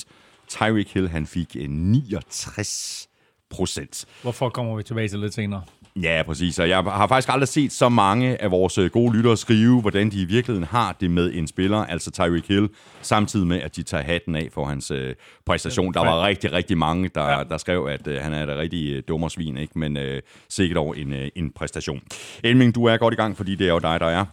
[0.49, 5.63] Tyreek Hill han fik uh, 69% Hvorfor kommer vi tilbage til lidt senere?
[5.97, 6.59] Ja, præcis.
[6.59, 10.11] Og jeg har faktisk aldrig set så mange af vores øh, gode lyttere skrive, hvordan
[10.11, 12.69] de i virkeligheden har det med en spiller, altså Tyreek Hill,
[13.03, 15.15] samtidig med, at de tager hatten af for hans øh,
[15.47, 15.95] præstation.
[15.95, 17.45] Der var rigtig, rigtig mange, der, ja.
[17.45, 19.79] der skrev, at øh, han er et rigtig øh, dummer svin, ikke?
[19.79, 22.01] men øh, sikkert over en, øh, en præstation.
[22.45, 24.25] Elming, du er godt i gang, fordi det er jo dig, der er.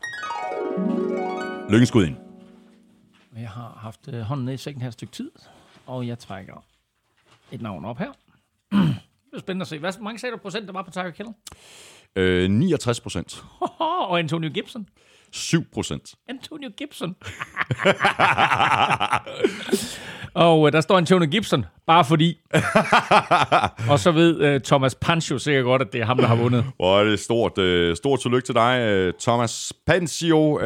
[1.71, 2.15] Lykkenskud ind.
[3.39, 5.31] Jeg har haft øh, hånden ned i sækken her et stykke tid,
[5.85, 6.63] og jeg trækker
[7.51, 8.11] et navn op her.
[9.34, 9.80] er spændende at se.
[9.80, 11.30] Hvad, mange sagde du procent, der var på Tyreek Hill?
[12.15, 13.43] Øh, 69 procent.
[13.80, 14.88] og Antonio Gibson?
[15.32, 16.15] 7 procent.
[16.30, 17.15] Antonio Gibson.
[20.43, 22.38] og uh, der står Antonio Gibson, bare fordi.
[23.91, 26.65] og så ved uh, Thomas Pancho sikkert godt, at det er ham, der har vundet.
[26.80, 30.55] Og det er stort, uh, stort tillykke til dig, uh, Thomas Pancho.
[30.55, 30.63] Uh,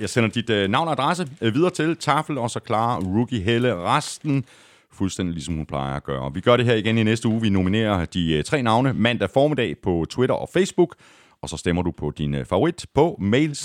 [0.00, 3.40] jeg sender dit uh, navn og adresse uh, videre til Tafel, og så klarer Rookie
[3.40, 4.44] Helle resten
[4.92, 6.34] fuldstændig ligesom hun plejer at gøre.
[6.34, 7.40] Vi gør det her igen i næste uge.
[7.40, 10.96] Vi nominerer de øh, tre navne mandag formiddag på Twitter og Facebook,
[11.42, 13.56] og så stemmer du på din øh, favorit på mail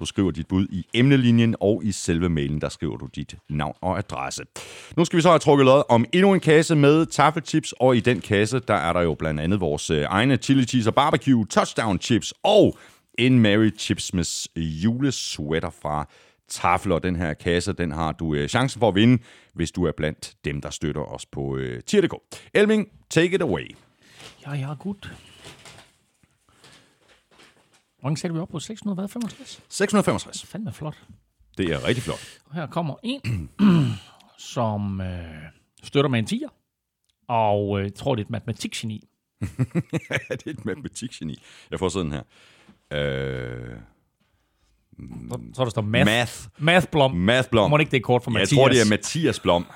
[0.00, 3.74] Du skriver dit bud i emnelinjen, og i selve mailen, der skriver du dit navn
[3.80, 4.42] og adresse.
[4.96, 8.00] Nu skal vi så have trukket lod om endnu en kasse med taffelchips, og i
[8.00, 11.46] den kasse, der er der jo blandt andet vores øh, egne chili cheese og barbecue
[11.46, 12.78] touchdown chips, og
[13.18, 16.08] en Mary Chipsmas julesweater fra
[16.50, 19.22] Tafel, og den her kasse, den har du øh, chancen for at vinde,
[19.54, 22.14] hvis du er blandt dem, der støtter os på øh, tier.dk.
[22.54, 23.76] Elming, take it away.
[24.46, 25.12] Ja, ja, godt.
[28.00, 28.58] Hvor mange sætter vi op på?
[28.58, 29.62] 665?
[29.68, 30.46] 665.
[30.46, 31.04] Fandme flot.
[31.58, 32.40] Det er rigtig flot.
[32.46, 33.50] Og her kommer en,
[34.54, 35.42] som øh,
[35.82, 36.48] støtter med en 10'er,
[37.28, 39.08] og øh, tror, det er et matematikgeni.
[40.10, 41.42] ja, det er et matematikgeni.
[41.70, 42.22] Jeg får sådan her.
[42.92, 43.76] Øh...
[45.54, 46.06] Så der står math.
[46.06, 46.32] Math.
[46.58, 47.14] Math Blom.
[47.14, 47.70] Math Blom.
[47.70, 48.52] Må ikke det er kort for Mathias?
[48.52, 49.66] Jeg tror, det er Mathias Blom.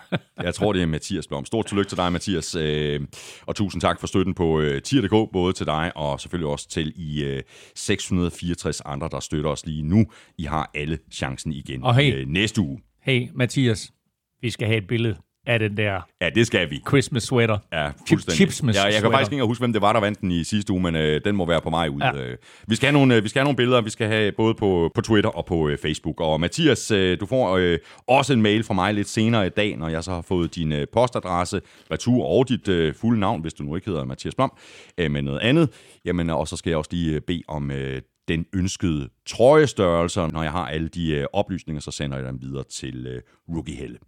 [0.42, 1.44] Jeg tror, det er Mathias Blom.
[1.44, 2.54] Stort tillykke til dig, Mathias.
[2.54, 3.00] Øh,
[3.46, 6.92] og tusind tak for støtten på øh, tier.dk, både til dig og selvfølgelig også til
[6.96, 7.40] I
[7.74, 10.06] 664 øh, andre, der støtter os lige nu.
[10.38, 12.80] I har alle chancen igen og hey, næste uge.
[13.02, 13.92] Hey, Mathias.
[14.40, 15.16] Vi skal have et billede
[15.46, 16.82] af den der ja, det skal vi.
[16.88, 17.58] Christmas sweater.
[17.72, 18.34] Ja, fuldstændig.
[18.34, 19.16] Chipsmas ja, jeg kan sweater.
[19.16, 21.36] faktisk ikke huske, hvem det var, der vandt den i sidste uge, men øh, den
[21.36, 22.00] må være på mig ud.
[22.00, 22.12] Ja.
[22.16, 22.36] Øh,
[22.66, 24.90] vi, skal have nogle, øh, vi skal have nogle billeder, vi skal have både på,
[24.94, 26.20] på Twitter og på øh, Facebook.
[26.20, 29.76] Og Mathias, øh, du får øh, også en mail fra mig lidt senere i dag,
[29.76, 33.54] når jeg så har fået din øh, postadresse, retur og dit øh, fulde navn, hvis
[33.54, 34.52] du nu ikke hedder Mathias Blom,
[34.98, 35.68] øh, men noget andet.
[36.04, 40.20] Jamen, og så skal jeg også lige øh, bede om øh, den ønskede trøjestørrelse.
[40.20, 43.76] Når jeg har alle de øh, oplysninger, så sender jeg dem videre til øh, Rookie
[43.76, 43.98] Helle.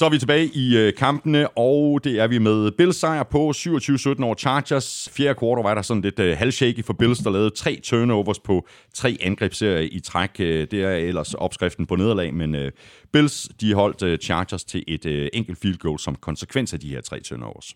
[0.00, 3.50] Så er vi tilbage i øh, kampene, og det er vi med Bills sejr på
[3.56, 5.08] 27-17 over Chargers.
[5.12, 8.66] Fjerde kvartal var der sådan lidt øh, halvshaky for Bills, der lavede tre turnovers på
[8.94, 10.30] tre angrebsserier i træk.
[10.38, 12.72] Øh, det er ellers opskriften på nederlag, men øh,
[13.12, 16.88] Bills de holdt øh, Chargers til et øh, enkelt field goal som konsekvens af de
[16.88, 17.74] her tre turnovers.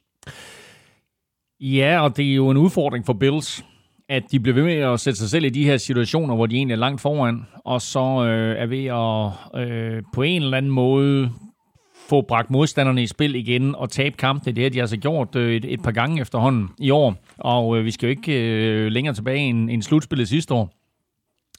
[1.61, 3.65] Ja, og det er jo en udfordring for Bills
[4.09, 6.57] at de bliver ved med at sætte sig selv i de her situationer, hvor de
[6.57, 10.73] egentlig er langt foran, og så øh, er ved at øh, på en eller anden
[10.73, 11.31] måde
[12.09, 14.57] få bragt modstanderne i spil igen og tabe kampene.
[14.57, 17.15] Det har de altså gjort øh, et, et par gange efterhånden i år.
[17.39, 20.71] Og øh, vi skal jo ikke øh, længere tilbage end, end slutspillet sidste år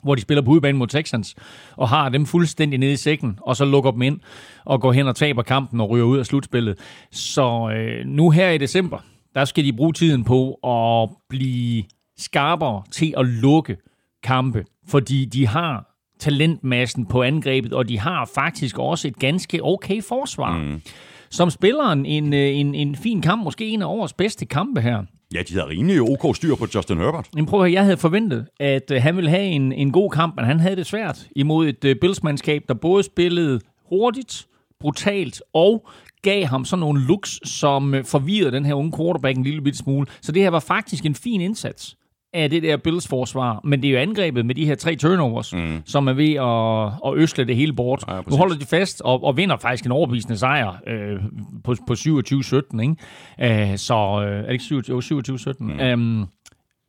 [0.03, 1.35] hvor de spiller på udebane mod Texans,
[1.75, 4.19] og har dem fuldstændig nede i sækken, og så lukker dem ind,
[4.65, 6.79] og går hen og taber kampen og ryger ud af slutspillet.
[7.11, 8.97] Så øh, nu her i december,
[9.35, 11.83] der skal de bruge tiden på at blive
[12.17, 13.77] skarpere til at lukke
[14.23, 20.01] kampe, fordi de har talentmassen på angrebet, og de har faktisk også et ganske okay
[20.01, 20.57] forsvar.
[20.57, 20.81] Mm.
[21.29, 25.03] Som spiller en, en, en, en fin kamp, måske en af årets bedste kampe her.
[25.33, 27.27] Ja, de havde rimelig ok styr på Justin Herbert.
[27.33, 30.11] Men prøv at høre, jeg havde forventet, at uh, han ville have en, en god
[30.11, 33.59] kamp, men han havde det svært imod et uh, Bills-mandskab, der både spillede
[33.89, 34.47] hurtigt,
[34.79, 35.87] brutalt og
[36.21, 40.07] gav ham sådan nogle looks, som forvirrede den her unge quarterback en lille bit smule.
[40.21, 41.97] Så det her var faktisk en fin indsats
[42.35, 45.53] af det der Bills forsvar, men det er jo angrebet med de her tre turnovers,
[45.53, 45.81] mm.
[45.85, 48.03] som er ved at, at øsle det hele bort.
[48.07, 51.19] Ja, nu holder de fast og, og vinder faktisk en overbevisende sejr øh,
[51.63, 52.95] på, på 27-17, ikke?
[53.39, 55.53] Æh, så øh, er det ikke 27-17?
[55.59, 55.79] Mm.
[55.79, 56.25] Øhm,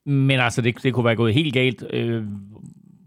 [0.06, 1.84] men altså, det, det kunne være gået helt galt.
[1.92, 2.22] Øh,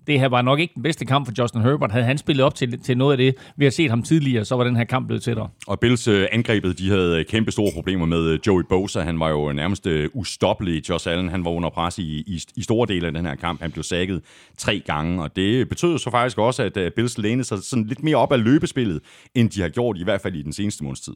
[0.10, 1.92] det her var nok ikke den bedste kamp for Justin Herbert.
[1.92, 4.56] Havde han spillet op til, til noget af det, vi har set ham tidligere, så
[4.56, 5.50] var den her kamp blevet tættere.
[5.68, 9.02] Og Bills øh, angrebet, de havde øh, kæmpe store problemer med øh, Joey Bosa.
[9.02, 10.90] Han var jo nærmest ustoppelig.
[10.90, 13.62] Josh Allen, han var under pres i, i, i store dele af den her kamp.
[13.62, 14.22] Han blev sækket
[14.58, 18.16] tre gange, og det betød så faktisk også, at Bills lænede sig sådan lidt mere
[18.16, 19.00] op af løbespillet,
[19.36, 21.14] end de har gjort, i hvert fald i den seneste måneds tid.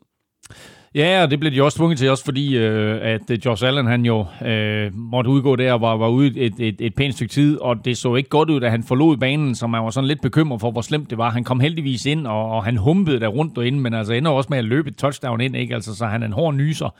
[0.95, 3.87] Ja, og det blev de også tvunget til, også fordi, øh, at øh, Josh Allen
[3.87, 7.31] han jo øh, måtte udgå der og var, var ude et, et, et pænt stykke
[7.31, 10.07] tid, og det så ikke godt ud, da han forlod banen, så man var sådan
[10.07, 11.29] lidt bekymret for, hvor slemt det var.
[11.29, 14.47] Han kom heldigvis ind, og, og han humpede der rundt derinde, men altså ender også
[14.49, 15.75] med at løbe et touchdown ind, ikke?
[15.75, 16.95] Altså, så han er en hård nyser.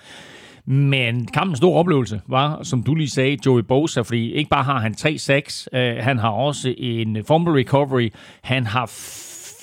[0.66, 4.80] Men kampens store oplevelse var, som du lige sagde, Joey Bosa, fordi ikke bare har
[4.80, 8.10] han 3-6, øh, han har også en fumble recovery,
[8.42, 8.86] han har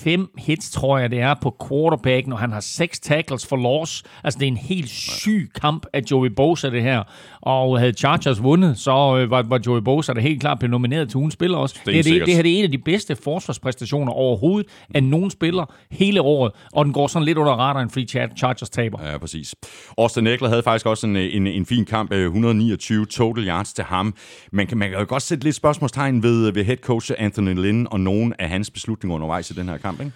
[0.05, 4.02] fem hits, tror jeg, det er på quarterbacken, og han har seks tackles for loss.
[4.24, 7.02] Altså, det er en helt syg kamp af Joey Bosa, det her.
[7.40, 11.09] Og havde Chargers vundet, så øh, var, var Joey Bosa der helt klart blevet nomineret
[11.09, 11.81] til ugens spiller også.
[11.86, 15.31] Det, det, det, det her det er en af de bedste forsvarspræstationer overhovedet af nogen
[15.31, 18.06] spiller hele året, og den går sådan lidt under radaren, fordi
[18.36, 19.10] Chargers taber.
[19.10, 19.55] Ja, præcis.
[19.98, 23.85] Austin Eckler havde faktisk også en, en, en fin kamp, 129 øh, total yards til
[23.85, 24.14] ham.
[24.52, 27.86] Man kan, man kan jo godt sætte lidt spørgsmålstegn ved, ved head coach Anthony Lynn
[27.90, 30.12] og nogle af hans beslutninger undervejs i den her kamp, ikke?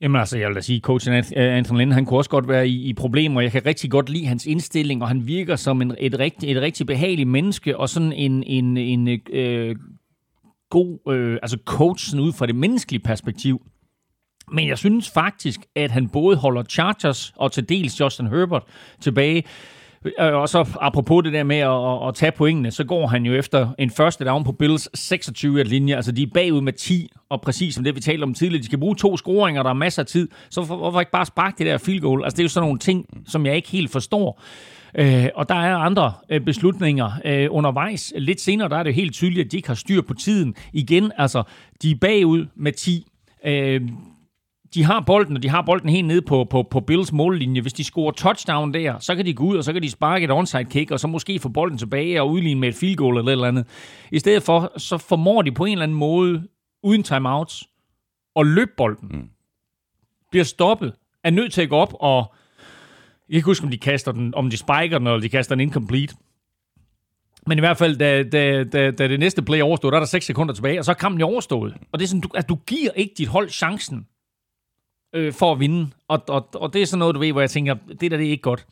[0.00, 2.82] Jamen altså, jeg vil da sige, coach Anton Lind, han kunne også godt være i,
[2.82, 6.18] i problemer, jeg kan rigtig godt lide hans indstilling, og han virker som en, et,
[6.18, 9.76] rigtig, et rigtig behageligt menneske, og sådan en, en, en øh,
[10.70, 13.62] god øh, altså coach sådan ud fra det menneskelige perspektiv.
[14.52, 18.62] Men jeg synes faktisk, at han både holder Chargers og til dels Justin Herbert
[19.00, 19.44] tilbage.
[20.04, 23.34] Øh, og så apropos det der med at, at tage pointene, så går han jo
[23.34, 25.96] efter en første down på Bills 26 linje.
[25.96, 28.66] Altså de er bagud med 10, og præcis som det vi talte om tidligere, de
[28.66, 30.28] skal bruge to scoringer, der er masser af tid.
[30.50, 32.24] Så for, hvorfor ikke bare sparke det der field goal?
[32.24, 34.40] Altså det er jo sådan nogle ting, som jeg ikke helt forstår.
[34.98, 38.12] Øh, og der er andre øh, beslutninger øh, undervejs.
[38.16, 40.54] Lidt senere, der er det helt tydeligt, at de ikke har styr på tiden.
[40.72, 41.42] Igen, altså,
[41.82, 43.06] de er bagud med 10.
[43.44, 43.80] Øh,
[44.74, 47.60] de har bolden, og de har bolden helt nede på, på, på Bills mållinje.
[47.60, 50.24] Hvis de scorer touchdown der, så kan de gå ud, og så kan de sparke
[50.24, 53.16] et onside kick, og så måske få bolden tilbage og udligne med et field goal
[53.16, 53.66] eller et eller andet.
[54.12, 56.42] I stedet for, så formår de på en eller anden måde,
[56.82, 57.64] uden timeouts,
[58.36, 59.08] at løbe bolden.
[59.12, 59.28] Mm.
[60.30, 60.92] Bliver stoppet,
[61.24, 62.34] er nødt til at gå op og...
[63.28, 65.54] Jeg kan ikke huske, om de kaster den, om de spiker den, eller de kaster
[65.54, 66.14] den incomplete.
[67.46, 70.06] Men i hvert fald, da, da, da, da det næste play overstod, der er der
[70.06, 71.74] 6 sekunder tilbage, og så er kampen overstået.
[71.92, 74.06] Og det er sådan, du, at du giver ikke dit hold chancen
[75.14, 75.90] øh, for at vinde.
[76.08, 78.26] Og, og, og det er sådan noget, du ved, hvor jeg tænker, det der det
[78.26, 78.66] er ikke godt.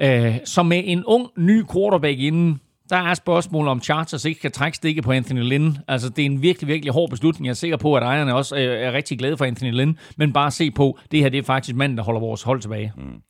[0.00, 2.60] Øh, så med en ung, ny quarterback inden,
[2.90, 5.78] der er spørgsmål om Chargers ikke kan trække stikke på Anthony Lynn.
[5.88, 7.46] Altså, det er en virkelig, virkelig hård beslutning.
[7.46, 9.98] Jeg er sikker på, at ejerne også er, er rigtig glade for Anthony Lynn.
[10.16, 12.92] Men bare se på, det her det er faktisk manden, der holder vores hold tilbage.
[12.96, 13.22] Mm.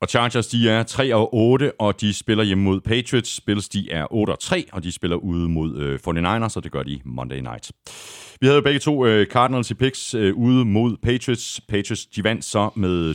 [0.00, 3.40] Og Chargers, de er 3 og 8, og de spiller hjemme mod Patriots.
[3.40, 6.72] Bills, de er 8 og 3, og de spiller ude mod øh, 49ers, og det
[6.72, 7.72] gør de Monday Night.
[8.40, 11.60] Vi havde jo begge to øh, Cardinals i picks øh, ude mod Patriots.
[11.68, 13.14] Patriots de vandt så med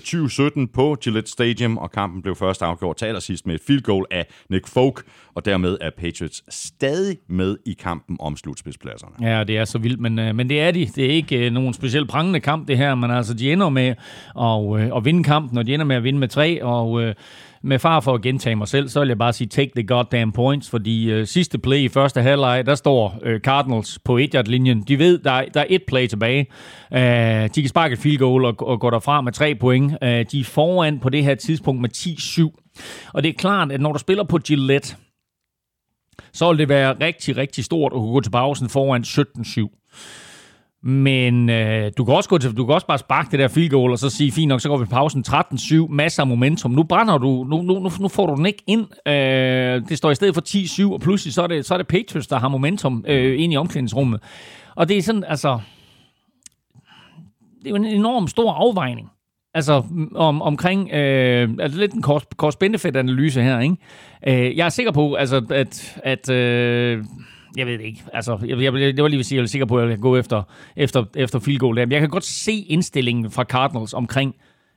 [0.70, 4.06] 20-17 på Gillette Stadium, og kampen blev først afgjort til allersidst med et field goal
[4.12, 5.04] af Nick Folk,
[5.36, 9.30] og dermed er Patriots stadig med i kampen om slutspidspladserne.
[9.30, 10.86] Ja, det er så vildt, men, øh, men det er de.
[10.86, 13.96] Det er ikke nogen specielt prangende kamp, det her, men altså, de ender med
[14.40, 17.16] at, uh, at vinde kampen, og de ender med at vinde med tre, og
[17.64, 20.32] med far for at gentage mig selv, så vil jeg bare sige, take the goddamn
[20.32, 24.82] points, fordi øh, sidste play i første halvleg, der står øh, Cardinals på 1 linjen
[24.82, 26.48] De ved, der er, der er et play tilbage.
[26.94, 29.98] Øh, de kan sparke et field goal og, og gå derfra med tre point.
[30.04, 33.12] Øh, de er foran på det her tidspunkt med 10-7.
[33.14, 34.96] Og det er klart, at når du spiller på Gillette,
[36.34, 39.84] så vil det være rigtig, rigtig stort at kunne gå til pausen foran 17-7.
[40.86, 43.70] Men øh, du, kan også gå til, du kan også bare sparke det der field
[43.70, 46.72] goal, og så sige, fint nok, så går vi på pausen 13-7, masser af momentum.
[46.72, 49.08] Nu brænder du, nu, nu, nu får du den ikke ind.
[49.08, 50.42] Øh, det står i stedet for
[50.90, 53.54] 10-7, og pludselig så er, det, så er det Patriots, der har momentum øh, ind
[53.54, 54.22] i omklædningsrummet.
[54.76, 55.60] Og det er sådan, altså...
[57.60, 59.10] Det er jo en enorm stor afvejning.
[59.54, 59.84] Altså
[60.16, 62.04] om, omkring, øh, altså lidt en
[62.38, 63.76] cost-benefit-analyse her, ikke?
[64.28, 67.04] Øh, jeg er sikker på, altså, at, at øh,
[67.58, 68.04] jeg ved det ikke.
[68.14, 70.02] Altså, jeg, jeg, det var lige vil sige, jeg er sikker på, at jeg kan
[70.02, 70.44] gå efter,
[70.76, 71.86] efter, efter field goal der.
[71.86, 74.36] Men jeg kan godt se indstillingen fra Cardinals omkring,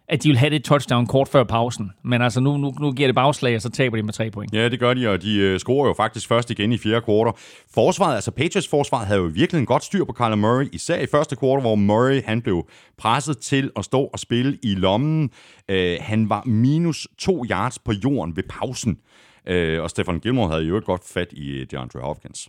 [0.08, 1.90] at de vil have det touchdown kort før pausen.
[2.04, 4.52] Men altså, nu, nu, nu giver det bagslag, og så taber de med tre point.
[4.52, 7.32] Ja, det gør de, og de øh, scorer jo faktisk først igen i fjerde kvartal.
[7.74, 11.06] Forsvaret, altså Patriots forsvaret, havde jo virkelig en godt styr på Kyler Murray, især i
[11.06, 15.30] første kvartal, hvor Murray han blev presset til at stå og spille i lommen.
[15.70, 18.98] Øh, han var minus to yards på jorden ved pausen.
[19.46, 22.48] Øh, og Stefan Gilmore havde jo et godt fat i øh, DeAndre Hopkins.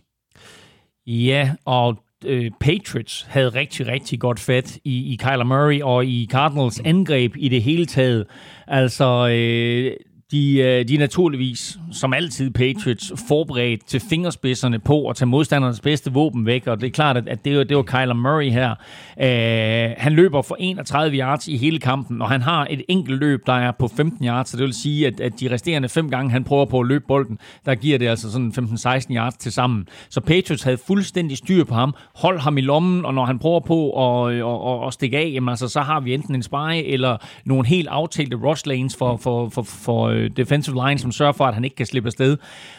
[1.06, 6.28] Ja, og øh, Patriots havde rigtig, rigtig godt fat i, i Kyler Murray og i
[6.30, 8.26] Cardinals angreb i det hele taget.
[8.66, 9.92] Altså, øh,
[10.32, 15.80] de, øh, de er naturligvis, som altid Patriots, forberedt til fingerspidserne på at tage modstandernes
[15.80, 18.70] bedste våben væk, og det er klart, at det var, det var Kyler Murray her.
[19.16, 23.46] Uh, han løber for 31 yards i hele kampen, og han har et enkelt løb,
[23.46, 26.30] der er på 15 yards, så det vil sige, at, at de resterende fem gange,
[26.30, 29.88] han prøver på at løbe bolden, der giver det altså sådan 15-16 yards til sammen.
[30.10, 33.60] Så Patriots havde fuldstændig styr på ham, hold ham i lommen, og når han prøver
[33.60, 36.42] på at, øh, at, at, at stikke af, jamen altså, så har vi enten en
[36.42, 41.12] spy eller nogle helt aftalte rush lanes for, for, for, for Øh, defensive line, som
[41.12, 42.36] sørger for, at han ikke kan slippe afsted.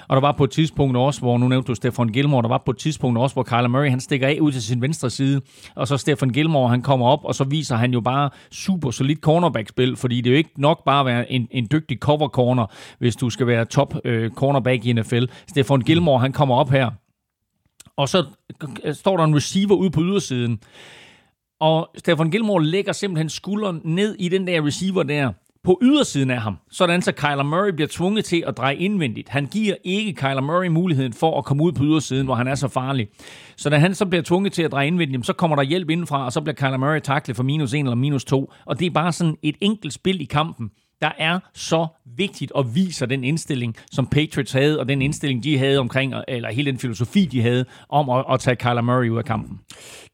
[0.08, 2.62] Og der var på et tidspunkt også, hvor nu nævnte du Stefan Gilmore, der var
[2.66, 5.42] på et tidspunkt også, hvor Kyler Murray han stikker af ud til sin venstre side,
[5.76, 9.20] og så Stefan Gilmore han kommer op, og så viser han jo bare super solidt
[9.20, 12.66] cornerback-spil, fordi det er jo ikke nok bare at være en, en dygtig cover corner,
[13.00, 15.24] hvis du skal være top øh, cornerback i NFL.
[15.48, 16.92] Stefan Gilmore han kommer op her,
[17.98, 18.26] og så
[18.94, 20.60] står der en receiver ude på ydersiden,
[21.60, 25.34] og Stefan Gilmore lægger simpelthen skulderen ned i den der receiver der,
[25.70, 29.30] på ydersiden af ham, sådan så Kyler Murray bliver tvunget til at dreje indvendigt.
[29.30, 32.56] Han giver ikke Kyler Murray muligheden for at komme ud på ydersiden, hvor han er
[32.56, 33.08] så farlig.
[33.58, 36.26] Så da han så bliver tvunget til at dreje indvendigt, så kommer der hjælp indenfra,
[36.26, 38.52] og så bliver Kyler Murray taklet for minus 1 eller minus 2.
[38.66, 40.70] Og det er bare sådan et enkelt spil i kampen,
[41.02, 45.58] der er så vigtigt at vise den indstilling, som Patriots havde, og den indstilling, de
[45.58, 49.18] havde omkring, eller hele den filosofi, de havde om at, at tage Kyler Murray ud
[49.18, 49.60] af kampen.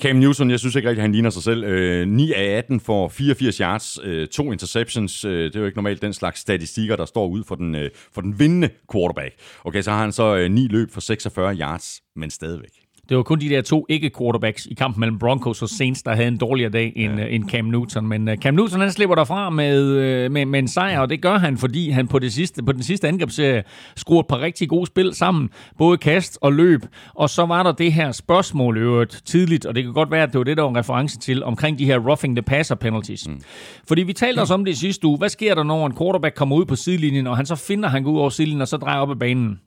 [0.02, 1.64] Cam Newton, jeg synes ikke rigtig, han ligner sig selv.
[1.64, 5.26] Øh, 9 af 18 for 84 yards, øh, to interceptions.
[5.26, 7.90] Øh, det er jo ikke normalt den slags statistikker, der står ud for den, øh,
[8.14, 9.36] for den vindende quarterback.
[9.64, 12.85] Okay, så har han så øh, 9 løb for 46 yards, men stadigvæk.
[13.10, 16.28] Det var kun de der to ikke-quarterbacks i kampen mellem Broncos og Saints, der havde
[16.28, 17.26] en dårligere dag end, ja.
[17.26, 18.08] end Cam Newton.
[18.08, 19.84] Men uh, Cam Newton han slipper derfra med,
[20.26, 22.72] uh, med, med en sejr, og det gør han, fordi han på, det sidste, på
[22.72, 23.64] den sidste angrebsserie
[23.96, 25.50] skruede et par rigtig gode spil sammen.
[25.78, 26.82] Både kast og løb.
[27.16, 30.32] Og så var der det her spørgsmål øvrigt tidligt, og det kan godt være, at
[30.32, 33.28] det var det, der var reference til, omkring de her roughing the passer penalties.
[33.28, 33.42] Mm.
[33.88, 35.18] Fordi vi talte også om det i sidste uge.
[35.18, 38.04] Hvad sker der, når en quarterback kommer ud på sidelinjen, og han så finder, han
[38.04, 39.60] går ud over sidelinjen, og så drejer op ad banen?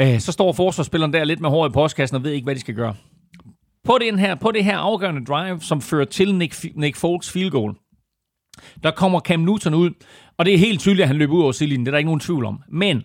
[0.00, 2.60] Øh, så står forsvarsspilleren der lidt med hår i postkassen og ved ikke, hvad de
[2.60, 2.94] skal gøre.
[3.84, 7.50] På, den her, på det her afgørende drive, som fører til Nick, Nick Folks field
[7.50, 7.74] goal,
[8.82, 9.90] der kommer Cam Newton ud,
[10.38, 11.86] og det er helt tydeligt, at han løber ud over sidelinjen.
[11.86, 12.62] Det er der ikke nogen tvivl om.
[12.72, 13.02] Men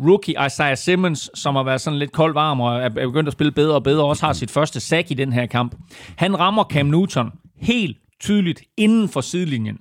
[0.00, 3.52] rookie Isaiah Simmons, som har været sådan lidt kold varm og er begyndt at spille
[3.52, 5.74] bedre og bedre, også har sit første sack i den her kamp.
[6.16, 9.78] Han rammer Cam Newton helt tydeligt inden for sidelinjen.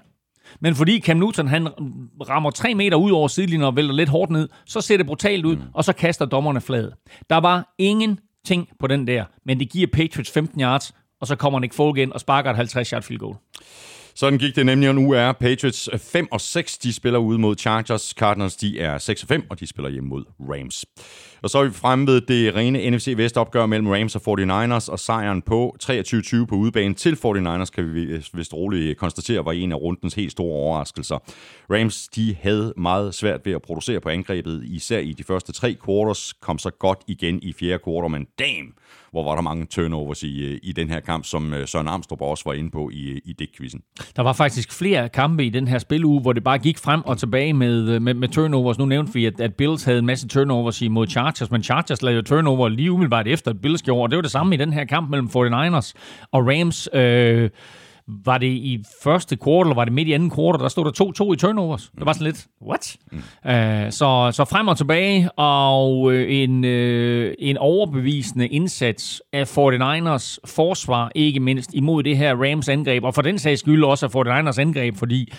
[0.61, 1.67] Men fordi Cam Newton han
[2.29, 5.45] rammer 3 meter ud over sidelinjen og vælter lidt hårdt ned, så ser det brutalt
[5.45, 5.61] ud, mm.
[5.73, 6.93] og så kaster dommerne fladet.
[7.29, 11.59] Der var ingenting på den der, men det giver Patriots 15 yards, og så kommer
[11.59, 13.35] Nick Folk ind og sparker et 50 yard field goal.
[14.15, 16.77] Sådan gik det nemlig, og nu er Patriots 5 og 6.
[16.77, 18.13] De spiller ude mod Chargers.
[18.17, 20.85] Cardinals de er 6 og 5, og de spiller hjemme mod Rams.
[21.47, 24.91] Og så er vi fremme ved det rene NFC Vest opgør mellem Rams og 49ers,
[24.91, 29.71] og sejren på 23-20 på udebane til 49ers, kan vi vist roligt konstatere, var en
[29.71, 31.17] af rundens helt store overraskelser.
[31.69, 35.77] Rams de havde meget svært ved at producere på angrebet, især i de første tre
[35.85, 38.73] quarters, kom så godt igen i fjerde quarter, men damn,
[39.11, 42.21] hvor var der mange turnovers i, øh, i den her kamp, som øh, Søren Armstrong
[42.21, 43.81] også var inde på i, øh, i Dick-quizzen.
[44.15, 47.17] Der var faktisk flere kampe i den her spiluge, hvor det bare gik frem og
[47.17, 48.77] tilbage med, med, med turnovers.
[48.77, 52.22] Nu nævnte vi, at, at Bills havde en masse turnovers imod Chargers, men Chargers lavede
[52.22, 54.85] turnover lige umiddelbart efter, at Bills gjorde, og det var det samme i den her
[54.85, 55.93] kamp mellem 49ers
[56.31, 56.89] og Rams.
[56.93, 57.49] Øh,
[58.07, 61.26] var det i første kvartal, eller var det midt i anden kvartal, der stod der
[61.30, 61.91] 2-2 i turnovers.
[61.97, 62.97] Det var sådan lidt, what?
[63.11, 63.18] Mm.
[63.18, 70.38] Uh, så, så frem og tilbage, og øh, en, uh, en overbevisende indsats af 49ers
[70.45, 74.15] forsvar, ikke mindst imod det her Rams angreb, og for den sags skyld også af
[74.15, 75.34] 49ers angreb, fordi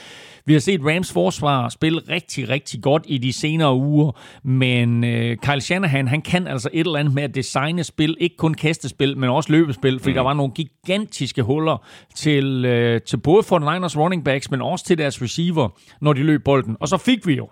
[0.47, 4.12] vi har set Rams forsvar spille rigtig, rigtig godt i de senere uger,
[4.43, 8.36] men øh, Kyle Shanahan, han kan altså et eller andet med at designe spil, ikke
[8.36, 10.15] kun kastespil, men også løbespil, fordi mm.
[10.15, 14.85] der var nogle gigantiske huller til, øh, til både for Niners running backs, men også
[14.85, 15.69] til deres receiver,
[16.01, 16.77] når de løb bolden.
[16.81, 17.48] Og så fik vi jo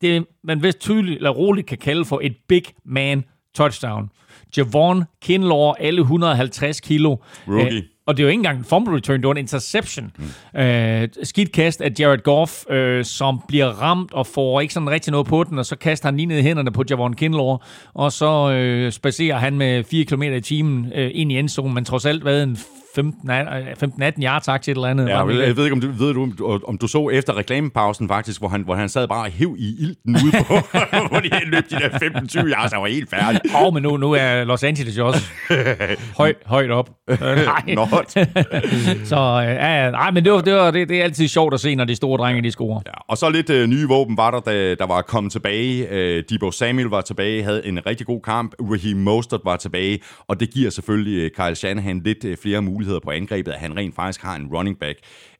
[0.00, 3.24] det, man vist tydeligt eller roligt kan kalde for et big man
[3.54, 4.10] touchdown
[4.56, 7.16] Javon Kinlaw, alle 150 kilo.
[7.48, 7.88] Rookie.
[8.02, 10.12] Øh, og det er jo ikke engang en fumble return, det var en interception.
[10.54, 10.60] Mm.
[10.60, 15.10] Øh, skidt kast af Jared Goff, øh, som bliver ramt og får ikke sådan rigtig
[15.10, 17.56] noget på den, og så kaster han lige ned i hænderne på Javon Kinlaw,
[17.94, 21.84] og så øh, spacerer han med 4 km i timen øh, ind i endzonen, men
[21.84, 22.58] trods alt været en
[22.98, 25.08] 15-18 yards til et eller andet.
[25.08, 28.40] Ja, jeg, jeg ved ikke, om du, ved du, om du så efter reklamepausen faktisk,
[28.40, 30.54] hvor han, hvor han sad bare og i ilten ude på,
[31.10, 33.40] hvor de løb de der 15-20 yards, han var helt færdig.
[33.54, 35.26] Åh, oh, men nu, nu er Los Angeles jo også
[36.20, 36.90] højt, højt op.
[37.10, 37.74] nej.
[39.10, 41.74] så ja, nej, men det, var, det, var, det, det er altid sjovt at se,
[41.74, 42.80] når de store drenge, de scorer.
[42.86, 45.86] Ja, og så lidt uh, nye våben var der, da, der var kommet tilbage.
[45.90, 48.54] Uh, Debo Samuel var tilbage, havde en rigtig god kamp.
[48.60, 52.82] Raheem Mostert var tilbage, og det giver selvfølgelig uh, Kyle Shanahan lidt uh, flere muligheder
[52.82, 54.98] muligheder på angrebet, at han rent faktisk har en running back,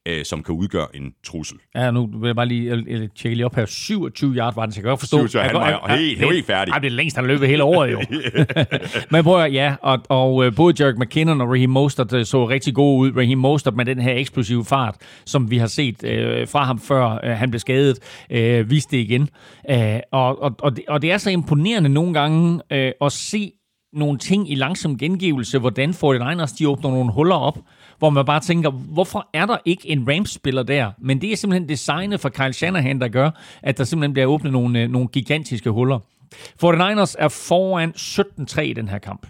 [0.08, 1.58] øh, som kan udgøre en trussel.
[1.74, 3.66] Ja, nu vil jeg bare lige tjekke lige op her.
[3.66, 5.16] 27 yard var den, så jeg kan godt forstå.
[5.16, 6.72] 27, han var jeg, helt, helt, helt færdig.
[6.72, 8.02] Ej, det er længst, han løbet hele året jo.
[9.10, 12.48] Men prøv at, ja, og, og øh, både Jerk McKinnon og Raheem Mostert øh, så
[12.48, 13.16] rigtig gode ud.
[13.16, 17.20] Raheem Mostert med den her eksplosive fart, som vi har set øh, fra ham før
[17.24, 19.28] øh, han blev skadet, øh, viste det igen.
[19.70, 23.52] Øh, og, og, og, det, og det er så imponerende nogle gange øh, at se
[23.92, 27.58] nogle ting i langsom gengivelse, hvordan 49ers de åbner nogle huller op,
[28.02, 30.90] hvor man bare tænker, hvorfor er der ikke en Rams-spiller der?
[30.98, 33.30] Men det er simpelthen designet fra Kyle Shanahan, der gør,
[33.62, 35.98] at der simpelthen bliver åbnet nogle, øh, nogle gigantiske huller.
[36.34, 39.26] 49ers er foran 17-3 i den her kamp.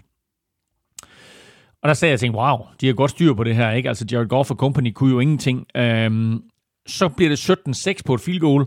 [1.83, 3.89] Og der sagde jeg, tænkte, wow, de har godt styr på det her, ikke?
[3.89, 5.65] Altså Jared Goff og company kunne jo ingenting.
[5.75, 6.43] Øhm,
[6.87, 7.49] så bliver det
[7.97, 8.65] 17-6 på et field goal,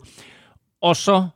[0.82, 1.26] og så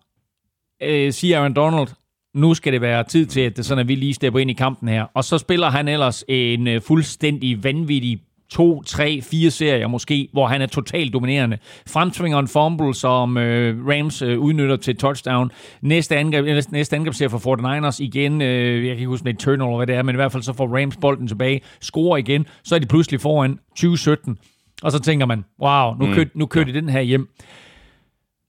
[0.83, 1.89] øh, siger Aaron Donald,
[2.35, 4.55] nu skal det være tid til, at, det sådan, at vi lige stepper ind i
[4.55, 5.07] kampen her.
[5.15, 8.21] Og så spiller han ellers en øh, fuldstændig vanvittig
[8.51, 11.59] to, tre, fire serier måske, hvor han er totalt dominerende.
[11.87, 15.51] Fremtvinger en fumble, som øh, Rams øh, udnytter til touchdown.
[15.81, 19.39] Næste, angreb, næste, næste angrebsserie for 49ers igen, øh, jeg kan ikke huske med et
[19.39, 22.17] turn eller hvad det er, men i hvert fald så får Rams bolden tilbage, scorer
[22.17, 24.39] igen, så er de pludselig foran 2017.
[24.83, 26.15] Og så tænker man, wow, nu, mm.
[26.15, 27.29] kører, nu kører de den her hjem.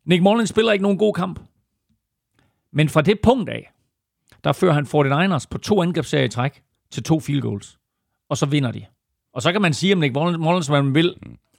[0.06, 1.40] Nick Mullins spiller ikke nogen god kamp.
[2.74, 3.72] Men fra det punkt af,
[4.44, 6.62] der fører han 49ers på to angrebsserier i træk
[6.92, 7.78] til to field goals.
[8.30, 8.86] Og så vinder de.
[9.34, 11.14] Og så kan man sige om Nick Mullins, hvad man vil.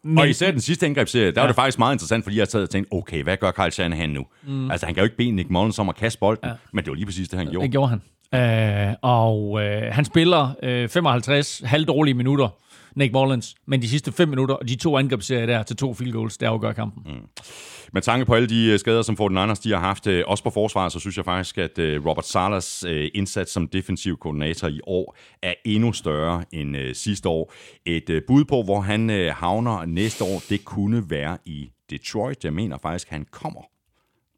[0.05, 0.19] Men...
[0.19, 1.41] Og især den sidste angrebsserie, der ja.
[1.41, 4.11] var det faktisk meget interessant, fordi jeg sad og tænkte, okay, hvad gør Kyle Shanahan
[4.11, 4.27] nu?
[4.47, 4.71] Mm.
[4.71, 6.55] Altså, han kan jo ikke bede Nick Mullins om at kaste bolden, ja.
[6.73, 7.65] men det var lige præcis det, han gjorde.
[7.65, 8.03] Det gjorde han.
[8.33, 12.49] Uh, og øh, han spiller øh, 55 halvdårlige minutter
[12.97, 13.55] Nick Mullins.
[13.67, 16.51] Men de sidste fem minutter, og de to angrebsserier der til to field goals, der
[16.51, 17.13] afgør kampen.
[17.13, 17.45] Mm.
[17.93, 20.45] Med tanke på alle de øh, skader, som Fortin Anders de har haft, øh, også
[20.45, 24.69] på forsvaret, så synes jeg faktisk, at øh, Robert Salas øh, indsats som defensiv koordinator
[24.69, 27.53] i år er endnu større end sidste år.
[27.87, 32.45] Et bud på, hvor han havner næste år, det kunne være i Detroit.
[32.45, 33.63] Jeg mener faktisk, at han kommer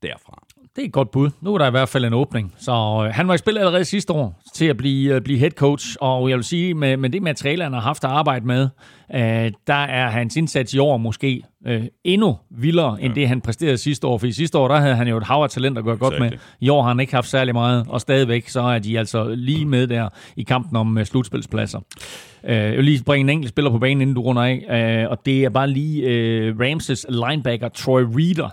[0.02, 0.46] derfra.
[0.76, 1.30] Det er et godt bud.
[1.40, 2.54] Nu er der i hvert fald en åbning.
[2.58, 2.72] Så
[3.06, 5.96] øh, han var i spil allerede sidste år til at blive, øh, blive head coach,
[6.00, 8.68] og jeg vil sige, med, med det materiale, han har haft at arbejde med,
[9.14, 13.06] øh, der er hans indsats i år måske øh, endnu vildere, ja.
[13.06, 14.18] end det han præsterede sidste år.
[14.18, 16.30] For i sidste år, der havde han jo et hav talent at gøre godt med.
[16.60, 19.66] I år har han ikke haft særlig meget, og stadigvæk så er de altså lige
[19.66, 21.78] med der i kampen om uh, slutspilspladser.
[21.78, 25.10] Uh, jeg vil lige bringe en enkelt spiller på banen, inden du runder af, uh,
[25.10, 26.02] og det er bare lige
[26.50, 28.48] uh, Ramses linebacker Troy Reader,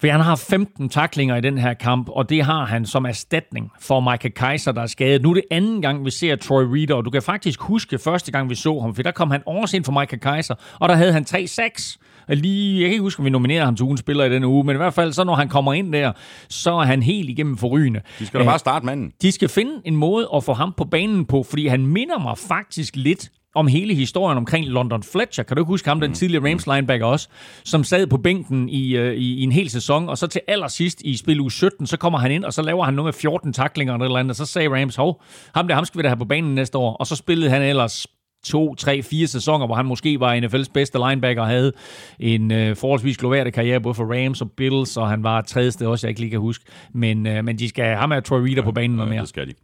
[0.00, 3.72] for han har 15 taklinger i den her kamp, og det har han som erstatning
[3.80, 5.22] for Michael Kaiser, der er skadet.
[5.22, 8.32] Nu er det anden gang, vi ser Troy Reader, og du kan faktisk huske første
[8.32, 10.94] gang, vi så ham, for der kom han også ind for Michael Kaiser, og der
[10.94, 11.96] havde han 3-6.
[12.28, 14.64] Lige, jeg kan ikke huske, om vi nominerede ham til ugens spiller i denne uge,
[14.64, 16.12] men i hvert fald, så når han kommer ind der,
[16.48, 18.00] så er han helt igennem forrygende.
[18.18, 19.12] De skal da bare starte manden.
[19.22, 22.38] De skal finde en måde at få ham på banen på, fordi han minder mig
[22.38, 25.44] faktisk lidt om hele historien omkring London Fletcher.
[25.44, 26.14] Kan du ikke huske ham, den mm.
[26.14, 27.28] tidligere Rams linebacker også,
[27.64, 31.02] som sad på bænken i, uh, i, i en hel sæson, og så til allersidst
[31.02, 33.52] i spil u 17, så kommer han ind, og så laver han noget med 14
[33.52, 35.22] taklinger eller, eller andet, og så sagde Rams, hov,
[35.54, 36.92] ham der, ham skal vi da have på banen næste år.
[36.92, 38.06] Og så spillede han ellers
[38.46, 41.72] to, tre, fire sæsoner, hvor han måske var NFL's bedste linebacker og havde
[42.20, 45.86] en øh, forholdsvis gloværdig karriere, både for Rams og Bills, og han var tredje sted
[45.86, 46.64] også, jeg ikke lige kan huske.
[46.94, 49.20] Men, øh, men de skal have ham med Troy Reader ja, på banen noget mere.
[49.20, 49.54] det skal de.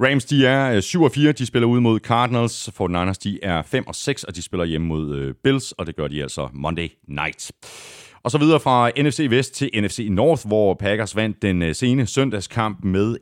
[0.00, 2.70] Rams, de er 7 øh, og 4, de spiller ud mod Cardinals.
[2.74, 5.86] For Niners, de er 5 og 6, og de spiller hjemme mod øh, Bills, og
[5.86, 7.52] det gør de altså Monday night.
[8.24, 12.06] Og så videre fra NFC Vest til NFC North, hvor Packers vandt den øh, sene
[12.06, 13.16] søndagskamp med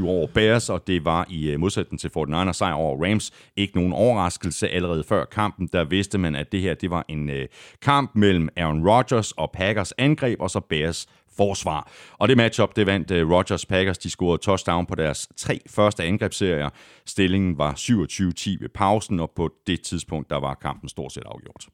[0.00, 3.76] 41-25 over Bears, og det var i øh, modsætning til 49ers sejr over Rams ikke
[3.76, 4.68] nogen overraskelse.
[4.68, 7.46] Allerede før kampen, der vidste man, at det her det var en øh,
[7.82, 11.90] kamp mellem Aaron Rodgers og Packers angreb, og så Bears forsvar.
[12.18, 13.98] Og det matchup, det vandt Rodgers Packers.
[13.98, 16.70] De scorede touchdown på deres tre første angrebsserier.
[17.06, 21.66] Stillingen var 27-10 ved pausen, og på det tidspunkt, der var kampen stort set afgjort.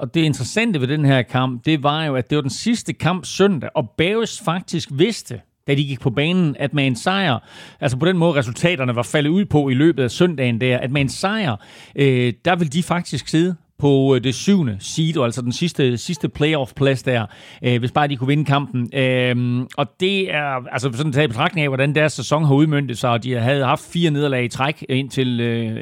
[0.00, 2.92] Og det interessante ved den her kamp, det var jo, at det var den sidste
[2.92, 7.38] kamp søndag, og Bears faktisk vidste, da de gik på banen, at med en sejr,
[7.80, 10.90] altså på den måde resultaterne var faldet ud på i løbet af søndagen der, at
[10.90, 11.56] med en sejr,
[11.96, 16.28] øh, der vil de faktisk sidde på øh, det syvende seed, altså den sidste, sidste
[16.28, 17.26] playoff-plads der,
[17.64, 18.98] øh, hvis bare de kunne vinde kampen.
[18.98, 22.98] Øh, og det er, altså sådan taget i betragtning af, hvordan deres sæson har udmyndtet
[22.98, 25.76] sig, og de havde haft fire nederlag i træk indtil, øh,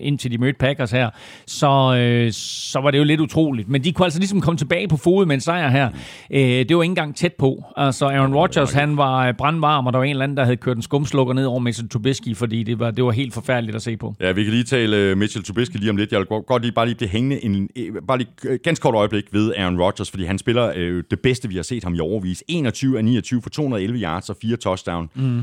[0.00, 1.10] indtil de mødte Packers her,
[1.46, 3.68] så, øh, så var det jo lidt utroligt.
[3.68, 5.88] Men de kunne altså ligesom komme tilbage på fod med en sejr her.
[6.30, 7.64] Øh, det var ikke engang tæt på.
[7.76, 10.56] Altså Aaron Rodgers, han var øh, brandvarm, og der var en eller anden, der havde
[10.56, 13.82] kørt en skumslukker ned over Mitchell Trubisky, fordi det var, det var helt forfærdeligt at
[13.82, 14.14] se på.
[14.20, 16.12] Ja, vi kan lige tale øh, Mitchell Trubisky lige om lidt.
[16.12, 17.68] Jeg vil godt lige bare lige blive hængende en,
[18.06, 21.56] bare lige ganske kort øjeblik ved Aaron Rodgers, fordi han spiller øh, det bedste, vi
[21.56, 22.44] har set ham i overvis.
[22.48, 25.10] 21 af 29 for 211 yards og fire touchdown.
[25.14, 25.42] Mm.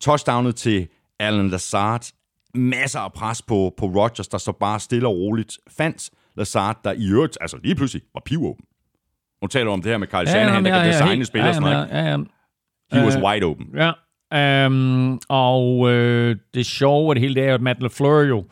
[0.00, 0.88] Touchdownet til
[1.20, 2.06] Alan Lazard.
[2.54, 6.92] Masser af pres på, på Rodgers, der så bare stille og roligt fandt Lazard, der
[6.92, 8.64] i øvrigt, altså lige pludselig, var pivåben.
[9.42, 11.24] Nu taler du om det her med Kyle ja, Shanahan, der kan ja, designe ja,
[11.24, 12.16] spillere ja, ja, ja, ja.
[12.92, 13.66] He was uh, wide open.
[13.74, 18.20] Ja, um, og øh, det sjove af det hele, det er jo, at Matt LaFleur
[18.20, 18.44] jo øh,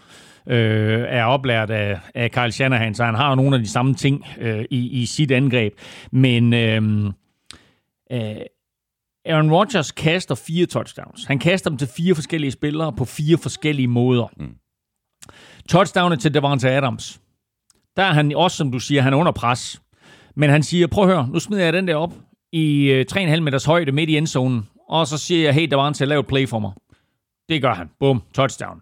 [0.56, 4.64] er oplært af, af Kyle Shanahan, så han har nogle af de samme ting øh,
[4.70, 5.72] i, i sit angreb.
[6.12, 7.04] Men øh,
[8.12, 8.36] øh,
[9.24, 11.24] Aaron Rodgers kaster fire touchdowns.
[11.24, 14.26] Han kaster dem til fire forskellige spillere på fire forskellige måder.
[14.36, 14.54] Mm.
[15.68, 17.20] Touchdownet til Devonta Adams.
[17.96, 19.82] Der er han også, som du siger, han er under pres.
[20.36, 22.14] Men han siger, prøv at høre, nu smider jeg den der op
[22.52, 26.20] i øh, 3,5 meters højde midt i endzonen, og så siger jeg, hey, Devonta, lav
[26.20, 26.72] et play for mig.
[27.48, 27.90] Det gør han.
[28.00, 28.80] Bum, touchdown.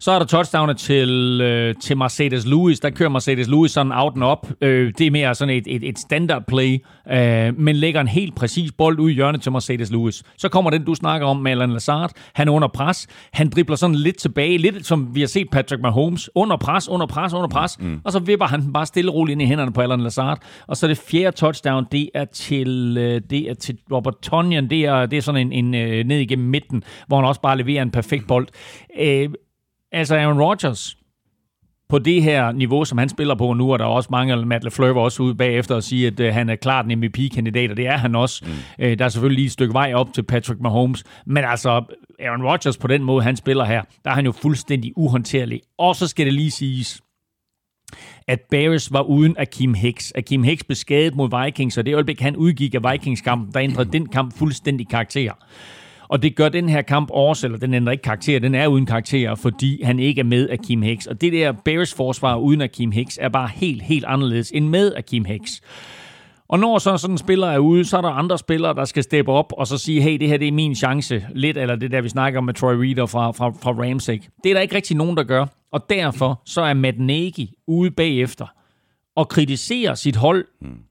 [0.00, 2.80] Så er der touchdownet til, øh, til Mercedes Lewis.
[2.80, 4.50] Der kører Mercedes Lewis sådan out and up.
[4.60, 6.78] Øh, det er mere sådan et, et, et standard play,
[7.12, 10.22] øh, men lægger en helt præcis bold ud i hjørnet til Mercedes Lewis.
[10.38, 12.10] Så kommer den, du snakker om med Alan Lazard.
[12.34, 13.06] Han er under pres.
[13.32, 16.30] Han dribler sådan lidt tilbage, lidt som vi har set Patrick Mahomes.
[16.34, 17.78] Under pres, under pres, under pres.
[17.80, 18.00] Mm.
[18.04, 20.38] Og så vipper han bare stille og roligt ind i hænderne på Alan Lazard.
[20.66, 24.70] Og så det fjerde touchdown, det er til, øh, det er til Robert Tonyan.
[24.70, 27.58] Det er, det er sådan en, en øh, ned igennem midten, hvor han også bare
[27.58, 28.48] leverer en perfekt bold.
[29.00, 29.28] Øh,
[29.92, 30.98] altså Aaron Rodgers,
[31.88, 34.64] på det her niveau, som han spiller på nu, og der er også mange, Matt
[34.64, 37.76] LaFleur var også ude bagefter og sige, at uh, han er klart en MVP-kandidat, og
[37.76, 38.44] det er han også.
[38.46, 38.84] Mm.
[38.84, 41.70] Uh, der er selvfølgelig lige et stykke vej op til Patrick Mahomes, men altså,
[42.20, 45.60] Aaron Rodgers på den måde, han spiller her, der er han jo fuldstændig uhåndterlig.
[45.78, 47.00] Og så skal det lige siges,
[48.28, 50.12] at Bears var uden Akeem Hicks.
[50.16, 53.92] Akeem Hicks blev skadet mod Vikings, og det øjeblik, han udgik af Vikings-kampen, der ændrede
[53.92, 55.32] den kamp fuldstændig karakter.
[56.08, 58.86] Og det gør den her kamp også, eller den ændrer ikke karakter, den er uden
[58.86, 61.06] karakter, fordi han ikke er med af Kim Hicks.
[61.06, 64.68] Og det der Bears forsvar uden af Kim Hicks er bare helt, helt anderledes end
[64.68, 65.60] med af Kim Hicks.
[66.48, 69.02] Og når så sådan en spiller er ude, så er der andre spillere, der skal
[69.02, 71.26] steppe op og så sige, hey, det her det er min chance.
[71.34, 74.22] Lidt eller det der, vi snakker om med Troy Reader fra, fra, fra Ramsey.
[74.44, 75.46] Det er der ikke rigtig nogen, der gør.
[75.72, 78.46] Og derfor så er Matt Nagy ude bagefter
[79.16, 80.44] og kritiserer sit hold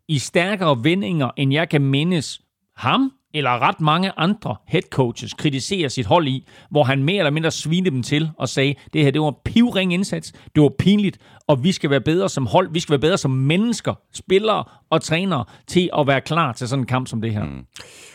[0.07, 2.41] i stærkere vendinger, end jeg kan mindes
[2.76, 7.31] ham eller ret mange andre head coaches kritiserer sit hold i, hvor han mere eller
[7.31, 10.71] mindre svinede dem til og sagde, det her det var en pivring indsats, det var
[10.79, 11.17] pinligt,
[11.47, 15.01] og vi skal være bedre som hold, vi skal være bedre som mennesker, spillere og
[15.01, 17.43] trænere til at være klar til sådan en kamp som det her.
[17.43, 17.65] Mm.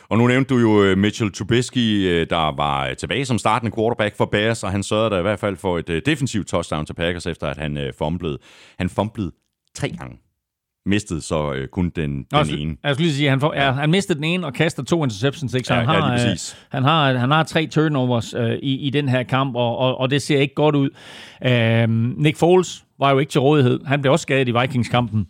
[0.09, 3.77] Og nu nævnte du jo øh, Mitchell Trubisky, øh, der var øh, tilbage som startende
[3.77, 6.95] quarterback for Bears, og han sørgede der i hvert fald for et defensivt touchdown til
[6.95, 8.39] Packers, efter at han fumblede.
[8.79, 9.33] Han fumblede
[9.75, 10.17] tre gange
[10.87, 12.77] mistede så øh, kun den, den altså, ene.
[12.85, 15.55] Jeg skulle lige sige, han, får, ja, han mistede den ene og kaster to interceptions,
[15.55, 15.67] ikke?
[15.67, 16.37] Så ja, han, har, ja, øh,
[16.71, 20.11] han, har, han har tre turnovers øh, i, i den her kamp, og, og, og
[20.11, 20.91] det ser ikke godt ud.
[21.47, 21.89] Øh,
[22.23, 23.81] Nick Foles var jo ikke til rådighed.
[23.85, 25.27] Han blev også skadet i Vikings-kampen,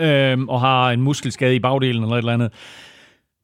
[0.00, 2.52] øh, og har en muskelskade i bagdelen eller et eller andet.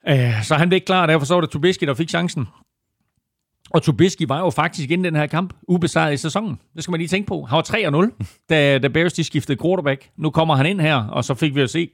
[0.09, 2.47] Øh, så han blev ikke klar, derfor så var det Trubisky, der fik chancen.
[3.75, 6.59] Og Trubisky var jo faktisk inden den her kamp ubesejret i sæsonen.
[6.75, 7.43] Det skal man lige tænke på.
[7.43, 10.09] Han var 3-0, da, da Bears de skiftede quarterback.
[10.19, 11.89] Nu kommer han ind her, og så fik vi at se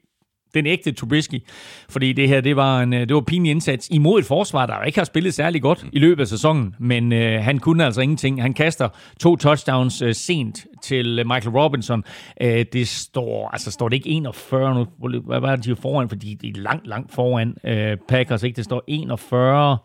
[0.54, 1.42] den ægte Trubisky.
[1.88, 4.98] Fordi det her, det var en det var pinlig indsats imod et forsvar, der ikke
[4.98, 6.74] har spillet særlig godt i løbet af sæsonen.
[6.78, 8.42] Men øh, han kunne altså ingenting.
[8.42, 8.88] Han kaster
[9.20, 12.04] to touchdowns øh, sent til Michael Robinson.
[12.40, 14.86] Øh, det står, altså står det ikke 41 nu?
[15.26, 16.08] Hvad var det, de er foran?
[16.08, 18.42] Fordi de er langt, langt foran øh, Packers.
[18.42, 18.56] Ikke?
[18.56, 19.78] Det står 41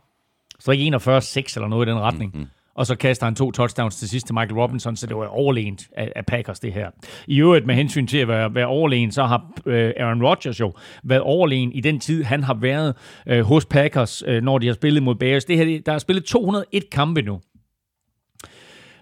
[0.63, 2.31] så ikke 41-6 eller noget i den retning.
[2.33, 2.49] Mm-hmm.
[2.75, 5.87] Og så kaster han to touchdowns til sidst til Michael Robinson, så det var overlænt
[5.97, 6.89] af, af Packers, det her.
[7.27, 10.73] I øvrigt med hensyn til at være, være overlegen, så har øh, Aaron Rodgers jo
[11.03, 12.95] været overlegen i den tid, han har været
[13.27, 15.45] øh, hos Packers, øh, når de har spillet mod Bears.
[15.45, 17.39] Det her, der er spillet 201 kampe nu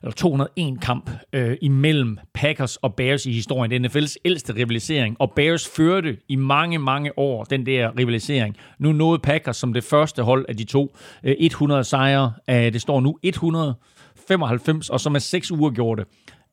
[0.03, 3.71] eller 201 kamp øh, imellem Packers og Bears i historien.
[3.71, 8.57] Det er NFL's ældste rivalisering, og Bears førte i mange, mange år den der rivalisering.
[8.79, 12.33] Nu nåede Packers som det første hold af de to øh, 100 sejre.
[12.49, 16.07] Øh, det står nu 195, og så med seks uger gjorde det.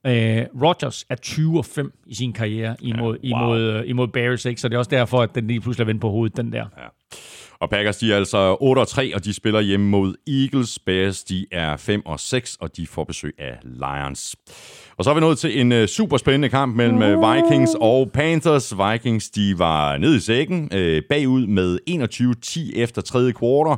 [0.07, 1.65] Øh, Rodgers er 20
[2.07, 3.55] i sin karriere imod, ja, wow.
[3.55, 4.61] imod, øh, imod Bears, ikke?
[4.61, 6.67] så det er også derfor, at den lige pludselig er vendt på hovedet, den der.
[6.79, 6.87] Ja.
[7.61, 10.79] Og Packers, de er altså 8 og 3, og de spiller hjemme mod Eagles.
[10.79, 14.37] Bears, de er 5 og 6, og de får besøg af Lions.
[14.97, 18.11] Og så er vi nået til en uh, super spændende kamp mellem uh, Vikings og
[18.13, 18.75] Panthers.
[18.79, 21.79] Vikings, de var nede i sækken, uh, bagud med
[22.75, 23.77] 21-10 efter tredje kvartal.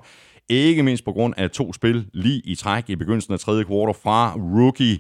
[0.49, 4.03] Ikke mindst på grund af to spil lige i træk i begyndelsen af tredje kvartal
[4.03, 4.99] fra rookie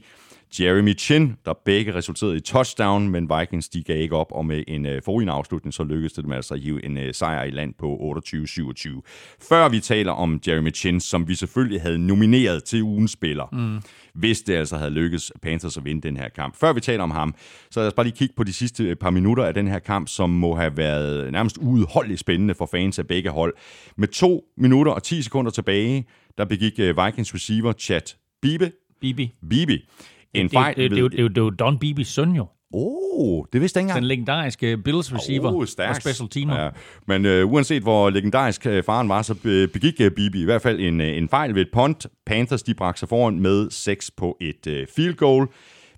[0.58, 4.64] Jeremy Chin, der begge resulterede i touchdown, men Vikings de gav ikke op, og med
[4.68, 7.50] en uh, forrige afslutning, så lykkedes det dem altså at hive en uh, sejr i
[7.50, 9.00] land på 28-27.
[9.48, 13.82] Før vi taler om Jeremy Chin, som vi selvfølgelig havde nomineret til ugens spiller, mm.
[14.14, 16.56] hvis det altså havde lykkedes Panthers at vinde den her kamp.
[16.56, 17.34] Før vi taler om ham,
[17.70, 20.08] så lad os bare lige kigge på de sidste par minutter af den her kamp,
[20.08, 23.54] som må have været nærmest udholdeligt spændende for fans af begge hold.
[23.96, 26.04] Med to minutter og 10 sekunder tilbage,
[26.38, 29.32] der begik uh, Vikings receiver Chad Bibe, Bibi.
[29.50, 29.86] Bibi
[30.34, 30.76] en Det, fejl.
[30.76, 32.46] det, det, det, det, det, jo Don Bibis søn jo.
[32.72, 34.06] Oh, det vidste jeg ikke Den engang.
[34.06, 36.62] legendariske Bills receiver Oh, og special teamer.
[36.62, 36.68] Ja.
[37.06, 39.34] Men øh, uanset hvor legendarisk øh, faren var, så
[39.72, 42.06] begik øh, Bibi i hvert fald en, øh, en fejl ved et punt.
[42.26, 45.46] Panthers de bragte sig foran med 6 på et øh, field goal.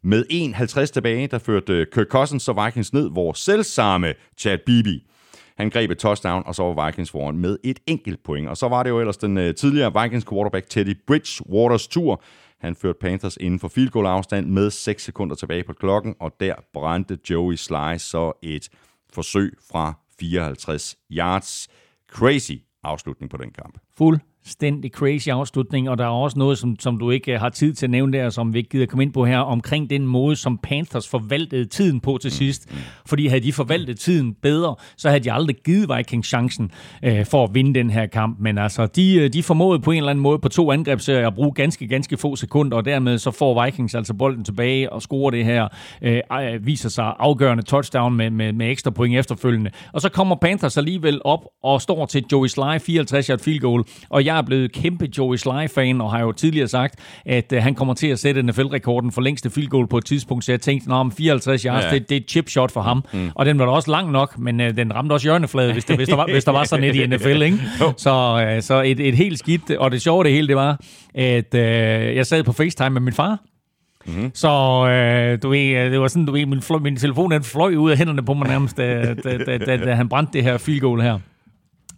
[0.05, 5.07] Med 1.50 tilbage, der førte øh, Kirk Cousins og Vikings ned, hvor selvsamme Chad Bibi
[5.59, 8.49] han greb et touchdown, og så var Vikings foran med et enkelt point.
[8.49, 12.23] Og så var det jo ellers den øh, tidligere Vikings quarterback Teddy Bridgewaters tur.
[12.63, 16.37] Han førte Panthers inden for field goal afstand med 6 sekunder tilbage på klokken, og
[16.41, 18.69] der brændte Joey Sly så et
[19.13, 21.69] forsøg fra 54 yards.
[22.11, 22.53] Crazy
[22.83, 23.79] afslutning på den kamp.
[24.45, 27.75] Fuldstændig crazy afslutning, og der er også noget, som, som du ikke øh, har tid
[27.75, 30.37] til at nævne der, som vi ikke gider komme ind på her, omkring den måde,
[30.37, 32.75] som Panthers forvaltede tiden på til sidst.
[33.07, 36.71] Fordi havde de forvaltet tiden bedre, så havde de aldrig givet Vikings chancen
[37.03, 38.41] øh, for at vinde den her kamp.
[38.41, 41.35] Men altså, de, øh, de formåede på en eller anden måde på to angrebsserier at
[41.35, 45.31] bruge ganske, ganske få sekunder, og dermed så får Vikings altså bolden tilbage og scorer
[45.31, 45.69] det her,
[46.03, 46.21] øh,
[46.67, 49.71] viser sig afgørende touchdown med, med, med ekstra point efterfølgende.
[49.93, 53.85] Og så kommer Panthers alligevel op og står til Joey Sly 54 yard field goal,
[54.09, 56.95] og jeg er blevet kæmpe Joey Sly-fan, og har jo tidligere sagt,
[57.27, 60.45] at øh, han kommer til at sætte NFL-rekorden for længste field goal på et tidspunkt,
[60.45, 61.91] så jeg tænkte, om 54 yards, Ja.
[61.91, 63.05] det, det er et chip shot for ham.
[63.13, 63.31] Mm.
[63.35, 65.97] Og den var da også lang nok, men øh, den ramte også hjørneflade, hvis, det,
[65.97, 67.59] hvis, der var, hvis der var sådan et i NFL, ikke?
[67.97, 70.81] Så, øh, så et, et helt skidt, og det sjove det hele, det var,
[71.15, 71.63] at øh,
[72.17, 73.39] jeg sad på FaceTime med min far,
[74.07, 74.31] Mm-hmm.
[74.35, 74.49] Så
[74.89, 77.75] øh, du ved, øh, det var sådan, du ved, min, fløj, min telefon den fløj
[77.75, 80.59] ud af hænderne på mig nærmest, da, da, da, da, da han brændte det her
[80.59, 81.19] field goal her.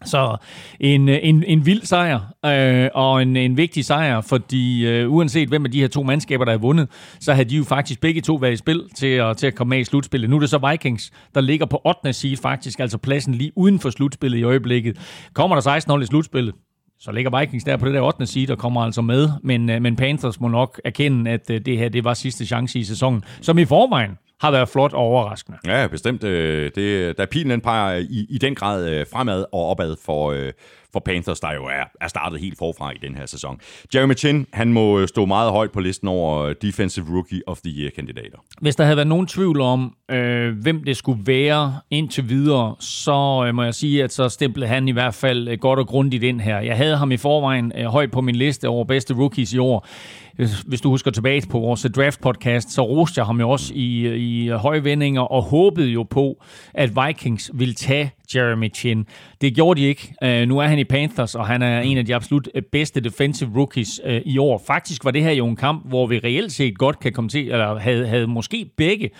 [0.04, 0.36] Så
[0.80, 5.64] en, en, en vild sejr, øh, og en, en vigtig sejr, fordi øh, uanset hvem
[5.64, 6.88] af de her to mandskaber, der er vundet,
[7.20, 9.70] så havde de jo faktisk begge to været i spil til at, til at komme
[9.70, 10.30] med i slutspillet.
[10.30, 12.12] Nu er det så Vikings, der ligger på 8.
[12.12, 14.98] side faktisk, altså pladsen lige uden for slutspillet i øjeblikket.
[15.34, 16.54] Kommer der 16 hold i slutspillet,
[16.98, 18.26] så ligger Vikings der på det der 8.
[18.26, 21.78] seed og kommer altså med, men, øh, men Panthers må nok erkende, at øh, det
[21.78, 24.10] her det var sidste chance i sæsonen, som i forvejen
[24.40, 25.58] har været flot og overraskende.
[25.66, 26.24] Ja, bestemt.
[26.24, 30.30] øh, Det, der pilen den peger i, i den grad øh, fremad og opad for,
[30.30, 30.52] øh,
[30.92, 33.60] for Panthers, der jo er, er startet helt forfra i den her sæson.
[33.94, 38.38] Jeremy Chin, han må stå meget højt på listen over Defensive Rookie of the Year-kandidater.
[38.60, 43.44] Hvis der havde været nogen tvivl om, øh, hvem det skulle være indtil videre, så
[43.46, 46.40] øh, må jeg sige, at så stemplede han i hvert fald godt og grundigt ind
[46.40, 46.60] her.
[46.60, 49.86] Jeg havde ham i forvejen øh, højt på min liste over bedste rookies i år.
[50.36, 54.48] Hvis, du husker tilbage på vores draft-podcast, så roste jeg ham jo også i, i
[54.48, 56.42] høje vendinger og håbede jo på,
[56.74, 59.06] at Vikings ville tage Jeremy Chin.
[59.40, 60.14] Det gjorde de ikke.
[60.24, 63.00] Uh, nu er han i Panthers, og han er en af de absolut øh, bedste
[63.00, 64.62] defensive rookies uh, i år.
[64.66, 67.50] Faktisk var det her jo en kamp, hvor vi reelt set godt kan komme til,
[67.50, 69.10] eller havde, havde måske begge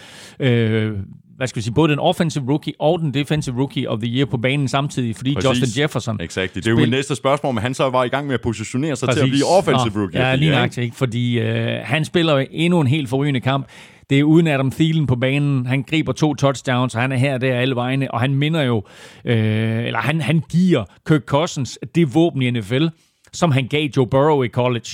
[0.41, 0.99] uh,
[1.37, 4.27] hvad skal vi sige, både den offensive rookie og den defensive rookie of the year
[4.27, 5.51] på banen samtidig, fordi Præcis.
[5.63, 6.55] Justin Jefferson Exakt.
[6.55, 8.97] Det er jo Spil- næste spørgsmål, men han så var i gang med at positionere
[8.97, 9.21] sig Præcis.
[9.21, 10.21] til at blive offensive Nå, rookie.
[10.21, 13.67] Ja, lige nok ikke, fordi øh, han spiller endnu en helt forrygende kamp.
[14.11, 15.67] Det er uden Adam Thielen på banen.
[15.67, 18.63] Han griber to touchdowns, og han er her og der alle vegne, og han minder
[18.63, 18.83] jo,
[19.25, 22.87] øh, eller han, han giver Kirk Cousins det våben i NFL,
[23.33, 24.91] som han gav Joe Burrow i college.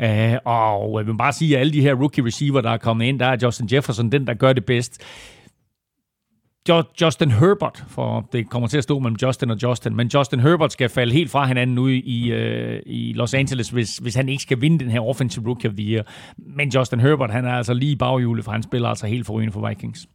[0.00, 3.06] Øh, og jeg vil bare sige, at alle de her rookie receiver, der er kommet
[3.06, 5.02] ind, der er Justin Jefferson den, der gør det bedst.
[7.00, 10.72] Justin Herbert, for det kommer til at stå mellem Justin og Justin, men Justin Herbert
[10.72, 14.42] skal falde helt fra hinanden ude i, øh, i Los Angeles, hvis, hvis han ikke
[14.42, 16.04] skal vinde den her Offensive Rookie of the Year.
[16.36, 19.68] Men Justin Herbert, han er altså lige baghjulet, for han spiller altså helt forrygende for
[19.68, 20.06] Vikings.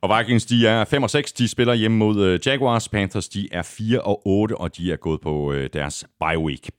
[0.00, 1.32] Og Vikings, de er 5 og 6.
[1.32, 2.88] De spiller hjemme mod øh, Jaguars.
[2.88, 6.70] Panthers, de er 4 og 8, og de er gået på øh, deres bye week.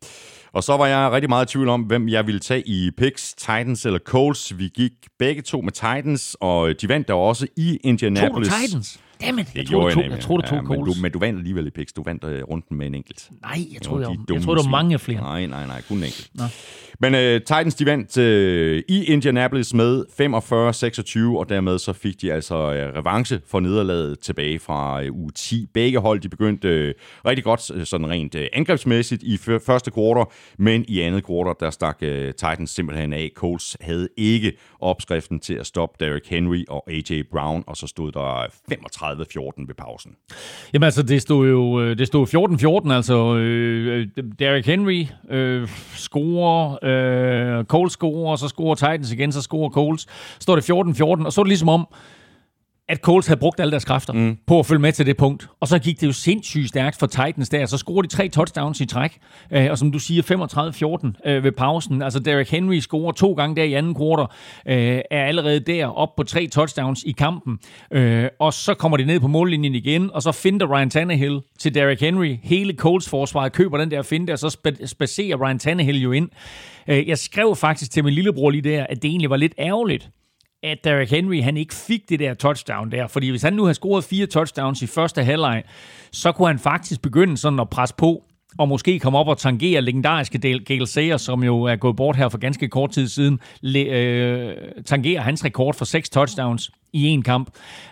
[0.53, 3.33] Og så var jeg rigtig meget i tvivl om, hvem jeg ville tage i picks,
[3.33, 4.57] Titans eller Colts.
[4.57, 8.49] Vi gik begge to med Titans, og de vandt der også i Indianapolis.
[8.49, 8.99] To Titans.
[9.25, 10.95] Dammit, jeg Det troede, gjorde to, jeg troede, to ja, men, Coles.
[10.95, 11.93] du, men du vandt alligevel i picks.
[11.93, 13.29] Du vandt øh, runden med en enkelt.
[13.41, 15.21] Nej, jeg troede, Jo, jeg, jeg, troede, der var mange flere.
[15.21, 16.29] Nej, nej, nej, kun en enkelt.
[16.33, 16.43] Nå.
[16.99, 20.05] Men øh, Titans, de vandt øh, i Indianapolis med
[21.33, 25.31] 45-26, og dermed så fik de altså øh, revanche for nederlaget tilbage fra øh, uge
[25.31, 25.67] 10.
[25.73, 26.93] Begge hold, de begyndte øh,
[27.25, 30.25] rigtig godt, øh, sådan rent øh, angrebsmæssigt i første kvartal,
[30.57, 33.31] men i andet kvartal, der stak øh, Titans simpelthen af.
[33.35, 37.21] Colts havde ikke opskriften til at stoppe Derrick Henry og A.J.
[37.31, 38.45] Brown, og så stod der
[39.13, 40.15] 35-14 ved pausen.
[40.73, 45.67] Jamen altså, det stod jo øh, det stod 14-14, altså øh, øh, Derrick Henry øh,
[45.95, 50.07] scorer, øh, Coles scorer, og så scorer Titans igen, så scorer Coles.
[50.39, 51.87] Står det 14-14, og så er det ligesom om,
[52.89, 54.37] at Coles havde brugt alle deres kræfter mm.
[54.47, 55.49] på at følge med til det punkt.
[55.59, 57.65] Og så gik det jo sindssygt stærkt for Titans der.
[57.65, 59.17] Så scorede de tre touchdowns i træk.
[59.51, 60.23] Øh, og som du siger,
[61.25, 62.01] 35-14 øh, ved pausen.
[62.01, 64.27] Altså Derrick Henry scorer to gange der i anden kvartal.
[64.67, 67.59] Øh, er allerede der op på tre touchdowns i kampen.
[67.91, 70.11] Øh, og så kommer de ned på mållinjen igen.
[70.13, 72.37] Og så finder Ryan Tannehill til Derrick Henry.
[72.43, 76.29] Hele Coles forsvaret køber den der finde, og så spa- spacerer Ryan Tannehill jo ind.
[76.87, 80.09] Øh, jeg skrev faktisk til min lillebror lige der, at det egentlig var lidt ærgerligt,
[80.63, 83.07] at Derrick Henry han ikke fik det der touchdown der.
[83.07, 85.63] Fordi hvis han nu havde scoret fire touchdowns i første halvleg,
[86.11, 88.23] så kunne han faktisk begynde sådan at presse på
[88.57, 92.29] og måske komme op og tangere legendariske Gale Sayers, som jo er gået bort her
[92.29, 97.21] for ganske kort tid siden, le, øh, tangere hans rekord for seks touchdowns i en
[97.21, 97.49] kamp.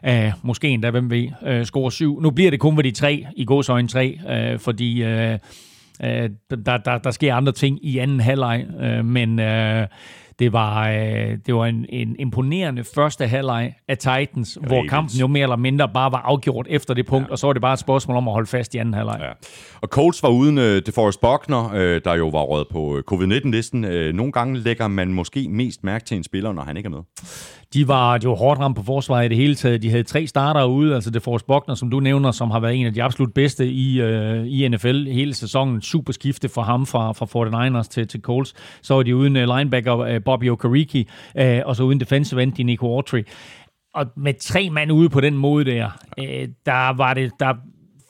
[0.07, 2.21] Uh, måske endda, hvem ved, øh, score syv.
[2.21, 5.03] Nu bliver det kun ved de tre, i godsøjne tre, øh, fordi...
[5.03, 5.39] øh,
[6.03, 6.29] øh,
[6.65, 9.87] der, der, der sker andre ting i anden halvleg, øh, men Øh,
[10.41, 10.95] det var, uh,
[11.45, 14.89] det var en, en imponerende første halvleg af Titans, hvor vildt.
[14.89, 17.31] kampen jo mere eller mindre bare var afgjort efter det punkt, ja.
[17.31, 19.17] og så var det bare et spørgsmål om at holde fast i anden halvleg.
[19.19, 19.25] Ja.
[19.25, 19.31] Ja.
[19.81, 23.85] Og Colts var uden øh, DeForest Buckner, øh, der jo var røget på øh, covid-19-listen.
[23.85, 26.91] Øh, nogle gange lægger man måske mest mærke til en spiller, når han ikke er
[26.91, 27.01] med.
[27.73, 29.81] De var jo hårdt ramt på forsvaret i det hele taget.
[29.81, 32.75] De havde tre starter ude, altså det Forrest Buckner, som du nævner, som har været
[32.75, 35.81] en af de absolut bedste i, øh, i NFL hele sæsonen.
[35.81, 38.53] Super skifte for ham fra, fra 49ers til, til Colts.
[38.81, 41.05] Så var de uden øh, linebacker øh, Bobby Okereke,
[41.37, 43.23] øh, og så uden defensive end Nico Autry.
[43.93, 45.89] Og med tre mand ude på den måde der,
[46.19, 47.53] øh, der var det, der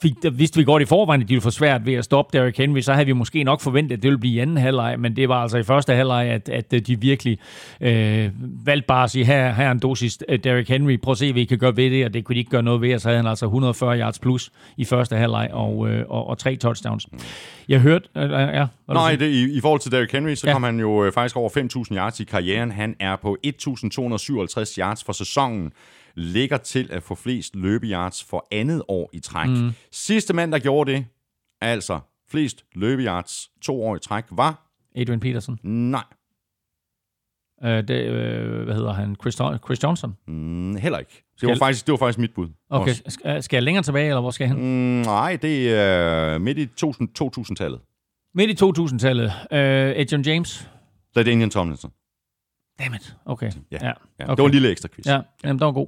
[0.01, 2.57] fik, vidste vi godt i forvejen, at de ville få svært ved at stoppe Derrick
[2.57, 5.15] Henry, så havde vi måske nok forventet, at det ville blive i anden halvleg, men
[5.15, 7.37] det var altså i første halvleg, at, at de virkelig
[7.81, 8.29] øh,
[8.65, 11.31] valgte bare at sige, her, her er en dosis øh, Derrick Henry, prøv at se,
[11.31, 13.01] hvad I kan gøre ved det, og det kunne de ikke gøre noget ved, og
[13.01, 16.55] så havde han altså 140 yards plus i første halvleg og, øh, og, og tre
[16.55, 17.07] touchdowns.
[17.69, 20.47] Jeg hørte, øh, ja, vil du Nej, det, i, i forhold til Derrick Henry, så
[20.47, 20.49] Ja.
[20.49, 20.55] ja.
[20.55, 21.49] kom han jo øh, faktisk over
[21.89, 22.71] 5.000 yards i karrieren.
[22.71, 25.71] Han er på 1.257 yards for sæsonen.
[26.15, 29.49] Ligger til at få flest løbeyards for andet år i træk.
[29.49, 29.71] Mm.
[29.91, 31.05] Sidste mand, der gjorde det,
[31.61, 34.67] altså flest løbeyards to år i træk, var...
[34.95, 35.59] Adrian Peterson.
[35.63, 36.03] Nej,
[37.63, 39.15] Øh, det, øh, hvad hedder han?
[39.21, 39.33] Chris,
[39.65, 40.15] Chris Johnson?
[40.27, 41.11] mm, heller ikke.
[41.11, 42.49] Det Skal- var, faktisk, det var faktisk mit bud.
[42.69, 43.03] Okay, også.
[43.07, 44.63] skal, skal jeg længere tilbage, eller hvor skal jeg hen?
[44.65, 47.79] Mm, nej, det er midt i 2000 2000-tallet.
[48.33, 49.25] Midt i 2000-tallet.
[49.25, 50.69] Øh, Adrian James.
[51.13, 51.91] Der er Daniel Tomlinson.
[52.79, 53.15] Dammit.
[53.25, 53.51] Okay.
[53.71, 53.87] Ja, ja.
[53.87, 53.93] ja.
[54.23, 54.29] okay.
[54.35, 55.05] Det var en lille ekstra quiz.
[55.05, 55.87] Ja, jamen, der var god.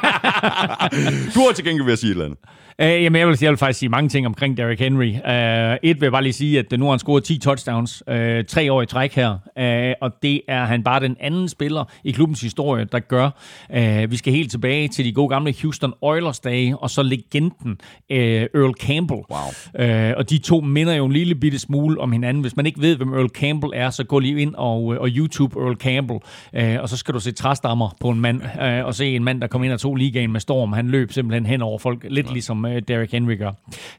[1.35, 2.39] Du har til gengæld ved at sige et eller andet.
[2.79, 5.09] Uh, jamen, jeg vil, jeg vil faktisk sige mange ting omkring Derrick Henry.
[5.09, 8.15] Uh, et vil jeg bare lige sige, at nu har han scoret 10 touchdowns, uh,
[8.47, 12.11] tre år i træk her, uh, og det er han bare den anden spiller i
[12.11, 13.29] klubbens historie, der gør.
[13.69, 17.71] Uh, vi skal helt tilbage til de gode gamle Houston Oilers dage, og så legenden
[18.09, 19.21] uh, Earl Campbell.
[19.31, 19.87] Wow.
[19.87, 22.41] Uh, og de to minder jo en lille bitte smule om hinanden.
[22.41, 25.59] Hvis man ikke ved, hvem Earl Campbell er, så gå lige ind og, og YouTube
[25.59, 26.19] Earl Campbell,
[26.59, 29.41] uh, og så skal du se træstammer på en mand, uh, og se en mand,
[29.41, 30.73] der kom ind og tog ligaen med storm.
[30.73, 32.33] Han løb simpelthen hen over folk, lidt ja.
[32.33, 33.51] ligesom uh, Derrick Henry gør.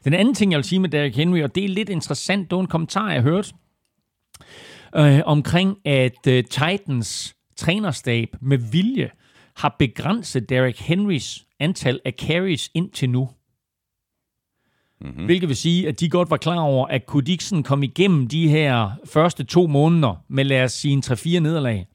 [0.03, 2.55] Den anden ting, jeg vil sige med Derrick Henry, og det er lidt interessant, det
[2.55, 3.53] var en kommentar, jeg hørte,
[4.95, 9.09] øh, omkring, at øh, Titans trænerstab med vilje
[9.55, 13.29] har begrænset Derrick Henrys antal af carries indtil nu.
[15.01, 15.25] Mm-hmm.
[15.25, 18.49] Hvilket vil sige, at de godt var klar over, at kunne sådan komme igennem de
[18.49, 21.87] her første to måneder med, lad os sige, en 3-4 nederlag,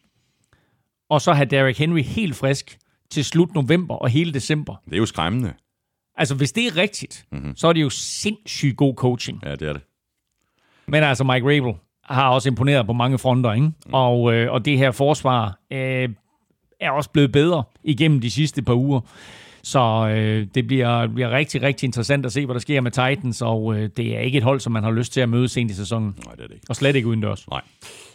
[1.08, 2.78] og så have Derrick Henry helt frisk
[3.10, 4.74] til slut november og hele december.
[4.85, 5.52] Det er jo skræmmende.
[6.16, 7.56] Altså, hvis det er rigtigt, mm-hmm.
[7.56, 9.43] så er det jo sindssygt god coaching.
[9.44, 9.82] Ja, det er det.
[10.86, 11.74] Men altså, Mike Rabel
[12.05, 13.66] har også imponeret på mange fronter, ikke?
[13.66, 13.94] Mm.
[13.94, 16.09] Og, øh, og det her forsvar øh,
[16.80, 19.01] er også blevet bedre igennem de sidste par uger.
[19.62, 23.43] Så øh, det bliver, bliver rigtig, rigtig interessant at se, hvad der sker med Titans,
[23.43, 25.70] og øh, det er ikke et hold, som man har lyst til at møde sent
[25.70, 26.16] i sæsonen.
[26.26, 26.66] Nej, det er det ikke.
[26.68, 27.48] Og slet ikke udendørs.
[27.51, 27.60] Nej.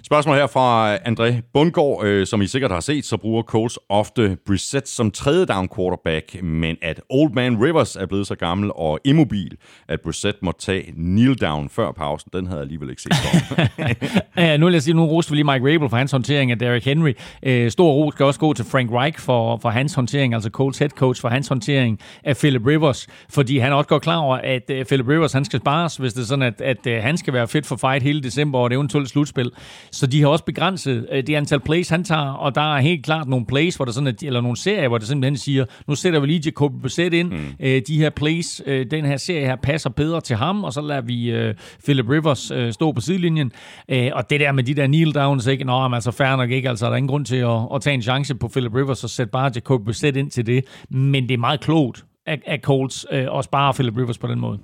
[0.06, 4.38] Spørgsmål her fra André Bundgaard, øh, som I sikkert har set, så bruger Colts ofte
[4.46, 9.00] Brissett som tredje down quarterback, men at Old Man Rivers er blevet så gammel og
[9.06, 9.58] immobil,
[9.88, 13.12] at Brissett må tage kneel down før pausen, den havde jeg alligevel ikke set
[14.38, 16.60] ja, nu vil jeg sige, nu roste vi lige Mike Rabel for hans håndtering af
[16.60, 17.14] Derrick Henry.
[17.44, 20.80] Øh, stor ro skal også gå til Frank Reich for, for hans håndtering, altså Colts
[20.80, 24.70] head coach for hans håndtering af Philip Rivers, fordi han også går klar over, at
[24.70, 27.34] øh, Philip Rivers han skal spares, hvis det er sådan, at, at øh, han skal
[27.34, 29.52] være fit for fight hele december og det eventuelt slutspil.
[29.94, 33.06] Så de har også begrænset uh, det antal plays, han tager, og der er helt
[33.06, 35.96] klart nogle plays, hvor der sådan, at, eller nogle serier, hvor det simpelthen siger, nu
[35.96, 37.56] sætter vi lige Jacob Brissett ind, mm.
[37.60, 40.82] uh, de her plays, uh, den her serie her passer bedre til ham, og så
[40.82, 43.52] lader vi uh, Philip Rivers uh, stå på sidelinjen.
[43.92, 45.64] Uh, og det der med de der kneel downs, ikke?
[45.64, 47.94] Nå, men altså fair nok ikke, altså der er ingen grund til at, at tage
[47.94, 51.34] en chance på Philip Rivers og sætte bare Jacob Brissett ind til det, men det
[51.34, 54.60] er meget klogt af, af Colts øh, og spare Philip Rivers på den måde.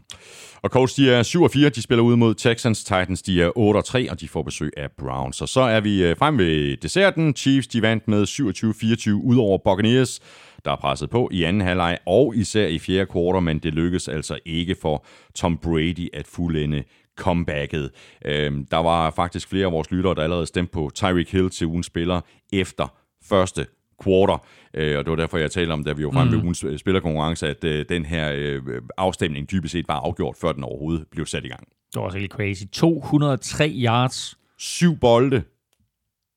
[0.64, 3.52] Og Colts, de er 7 og 4, de spiller ud mod Texans, Titans, de er
[3.56, 5.36] 8 og 3, og de får besøg af Browns.
[5.36, 7.36] Så så er vi øh, frem ved desserten.
[7.36, 10.20] Chiefs, de vandt med 27-24 ud over Buccaneers,
[10.66, 14.08] der er presset på i anden halvleg og især i fjerde kvartal, men det lykkedes
[14.08, 15.06] altså ikke for
[15.36, 16.84] Tom Brady at fuldende
[17.18, 17.92] comebacket.
[18.26, 21.68] Øhm, der var faktisk flere af vores lyttere, der allerede stemte på Tyreek Hill til
[21.68, 22.22] ugen spiller
[22.54, 22.88] efter
[23.30, 23.66] første
[24.04, 24.46] quarter.
[24.74, 26.38] Øh, og det var derfor, jeg talte om, da vi var fremme mm.
[26.38, 28.62] ved ugens øh, spillerkonkurrence, at øh, den her øh,
[28.98, 31.68] afstemning dybest set var afgjort, før den overhovedet blev sat i gang.
[31.94, 32.64] Det var også helt crazy.
[32.72, 34.38] 203 yards.
[34.58, 35.44] Syv bolde.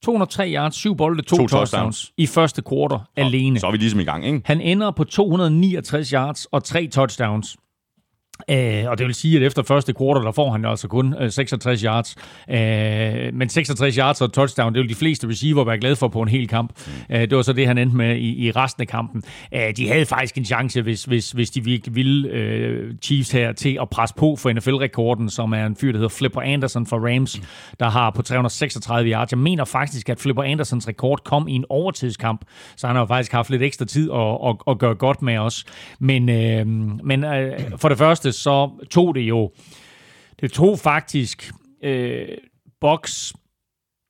[0.04, 3.60] 203 yards, syv bolde, to, to touchdowns, touchdowns i første kvartal alene.
[3.60, 4.40] Så er vi ligesom i gang, ikke?
[4.44, 7.56] Han ender på 269 yards og tre touchdowns.
[8.50, 11.30] Øh, og det vil sige, at efter første kvartal, der får han altså kun øh,
[11.30, 12.16] 66 yards.
[12.50, 16.22] Øh, men 66 yards og touchdown, det vil de fleste receiver være glade for på
[16.22, 16.72] en hel kamp.
[16.86, 17.14] Mm.
[17.14, 19.22] Øh, det var så det, han endte med i, i resten af kampen.
[19.54, 23.52] Øh, de havde faktisk en chance, hvis, hvis, hvis de virkelig ville øh, Chiefs her
[23.52, 26.96] til at presse på for NFL-rekorden, som er en fyr, der hedder Flipper Anderson fra
[26.96, 27.44] Rams, mm.
[27.80, 29.32] der har på 336 yards.
[29.32, 32.44] Jeg mener faktisk, at Flipper Andersons rekord kom i en overtidskamp,
[32.76, 35.64] så han har faktisk haft lidt ekstra tid at, at, at gøre godt med os.
[35.98, 36.66] Men, øh,
[37.04, 39.50] men øh, for det første, så tog det jo,
[40.40, 41.52] det tog faktisk
[41.84, 42.28] øh,
[42.80, 43.32] boks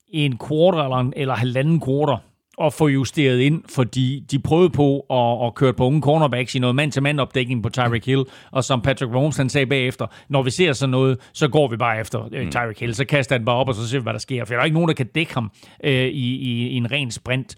[0.07, 2.17] en quarter eller, en, eller halvanden quarter
[2.61, 6.59] at få justeret ind, fordi de prøvede på at, at køre på unge cornerbacks i
[6.59, 10.49] noget mand-til-mand opdækning på Tyreek Hill, og som Patrick Mahomes han sagde bagefter, når vi
[10.49, 12.51] ser sådan noget, så går vi bare efter øh, mm.
[12.51, 14.53] Tyreek Hill, så kaster han bare op, og så ser vi, hvad der sker, for
[14.53, 15.51] der er ikke nogen, der kan dække ham
[15.83, 17.55] øh, i, i, i en ren sprint.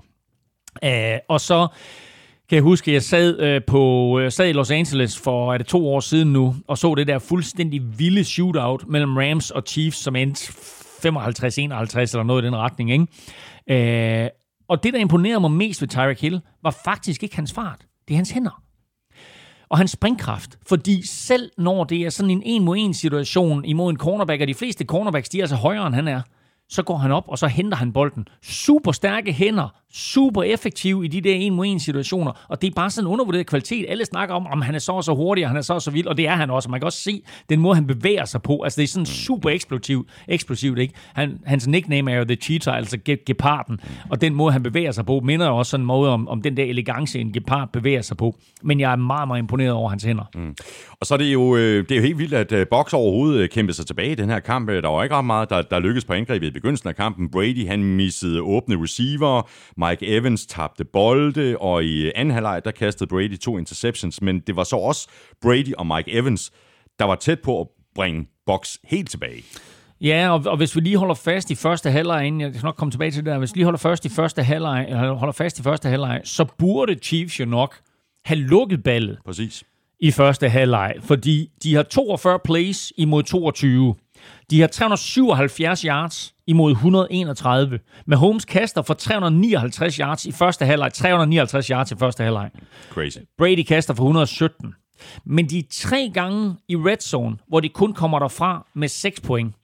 [0.84, 0.90] Uh,
[1.30, 1.68] og så
[2.50, 5.58] kan jeg huske, at jeg sad, øh, på, jeg sad i Los Angeles for er
[5.58, 9.64] det to år siden nu, og så det der fuldstændig vilde shootout mellem Rams og
[9.68, 10.54] Chiefs, som endte
[11.06, 12.92] 55-51 eller noget i den retning.
[12.92, 14.24] Ikke?
[14.24, 14.30] Øh,
[14.68, 17.86] og det, der imponerede mig mest ved Tyreek Hill, var faktisk ikke hans fart.
[18.08, 18.62] Det er hans hænder.
[19.70, 20.58] Og hans springkraft.
[20.68, 24.48] Fordi selv når det er sådan en en mod en situation imod en cornerback, og
[24.48, 26.22] de fleste cornerbacks, de er altså højere, end han er,
[26.70, 28.28] så går han op, og så henter han bolden.
[28.44, 32.72] Super stærke hænder, super effektiv i de der en mod en situationer, og det er
[32.76, 33.86] bare sådan en undervurderet kvalitet.
[33.90, 35.82] Alle snakker om, om han er så og så hurtig, og han er så og
[35.82, 36.70] så vild, og det er han også.
[36.70, 38.62] Man kan også se den måde, han bevæger sig på.
[38.62, 40.94] Altså det er sådan super eksplosivt, eksplosivt ikke?
[41.14, 43.80] Han, hans nickname er jo The Cheetah, altså geparden,
[44.10, 46.42] og den måde, han bevæger sig på, minder jo også sådan en måde om, om
[46.42, 48.36] den der elegance, en gepard bevæger sig på.
[48.64, 50.24] Men jeg er meget, meget imponeret over hans hænder.
[50.36, 50.56] Mm.
[51.00, 52.94] Og så er det jo, øh, det er jo helt vildt, at øh, Boks Box
[52.94, 54.70] overhovedet øh, kæmpede sig tilbage i den her kamp.
[54.70, 57.32] Der var ikke ret meget, der, der lykkedes på angrebet i begyndelsen af kampen.
[57.32, 59.50] Brady, han missede åbne receiver.
[59.78, 64.22] Mike Evans tabte bolde, og i anden halvleg, der kastede Brady to interceptions.
[64.22, 65.08] Men det var så også
[65.42, 66.52] Brady og Mike Evans,
[67.00, 69.44] der var tæt på at bringe Box helt tilbage.
[70.02, 72.76] Ja, og, og hvis vi lige holder fast i første halvleg, inden jeg skal nok
[72.76, 75.60] komme tilbage til det der, hvis vi lige holder fast i første halvleg, holder fast
[75.60, 77.76] i første halvleg, så burde Chiefs jo nok
[78.26, 79.18] have lukket ballet.
[79.26, 79.64] Præcis
[80.00, 83.96] i første halvleg, fordi de har 42 plays imod 22.
[84.50, 87.80] De har 377 yards imod 131.
[88.06, 90.94] Med Holmes kaster for 359 yards i første halvleg.
[90.94, 92.50] 359 yards i første halvleg.
[92.90, 93.18] Crazy.
[93.38, 94.74] Brady kaster for 117.
[95.26, 99.22] Men de er tre gange i red zone, hvor de kun kommer derfra med 6
[99.22, 99.56] point.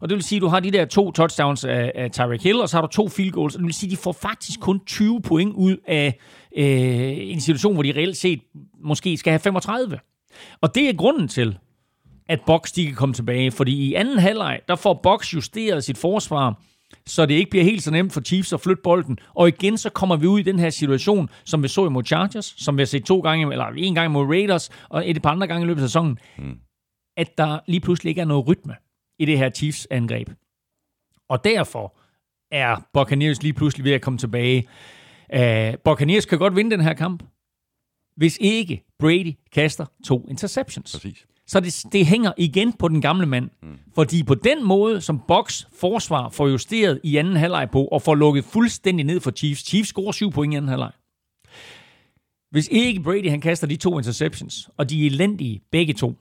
[0.00, 2.60] Og det vil sige, at du har de der to touchdowns af, af Tyreek Hill,
[2.60, 3.54] og så har du to field goals.
[3.54, 6.18] Og det vil sige, at de får faktisk kun 20 point ud af
[6.56, 8.40] øh, en situation, hvor de reelt set
[8.84, 9.98] måske skal have 35.
[10.60, 11.58] Og det er grunden til,
[12.28, 13.50] at Box de kan komme tilbage.
[13.50, 16.62] Fordi i anden halvleg, der får Box justeret sit forsvar,
[17.06, 19.18] så det ikke bliver helt så nemt for Chiefs at flytte bolden.
[19.34, 22.54] Og igen, så kommer vi ud i den her situation, som vi så imod Chargers,
[22.56, 25.46] som vi har set to gange, eller en gang mod Raiders, og et par andre
[25.46, 26.58] gange i løbet af sæsonen, mm.
[27.16, 28.74] at der lige pludselig ikke er noget rytme
[29.18, 30.28] i det her Chiefs-angreb.
[31.28, 31.98] Og derfor
[32.50, 34.68] er Buccaneers lige pludselig ved at komme tilbage.
[35.36, 37.22] Uh, Buccaneers kan godt vinde den her kamp,
[38.16, 40.92] hvis ikke Brady kaster to interceptions.
[40.92, 41.26] Præcis.
[41.48, 43.50] Så det, det hænger igen på den gamle mand.
[43.62, 43.78] Mm.
[43.94, 48.14] Fordi på den måde, som Box forsvar får justeret i anden halvleg på, og får
[48.14, 49.66] lukket fuldstændig ned for Chiefs.
[49.66, 50.90] Chiefs scorer syv point i anden halvleg.
[52.50, 56.14] Hvis ikke Brady han kaster de to interceptions, og de er elendige begge to,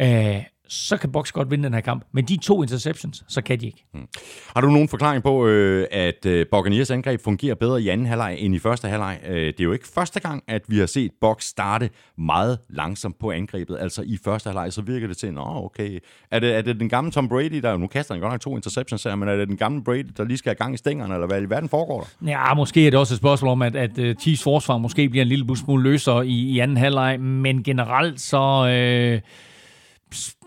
[0.00, 2.04] øh, så kan Box godt vinde den her kamp.
[2.12, 3.84] Men de to interceptions, så kan de ikke.
[3.94, 4.08] Mm.
[4.54, 8.36] Har du nogen forklaring på, øh, at øh, Buccaneers angreb fungerer bedre i anden halvleg
[8.38, 9.20] end i første halvleg?
[9.28, 13.18] Øh, det er jo ikke første gang, at vi har set Box starte meget langsomt
[13.18, 13.78] på angrebet.
[13.80, 15.98] Altså i første halvleg, så virker det til, nå okay,
[16.30, 18.56] er det, er det den gamle Tom Brady, der nu kaster han godt nok to
[18.56, 21.14] interceptions her, men er det den gamle Brady, der lige skal have gang i stængerne,
[21.14, 22.30] eller hvad i verden foregår der?
[22.30, 25.22] Ja, måske er det også et spørgsmål om, at, at uh, Chiefs forsvar måske bliver
[25.22, 28.68] en lille smule løsere i, i anden halvleg, men generelt så...
[28.68, 29.20] Øh,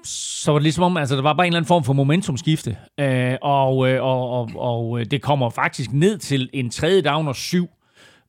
[0.05, 2.77] så var det ligesom om, altså der var bare en eller anden form for momentumskifte,
[2.99, 7.27] øh, og, øh, og, og, og øh, det kommer faktisk ned til en tredje down
[7.27, 7.67] og syv,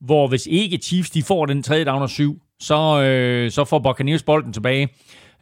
[0.00, 3.78] hvor hvis ikke Chiefs de får den tredje down og syv, så, øh, så får
[3.78, 4.88] Buccaneers bolden tilbage.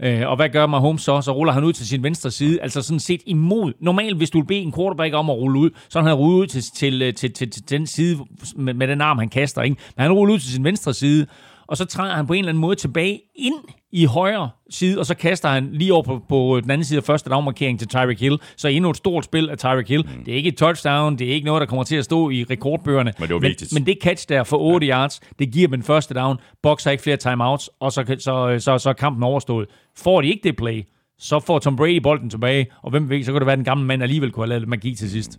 [0.01, 1.21] Øh, og hvad gør Mahomes så?
[1.21, 3.73] Så ruller han ud til sin venstre side, altså sådan set imod.
[3.81, 6.47] Normalt, hvis du vil bede en quarterback om at rulle ud, så han rullet ud
[6.47, 8.19] til, til, til, til, til den side
[8.57, 9.63] med, med den arm, han kaster.
[9.63, 9.77] Ikke?
[9.97, 11.27] Men han ruller ud til sin venstre side,
[11.67, 13.55] og så træder han på en eller anden måde tilbage ind
[13.93, 17.05] i højre side, og så kaster han lige over på, på den anden side af
[17.05, 18.39] første dagmarkering til Tyreek Hill.
[18.57, 20.03] Så endnu et stort spil af Tyreek Hill.
[20.03, 20.25] Mm.
[20.25, 22.45] Det er ikke et touchdown, det er ikke noget, der kommer til at stå i
[22.51, 23.13] rekordbøgerne.
[23.19, 23.73] Men det var vigtigt.
[23.73, 24.93] Men, men det catch der for 8 ja.
[24.93, 26.37] yards, det giver dem en første down.
[26.63, 29.69] Box har ikke flere timeouts, og så, så, så, så er kampen overstået.
[29.99, 30.83] Får de ikke det play,
[31.19, 33.65] så får Tom Brady bolden tilbage, og hvem ved, så kan det være, at den
[33.65, 35.39] gamle mand alligevel kunne have lavet magi til sidst.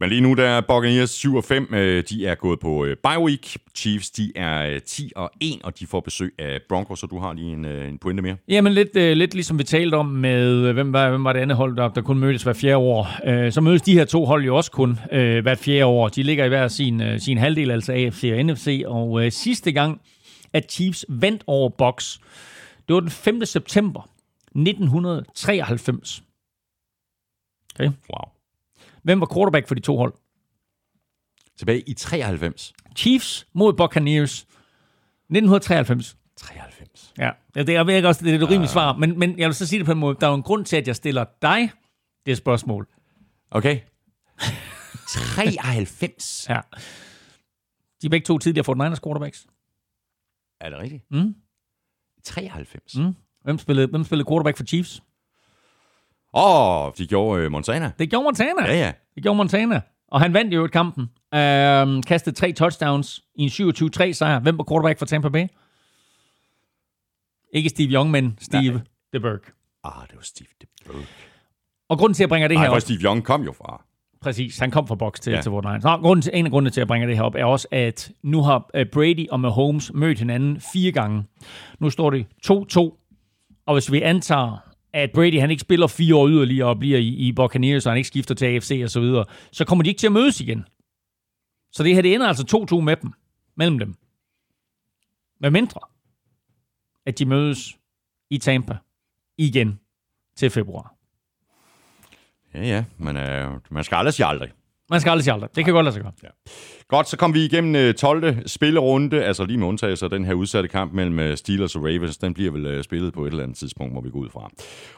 [0.00, 1.74] Men lige nu der er Buccaneers 7 og 5.
[1.74, 3.56] Øh, de er gået på øh, bye week.
[3.74, 7.18] Chiefs de er 10 øh, og 1, og de får besøg af Broncos, så du
[7.18, 8.36] har lige en, en pointe mere.
[8.48, 11.76] Jamen lidt, lidt ligesom vi talte om med, hvem var, hvem var det andet hold,
[11.76, 13.50] der, der kun mødtes hver fjerde år.
[13.50, 14.98] Så mødes de her to hold jo også kun
[15.42, 16.08] hvert fjerde år.
[16.08, 18.82] De ligger i hver sin, sin halvdel, altså AFC og NFC.
[18.86, 20.00] Og sidste gang,
[20.52, 22.18] at Chiefs vandt over Box,
[22.88, 23.44] det var den 5.
[23.44, 24.00] september
[24.54, 26.22] 1993.
[27.74, 27.84] Okay.
[27.84, 28.31] Wow.
[29.02, 30.14] Hvem var quarterback for de to hold?
[31.58, 32.72] Tilbage i 93.
[32.96, 34.32] Chiefs mod Buccaneers.
[34.32, 36.16] 1993.
[36.36, 37.14] 93.
[37.18, 39.54] Ja, ja det er jeg også, det er et rimelig svar, men, men jeg vil
[39.54, 40.16] så sige det på en måde.
[40.20, 41.70] Der er jo en grund til, at jeg stiller dig
[42.26, 42.88] det spørgsmål.
[43.50, 43.80] Okay.
[45.08, 46.46] 93?
[46.48, 46.60] ja.
[48.02, 49.46] De er begge to tidligere for Niners quarterbacks.
[50.60, 51.04] Er det rigtigt?
[51.10, 51.34] Mm.
[52.24, 52.96] 93?
[52.96, 53.14] Mm.
[53.42, 55.02] Hvem spillede, hvem spillede quarterback for Chiefs?
[56.34, 57.90] Åh, oh, de gjorde uh, Montana.
[57.98, 58.66] Det gjorde Montana.
[58.66, 58.92] Ja, ja.
[59.14, 59.80] Det gjorde Montana.
[60.08, 61.02] Og han vandt jo et kampen.
[61.32, 64.40] Uh, kastede tre touchdowns i en 27-3 sejr.
[64.40, 65.46] Hvem var quarterback for Tampa Bay?
[67.52, 68.82] Ikke Steve Young, men Steve Nej.
[69.12, 69.40] DeBerg.
[69.84, 71.04] Ah, det var Steve DeBerg.
[71.88, 72.80] Og grunden til, at jeg bringer det Nej, her op...
[72.80, 73.84] Steve Young kom jo fra.
[74.20, 75.40] Præcis, han kom fra boks til, ja.
[75.40, 75.84] til Fort Niners.
[75.84, 77.68] Nå, grunden til, en af grundene til, at jeg bringer det her op, er også,
[77.70, 81.24] at nu har uh, Brady og Mahomes mødt hinanden fire gange.
[81.78, 82.78] Nu står det 2-2,
[83.66, 87.08] og hvis vi antager, at Brady han ikke spiller fire år yderligere og bliver i,
[87.08, 89.98] i Buccaneers, og han ikke skifter til AFC og så videre, så kommer de ikke
[89.98, 90.64] til at mødes igen.
[91.72, 93.12] Så det her, det ender altså 2-2 med dem,
[93.56, 93.94] mellem dem.
[95.40, 95.80] Med mindre,
[97.06, 97.78] at de mødes
[98.30, 98.76] i Tampa
[99.38, 99.80] igen
[100.36, 100.94] til februar.
[102.54, 104.52] Ja, ja, men øh, man skal aldrig sige aldrig.
[104.92, 105.50] Man skal aldrig sige aldrig.
[105.56, 106.12] Det kan godt lade sig gøre.
[106.22, 106.28] Ja.
[106.88, 108.24] Godt, så kom vi igennem 12.
[108.24, 111.82] Øh, spillerunde, altså lige med undtagelse af den her udsatte kamp mellem øh, Steelers og
[111.84, 112.16] Ravens.
[112.16, 114.50] Den bliver vel øh, spillet på et eller andet tidspunkt, må vi gå ud fra.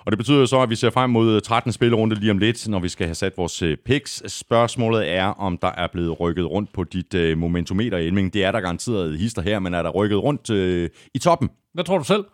[0.05, 1.73] Og det betyder så, at vi ser frem mod 13.
[1.73, 4.33] spillerunde lige om lidt, når vi skal have sat vores picks.
[4.33, 8.33] Spørgsmålet er, om der er blevet rykket rundt på dit momentometer, Elming.
[8.35, 11.51] Det er der garanteret hister her, men er der rykket rundt øh, i toppen?
[11.75, 12.25] Hvad tror du selv?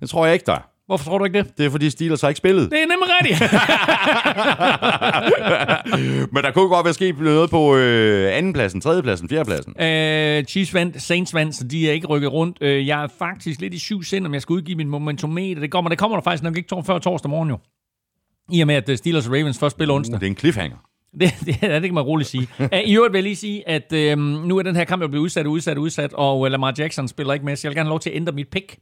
[0.00, 1.58] Det tror jeg ikke, der Hvorfor tror du ikke det?
[1.58, 2.70] Det er, fordi Steelers har ikke spillet.
[2.70, 3.40] Det er nemlig rigtigt.
[6.34, 9.82] Men der kunne godt være sket noget på øh, andenpladsen, tredjepladsen, fjerdepladsen.
[9.82, 12.58] Øh, Chiefs vandt, Saints vandt, så de er ikke rykket rundt.
[12.60, 15.60] Øh, jeg er faktisk lidt i syv sind, om jeg skal udgive min momentometer.
[15.60, 17.58] Det kommer, det kommer der faktisk nok ikke før torsdag morgen jo.
[18.52, 20.14] I og med, at øh, Steelers og Ravens først spiller onsdag.
[20.14, 20.76] Uh, det er en cliffhanger.
[21.20, 22.48] Det, det, det kan man roligt sige.
[22.86, 25.22] I øvrigt vil jeg lige sige, at øh, nu er den her kamp jo blevet
[25.22, 28.00] udsat, udsat, udsat, og Lamar Jackson spiller ikke med, så jeg vil gerne have lov
[28.00, 28.78] til at ændre mit pick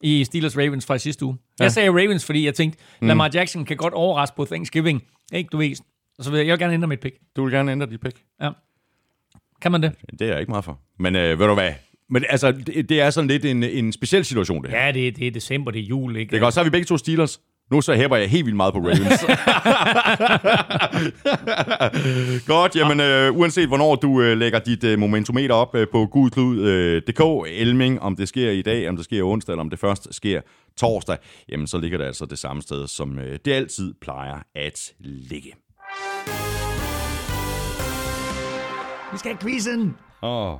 [0.00, 1.36] i Steelers Ravens fra sidste uge.
[1.58, 1.64] Ja.
[1.64, 3.08] Jeg sagde Ravens, fordi jeg tænkte, mm.
[3.08, 5.02] Lamar Jackson kan godt overraske på Thanksgiving.
[5.32, 5.74] Ikke, du ved.
[6.20, 7.16] Så vil jeg, jeg vil gerne ændre mit pick.
[7.36, 8.16] Du vil gerne ændre dit pick?
[8.42, 8.50] Ja.
[9.62, 9.92] Kan man det?
[10.10, 10.80] Det er jeg ikke meget for.
[10.98, 11.72] Men øh, ved du hvad?
[12.10, 14.84] Men altså, det, det er sådan lidt en, en speciel situation, det her.
[14.86, 16.30] Ja, det, det er december, det er jul, ikke?
[16.30, 17.40] Det er godt, så har vi begge to Steelers.
[17.70, 19.24] Nu så hæber jeg helt vildt meget på Ravens.
[22.52, 27.20] Godt, jamen øh, uanset hvornår du øh, lægger dit øh, momentometer op øh, på gudklud.dk,
[27.20, 30.14] øh, Elming, om det sker i dag, om det sker onsdag, eller om det først
[30.14, 30.40] sker
[30.76, 31.16] torsdag,
[31.48, 35.52] jamen så ligger det altså det samme sted, som øh, det altid plejer at ligge.
[39.12, 39.96] Vi skal have quizzen!
[40.22, 40.52] Åh.
[40.52, 40.58] Oh.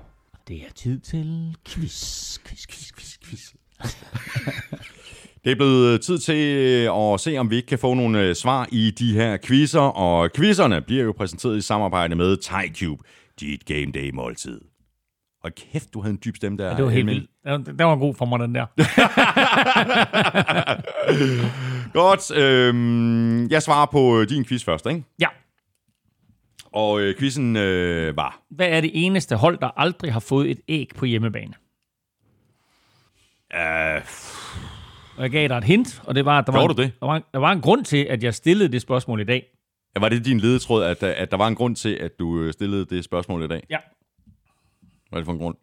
[0.49, 3.53] Det er tid til quiz, quiz, quiz, quiz, quiz.
[5.45, 6.33] Det er blevet tid til
[6.93, 10.31] at se, om vi ikke kan få nogle øh, svar i de her quizzer, og
[10.37, 13.03] quizzerne bliver jo præsenteret i samarbejde med TyCube,
[13.41, 14.61] dit game day måltid.
[15.45, 16.77] Og kæft, du havde en dyb stemme der.
[16.77, 17.31] Det var helt vildt.
[17.45, 18.67] Den, var god for mig, den der.
[22.01, 25.05] Godt, øhm, jeg svarer på øh, din quiz først, ikke?
[25.21, 25.29] Ja.
[26.73, 28.41] Og øh, quizzen øh, var...
[28.51, 31.53] Hvad er det eneste hold, der aldrig har fået et æg på hjemmebane?
[33.55, 34.01] Øh,
[35.21, 36.77] Og jeg gav dig et hint, og det var, at der, var, en?
[36.77, 39.47] Der, var, en- der var en grund til, at jeg stillede det spørgsmål i dag.
[39.97, 42.53] var det din ledetråd, at, øh, at der var en grund til, at du øh,
[42.53, 43.67] stillede det spørgsmål i dag?
[43.71, 43.79] Ja.
[45.09, 45.57] Hvad er det for en grund?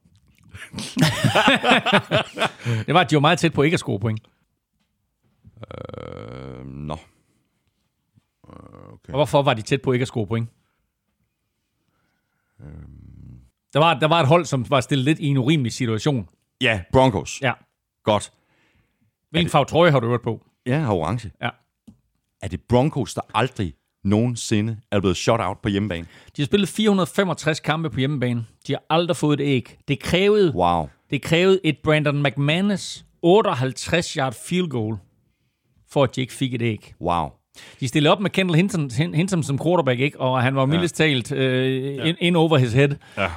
[2.87, 4.19] Det var, at de var meget tæt på ikke at score point.
[5.57, 6.97] Øh, nå.
[8.43, 10.49] Og hvorfor var de tæt på ikke at score point?
[12.59, 13.39] Øhm.
[13.73, 16.29] Der var, der var et hold, som var stillet lidt i en urimelig situation.
[16.61, 17.41] Ja, Broncos.
[17.41, 17.53] Ja.
[18.03, 18.31] Godt.
[19.31, 20.45] Hvilken farve trøje har du hørt på?
[20.65, 21.31] Ja, har orange.
[21.41, 21.49] Ja.
[22.41, 23.73] Er det Broncos, der aldrig
[24.03, 26.07] nogensinde er blevet shot out på hjemmebane?
[26.37, 28.45] De har spillet 465 kampe på hjemmebane.
[28.67, 29.77] De har aldrig fået et æg.
[29.87, 30.89] Det krævede, Wow.
[31.09, 34.97] det krævede et Brandon McManus 58 yard field goal,
[35.89, 36.93] for at de ikke fik et æg.
[37.01, 37.29] Wow.
[37.79, 40.19] De stillede op med Kendall Hinton, Hin- Hinton som quarterback, ikke?
[40.19, 42.03] og han var mildest talt øh, ja.
[42.03, 42.89] in, in over his head.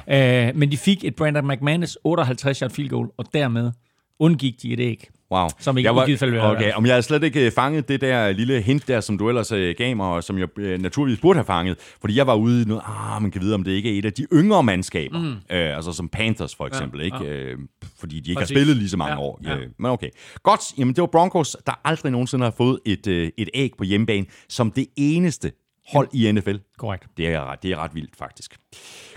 [0.07, 0.47] Ja.
[0.47, 3.71] Øh, men de fik et Brandon McManus 58 yard field goal, og dermed
[4.19, 5.09] undgik de et æg.
[5.31, 5.47] Wow.
[5.59, 7.87] Som ikke jeg var, i givet fald have Okay, om jeg havde slet ikke fanget
[7.87, 10.81] det der lille hint der, som du ellers øh, gav mig, og som jeg øh,
[10.81, 11.77] naturligvis burde have fanget.
[12.01, 14.05] Fordi jeg var ude i noget, ah, man kan vide, om det ikke er et
[14.05, 15.19] af de yngre mandskaber.
[15.19, 15.27] Mm.
[15.31, 17.25] Øh, altså som Panthers for eksempel, ja, ikke?
[17.31, 17.57] Øh,
[17.99, 18.55] fordi de ikke Præcis.
[18.55, 19.39] har spillet lige så mange Ja, år.
[19.43, 19.55] ja.
[19.57, 20.09] Øh, men okay.
[20.43, 23.83] Godt, jamen det var Broncos, der aldrig nogensinde har fået et, øh, et æg på
[23.83, 25.51] hjemmebane, som det eneste
[25.93, 26.55] hold i NFL.
[26.77, 27.03] Korrekt.
[27.17, 28.55] Det er, ret- det er ret vildt, faktisk.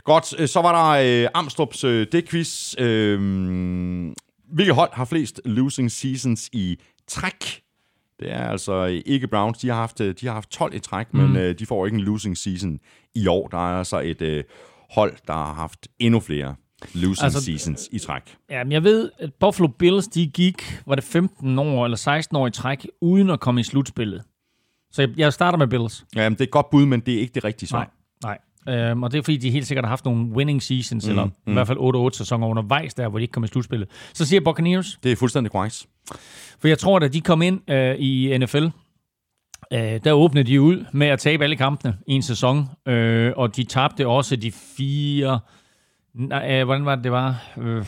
[0.04, 2.74] Godt, så var der øh, Amstrup's øh, det-quiz.
[2.78, 3.20] Øh,
[4.52, 7.62] hvilket hold har flest losing seasons i træk?
[8.20, 9.58] Det er altså ikke Browns.
[9.58, 11.20] De har haft, øh, de har haft 12 i træk, mm.
[11.20, 12.78] men øh, de får ikke en losing season
[13.14, 13.48] i år.
[13.48, 14.44] Der er altså et øh,
[14.90, 16.54] hold, der har haft endnu flere
[16.94, 18.36] losing Altså, seasons i træk.
[18.50, 22.36] Ja, men jeg ved, at Buffalo Bills, de gik, var det 15 år eller 16
[22.36, 24.22] år i træk, uden at komme i slutspillet.
[24.90, 26.06] Så jeg, jeg starter med Bills.
[26.16, 27.78] Ja, det er et godt bud, men det er ikke det rigtige svar.
[27.78, 27.88] Nej.
[28.22, 28.38] Nej.
[28.68, 31.24] Øhm, og det er fordi, de helt sikkert har haft nogle winning seasons, mm, eller
[31.24, 31.30] mm.
[31.46, 33.88] i hvert fald 8-8 sæsoner undervejs der, hvor de ikke kom i slutspillet.
[34.12, 35.86] Så siger Buccaneers, Det er fuldstændig korrekt.
[36.58, 38.64] for jeg tror, at de kom ind øh, i NFL,
[39.72, 43.56] øh, der åbnede de ud med at tabe alle kampene i en sæson, øh, og
[43.56, 45.40] de tabte også de fire...
[46.14, 47.42] Nej, øh, hvordan var det, det var?
[47.58, 47.84] Øh,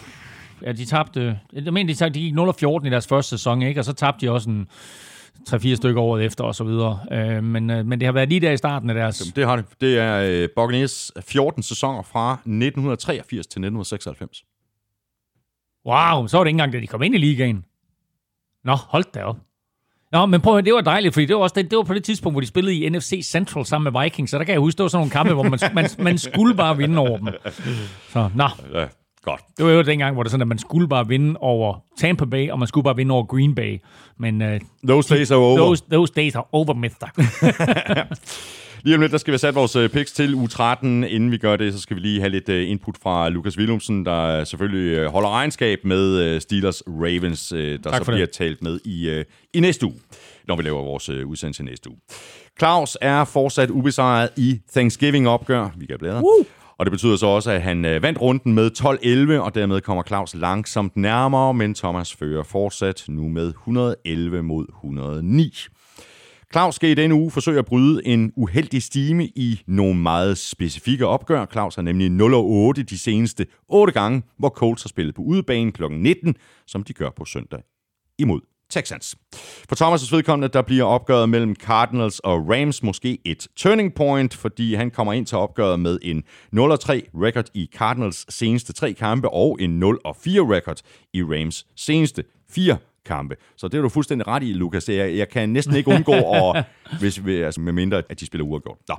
[0.62, 1.39] ja, de tabte...
[1.53, 3.81] Jeg mener, de, tabte, de gik 0-14 i deres første sæson, ikke?
[3.81, 4.69] Og så tabte de også en
[5.49, 7.01] 3-4 stykker året efter, og så videre.
[7.13, 9.19] Øh, men, øh, men det har været lige der i starten af deres...
[9.19, 9.65] Det har det.
[9.81, 14.45] Det er øh, Buccaneers 14 sæsoner fra 1983 til 1996.
[15.87, 17.65] Wow, så var det ikke engang, da de kom ind i ligaen.
[18.65, 19.37] Nå, hold da op.
[20.13, 21.95] Nå, men prøv at det var dejligt, fordi det var, også det, det var på
[21.95, 24.61] det tidspunkt, hvor de spillede i NFC Central sammen med Vikings, så der kan jeg
[24.61, 27.29] huske, det var sådan nogle kampe, hvor man, man, man skulle bare vinde over dem.
[28.13, 28.87] Så, nå, Ja,
[29.27, 29.40] godt.
[29.57, 32.51] det var jo dengang, hvor det sådan, at man skulle bare vinde over Tampa Bay,
[32.51, 33.78] og man skulle bare vinde over Green Bay.
[34.19, 34.48] Men uh,
[34.89, 35.57] Those days are over.
[35.59, 37.07] those, those days are over, mister.
[38.85, 41.05] Lige om lidt, der skal vi sat vores øh, picks til u 13.
[41.05, 44.05] Inden vi gør det, så skal vi lige have lidt øh, input fra Lukas Willumsen,
[44.07, 48.16] der selvfølgelig holder regnskab med Steelers Ravens, der Tak så for det.
[48.16, 49.24] bliver talt med i,
[49.55, 49.94] i næste uge,
[50.48, 51.98] når vi laver vores udsendelse næste uge.
[52.59, 55.69] Claus er fortsat ubesejret i Thanksgiving-opgør.
[55.77, 56.16] Vi kan bladre.
[56.23, 56.44] Woo!
[56.78, 58.70] Og det betyder så også, at han øh, vandt runden med
[59.39, 64.66] 12-11, og dermed kommer Claus langsomt nærmere, men Thomas fører fortsat nu med 111 mod
[64.69, 65.55] 109.
[66.53, 71.07] Claus skal i denne uge forsøge at bryde en uheldig stime i nogle meget specifikke
[71.07, 71.47] opgør.
[71.53, 72.11] Claus har nemlig
[72.78, 75.82] 0-8 de seneste 8 gange, hvor Colts har spillet på udebane kl.
[75.90, 76.35] 19,
[76.66, 77.62] som de gør på søndag
[78.19, 78.40] imod
[78.70, 79.16] Texans.
[79.68, 84.74] For Thomas' vedkommende, der bliver opgøret mellem Cardinals og Rams måske et turning point, fordi
[84.74, 86.20] han kommer ind til opgøret med en 0-3
[87.14, 90.80] record i Cardinals seneste tre kampe og en 0-4 record
[91.12, 92.76] i Rams seneste fire
[93.06, 93.36] kampe.
[93.56, 94.88] Så det er du fuldstændig ret i, Lukas.
[94.88, 96.64] Jeg, jeg kan næsten ikke undgå, at,
[97.01, 98.78] hvis, vi- altså med mindre, at de spiller uafgjort.
[98.88, 98.94] Nå.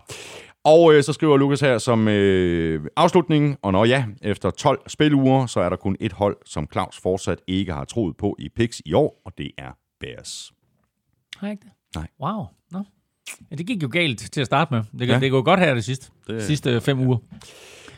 [0.68, 5.46] Og øh, så skriver Lukas her som øh, afslutning, og når ja, efter 12 spiluger,
[5.46, 8.82] så er der kun et hold, som Claus fortsat ikke har troet på i picks
[8.86, 10.52] i år, og det er Bears.
[11.38, 11.72] Har ikke det?
[11.96, 12.08] Nej.
[12.22, 12.46] Wow.
[12.72, 12.84] Nå.
[13.52, 14.84] Ja, det gik jo galt til at starte med.
[15.00, 15.20] Det, Ja.
[15.20, 16.12] det går godt her det sidste.
[16.28, 17.18] Det- sidste fem uger.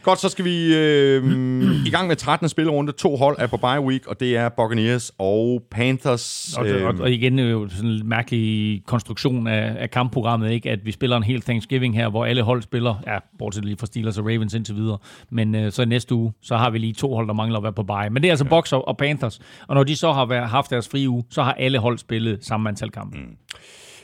[0.04, 1.24] Godt, så skal vi øh,
[1.88, 2.50] i gang med 13.
[2.50, 2.92] spillerunde.
[2.92, 6.56] To hold er på bye week, og det er Buccaneers og Panthers.
[6.58, 10.70] Og, Øh, og, og igen er jo sådan en mærkelig konstruktion af, af kampprogrammet, ikke?
[10.72, 13.86] at vi spiller en hel Thanksgiving her, hvor alle hold spiller, ja, bortset lige fra
[13.86, 14.98] Steelers og Ravens indtil videre,
[15.32, 17.64] men øh, så i næste uge, så har vi lige to hold, der mangler at
[17.64, 18.10] være på bye.
[18.12, 18.50] Men det er altså ja.
[18.50, 21.44] Bucks og, og Panthers, og når de så har været, haft deres frie uge, så
[21.44, 23.18] har alle hold spillet samme antal kampe.
[23.18, 23.36] Mm.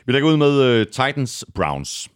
[0.05, 2.07] Vi lægger ud med uh, Titans-Browns.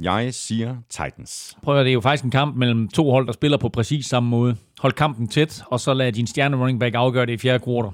[0.00, 1.56] Jeg siger Titans.
[1.62, 4.06] Prøv at det er jo faktisk en kamp mellem to hold, der spiller på præcis
[4.06, 4.56] samme måde.
[4.78, 7.92] Hold kampen tæt, og så lad din stjerne running back afgøre det i fjerde kvartal.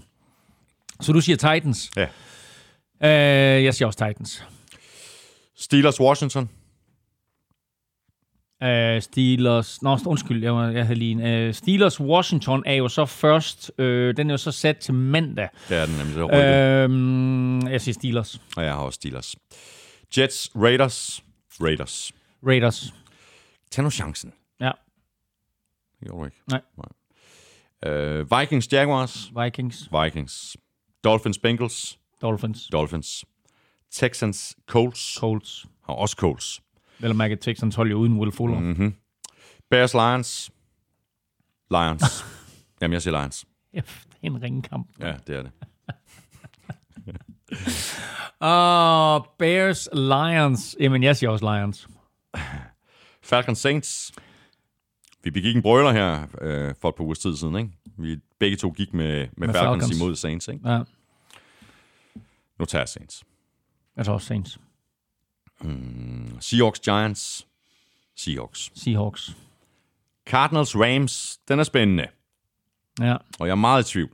[1.00, 1.90] Så du siger Titans.
[1.96, 2.06] Ja.
[3.56, 4.44] Øh, jeg siger også Titans.
[5.56, 6.48] Steelers-Washington.
[8.64, 9.82] Uh, Steelers...
[9.82, 11.48] Nå, undskyld, jeg, var, jeg havde lige en.
[11.48, 13.70] Uh, Steelers Washington er jo så først...
[13.78, 15.48] Uh, den er jo så sat til mandag.
[15.68, 16.16] Det er den nemlig.
[16.16, 18.40] Det er Uh, jeg siger Steelers.
[18.56, 19.36] Og jeg har også Steelers.
[20.18, 21.22] Jets, Raiders.
[21.60, 22.12] Raiders.
[22.46, 22.94] Raiders.
[23.70, 24.32] Tag nu chancen.
[24.60, 24.70] Ja.
[26.00, 26.40] Det gjorde du ikke.
[26.46, 26.60] Nej.
[26.76, 26.88] Nej.
[27.86, 29.32] Uh, Vikings, Jaguars.
[29.44, 29.88] Vikings.
[30.04, 30.56] Vikings.
[31.04, 31.98] Dolphins, Bengals.
[32.22, 32.68] Dolphins.
[32.72, 33.24] Dolphins.
[33.90, 35.16] Texans, Colts.
[35.18, 35.66] Colts.
[35.82, 36.62] Og også Colts.
[36.98, 38.58] Vel mærke, at Texans hold jo uden Will Fuller.
[38.58, 38.66] Mm.
[38.66, 38.94] Mm-hmm.
[39.70, 40.50] Bears, Lions.
[41.70, 42.24] Lions.
[42.80, 43.46] Jamen, jeg siger Lions.
[43.74, 43.80] Ja,
[44.22, 44.88] en ringekamp.
[45.00, 45.52] Ja, det er det.
[48.38, 50.76] Og Bears Lions.
[50.80, 51.88] Jamen, jeg siger også Lions.
[53.22, 54.12] Falcons, Saints.
[55.22, 57.70] Vi begik en brøler her øh, for et par uger tid siden, ikke?
[57.96, 60.00] Vi begge to gik med, med, med Falcons, Falcons.
[60.00, 60.68] imod Saints, ikke?
[60.70, 60.82] Ja,
[62.58, 63.24] Nu tager jeg Saints.
[63.96, 64.58] jeg tror også Saints.
[66.40, 67.46] Seahawks, Giants.
[68.16, 68.70] Seahawks.
[68.74, 69.36] Seahawks.
[70.26, 71.38] Cardinals, Rams.
[71.48, 72.06] Den er spændende.
[73.00, 74.10] Ja, Og jeg er meget i tvivl.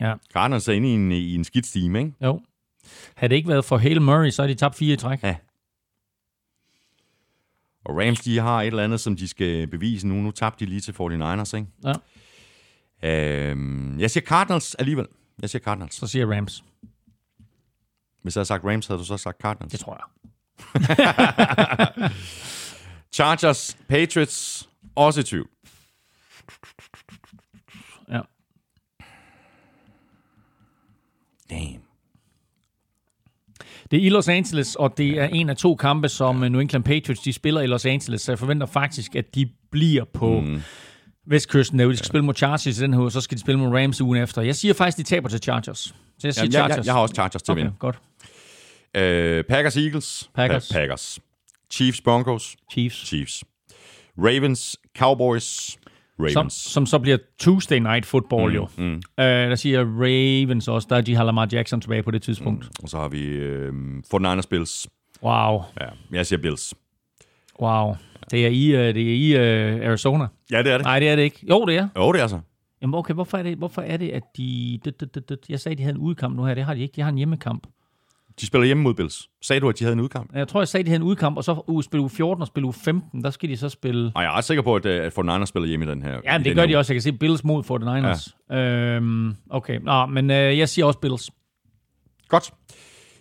[0.00, 0.14] Ja.
[0.32, 2.12] Cardinals er inde i en, i en skidt stime, ikke?
[2.22, 2.40] Jo.
[3.14, 5.22] Havde det ikke været for Hale Murray, så har de tabt fire i træk.
[5.22, 5.36] Ja.
[7.84, 10.14] Og Rams, de har et eller andet, som de skal bevise nu.
[10.14, 11.66] Nu tabte de lige til 49ers, ikke?
[11.84, 11.92] Ja.
[13.50, 15.06] Øhm, jeg siger Cardinals alligevel.
[15.42, 15.94] Jeg siger Cardinals.
[15.94, 16.64] Så siger Rams.
[18.22, 19.70] Hvis jeg havde sagt Rams, havde du så sagt Cardinals.
[19.70, 20.04] Det tror jeg.
[23.16, 25.48] Chargers, Patriots, også i tvivl.
[28.08, 28.20] Ja.
[31.50, 31.80] Damn.
[33.90, 36.84] Det er i Los Angeles, og det er en af to kampe, som New England
[36.84, 38.22] Patriots de spiller i Los Angeles.
[38.22, 40.62] Så jeg forventer faktisk, at de bliver på mm.
[41.26, 41.78] vestkysten.
[41.78, 42.08] Der de skal ja.
[42.08, 44.42] spille mod Chargers i den her uge, så skal de spille mod Rams ugen efter.
[44.42, 45.78] Jeg siger faktisk, de taber til Chargers.
[45.78, 45.94] Så
[46.24, 46.76] jeg siger Jamen, jeg, Chargers.
[46.76, 47.76] jeg, jeg har også Chargers til at okay, vinde.
[47.78, 47.98] godt.
[48.96, 50.30] Øh, Packers, Eagles.
[50.34, 50.70] Packers.
[50.70, 51.18] Pa- Packers.
[51.70, 52.56] Chiefs, Broncos.
[52.72, 53.06] Chiefs.
[53.06, 53.44] Chiefs.
[54.18, 55.76] Ravens, Cowboys.
[56.16, 56.52] Som, Ravens.
[56.54, 58.68] som så bliver Tuesday Night Football mm, jo.
[58.76, 58.94] Mm.
[58.94, 60.86] Øh, der siger Ravens også.
[60.90, 62.64] Der er de har Lamar Jackson tilbage på det tidspunkt.
[62.64, 62.70] Mm.
[62.82, 63.72] Og så har vi øh,
[64.14, 64.86] 49ers, Bills.
[65.22, 65.62] Wow.
[65.80, 66.74] Ja, jeg siger Bills.
[67.60, 67.94] Wow.
[68.30, 70.26] Det er i, uh, det er i uh, Arizona.
[70.50, 70.84] Ja, det er det.
[70.84, 71.46] Nej, det er det ikke.
[71.50, 71.88] Jo, det er.
[71.96, 72.40] Jo, det er så.
[72.82, 74.80] Jamen okay, hvorfor er det, hvorfor er det at de...
[74.84, 76.54] Det, det, det, det, jeg sagde, de havde en udkamp nu her.
[76.54, 76.92] Det har de ikke.
[76.96, 77.66] De har en hjemmekamp.
[78.40, 79.28] De spiller hjemme mod Bills.
[79.42, 80.34] Sagde du, at de havde en udkamp?
[80.34, 82.46] Jeg tror, jeg sagde, de havde en udkamp, og så uge, spille uge 14 og
[82.46, 83.24] spille uge 15.
[83.24, 84.12] Der skal de så spille...
[84.14, 86.20] Og jeg er ret sikker på, at, øh, at 49ers spiller hjemme i den her.
[86.24, 86.92] Ja, det gør de også.
[86.92, 88.34] Jeg kan se Bills mod 49ers.
[88.50, 88.96] Ja.
[88.96, 91.30] Øhm, okay, Nå, men øh, jeg siger også Bills.
[92.28, 92.52] Godt.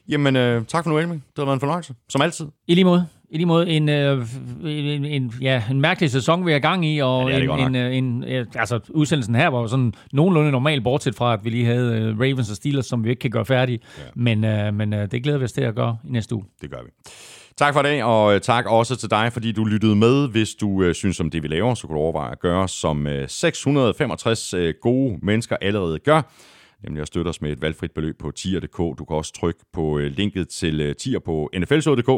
[0.10, 1.24] Jamen, øh, tak for nu, Elming.
[1.28, 1.96] Det har været en fornøjelse.
[2.10, 2.46] Som altid.
[2.68, 3.08] I lige måde.
[3.34, 4.28] I lige måde en, øh,
[4.64, 7.96] en, en, ja, en mærkelig sæson, vi er gang i, og Ja, en, en, øh,
[7.96, 11.66] en, øh, altså, udsendelsen her var jo sådan nogenlunde normal, bortset fra, at vi lige
[11.66, 13.80] havde øh, Ravens og Steelers, som vi ikke kan gøre færdige.
[13.98, 14.04] Ja.
[14.16, 16.46] Men, øh, men øh, det glæder vi os til at gøre i næste uge.
[16.62, 16.90] Det gør vi.
[17.58, 20.28] Tak for det, og tak også til dig, fordi du lyttede med.
[20.28, 23.08] Hvis du øh, synes om det, vi laver, så kan du overveje at gøre, som
[23.08, 26.22] øh, 665 øh, gode mennesker allerede gør.
[26.84, 28.78] Nemlig at støtte os med et valgfrit beløb på tier.dk.
[28.78, 32.10] Du kan også trykke på øh, linket til øh, tier på nflshow.dk.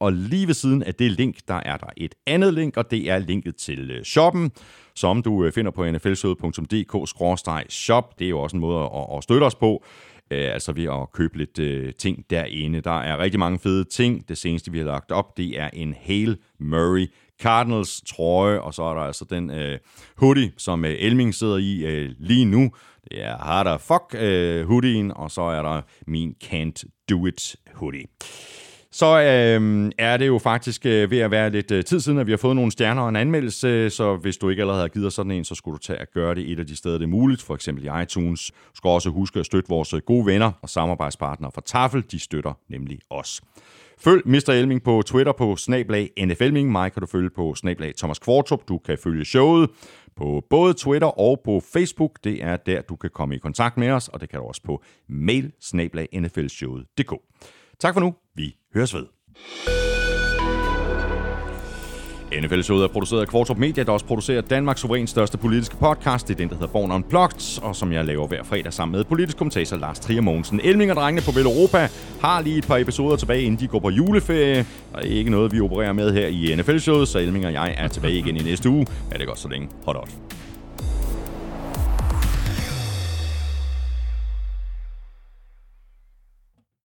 [0.00, 3.10] Og lige ved siden af det link, der er der et andet link, og det
[3.10, 4.50] er linket til øh, shoppen,
[4.94, 8.18] som du finder på nflshow.dk-shop.
[8.18, 9.84] Det er jo også en måde at, støtte os på.
[10.30, 12.80] Altså ved at købe lidt øh, ting derinde.
[12.80, 14.28] Der er rigtig mange fede ting.
[14.28, 17.06] Det seneste, vi har lagt op, det er en Hale Murray
[17.42, 19.78] Cardinals trøje, og så er der altså den øh,
[20.16, 22.70] hoodie, som øh, Elming sidder i øh, lige nu.
[23.10, 28.04] Det er Harder Fuck øh, hoodien, og så er der min Can't Do It hoodie.
[28.92, 32.26] Så øh, er det jo faktisk øh, ved at være lidt øh, tid siden, at
[32.26, 35.06] vi har fået nogle stjerner og en anmeldelse, så hvis du ikke allerede har givet
[35.06, 37.04] os sådan en, så skulle du tage at gøre det et af de steder, det
[37.04, 38.50] er muligt, for eksempel i iTunes.
[38.50, 42.18] Du skal også huske at støtte vores øh, gode venner og samarbejdspartnere fra Tafel, de
[42.18, 43.40] støtter nemlig os.
[43.98, 44.50] Følg Mr.
[44.50, 46.72] Elming på Twitter på snablag NFLming.
[46.72, 48.68] Mig kan du følge på snablag Thomas Kvartrup.
[48.68, 49.70] Du kan følge showet
[50.16, 52.18] på både Twitter og på Facebook.
[52.24, 54.62] Det er der, du kan komme i kontakt med os, og det kan du også
[54.64, 55.52] på mail
[57.80, 58.14] Tak for nu.
[58.34, 59.91] Vi høres ved.
[62.40, 66.28] NFL-showet er produceret af Kvartrup Media, der også producerer Danmarks suverænt største politiske podcast.
[66.28, 69.04] Det er den, der hedder Born Unplugged, og som jeg laver hver fredag sammen med
[69.04, 70.60] politisk kommentator Lars Trier Mogensen.
[70.64, 71.88] Elming og drengene på Vel Europa
[72.20, 74.66] har lige et par episoder tilbage, inden de går på juleferie.
[74.92, 77.88] Der er ikke noget, vi opererer med her i NFL-showet, så Elming og jeg er
[77.88, 78.86] tilbage igen i næste uge.
[79.10, 79.68] Er det godt så længe.
[79.84, 79.96] Hot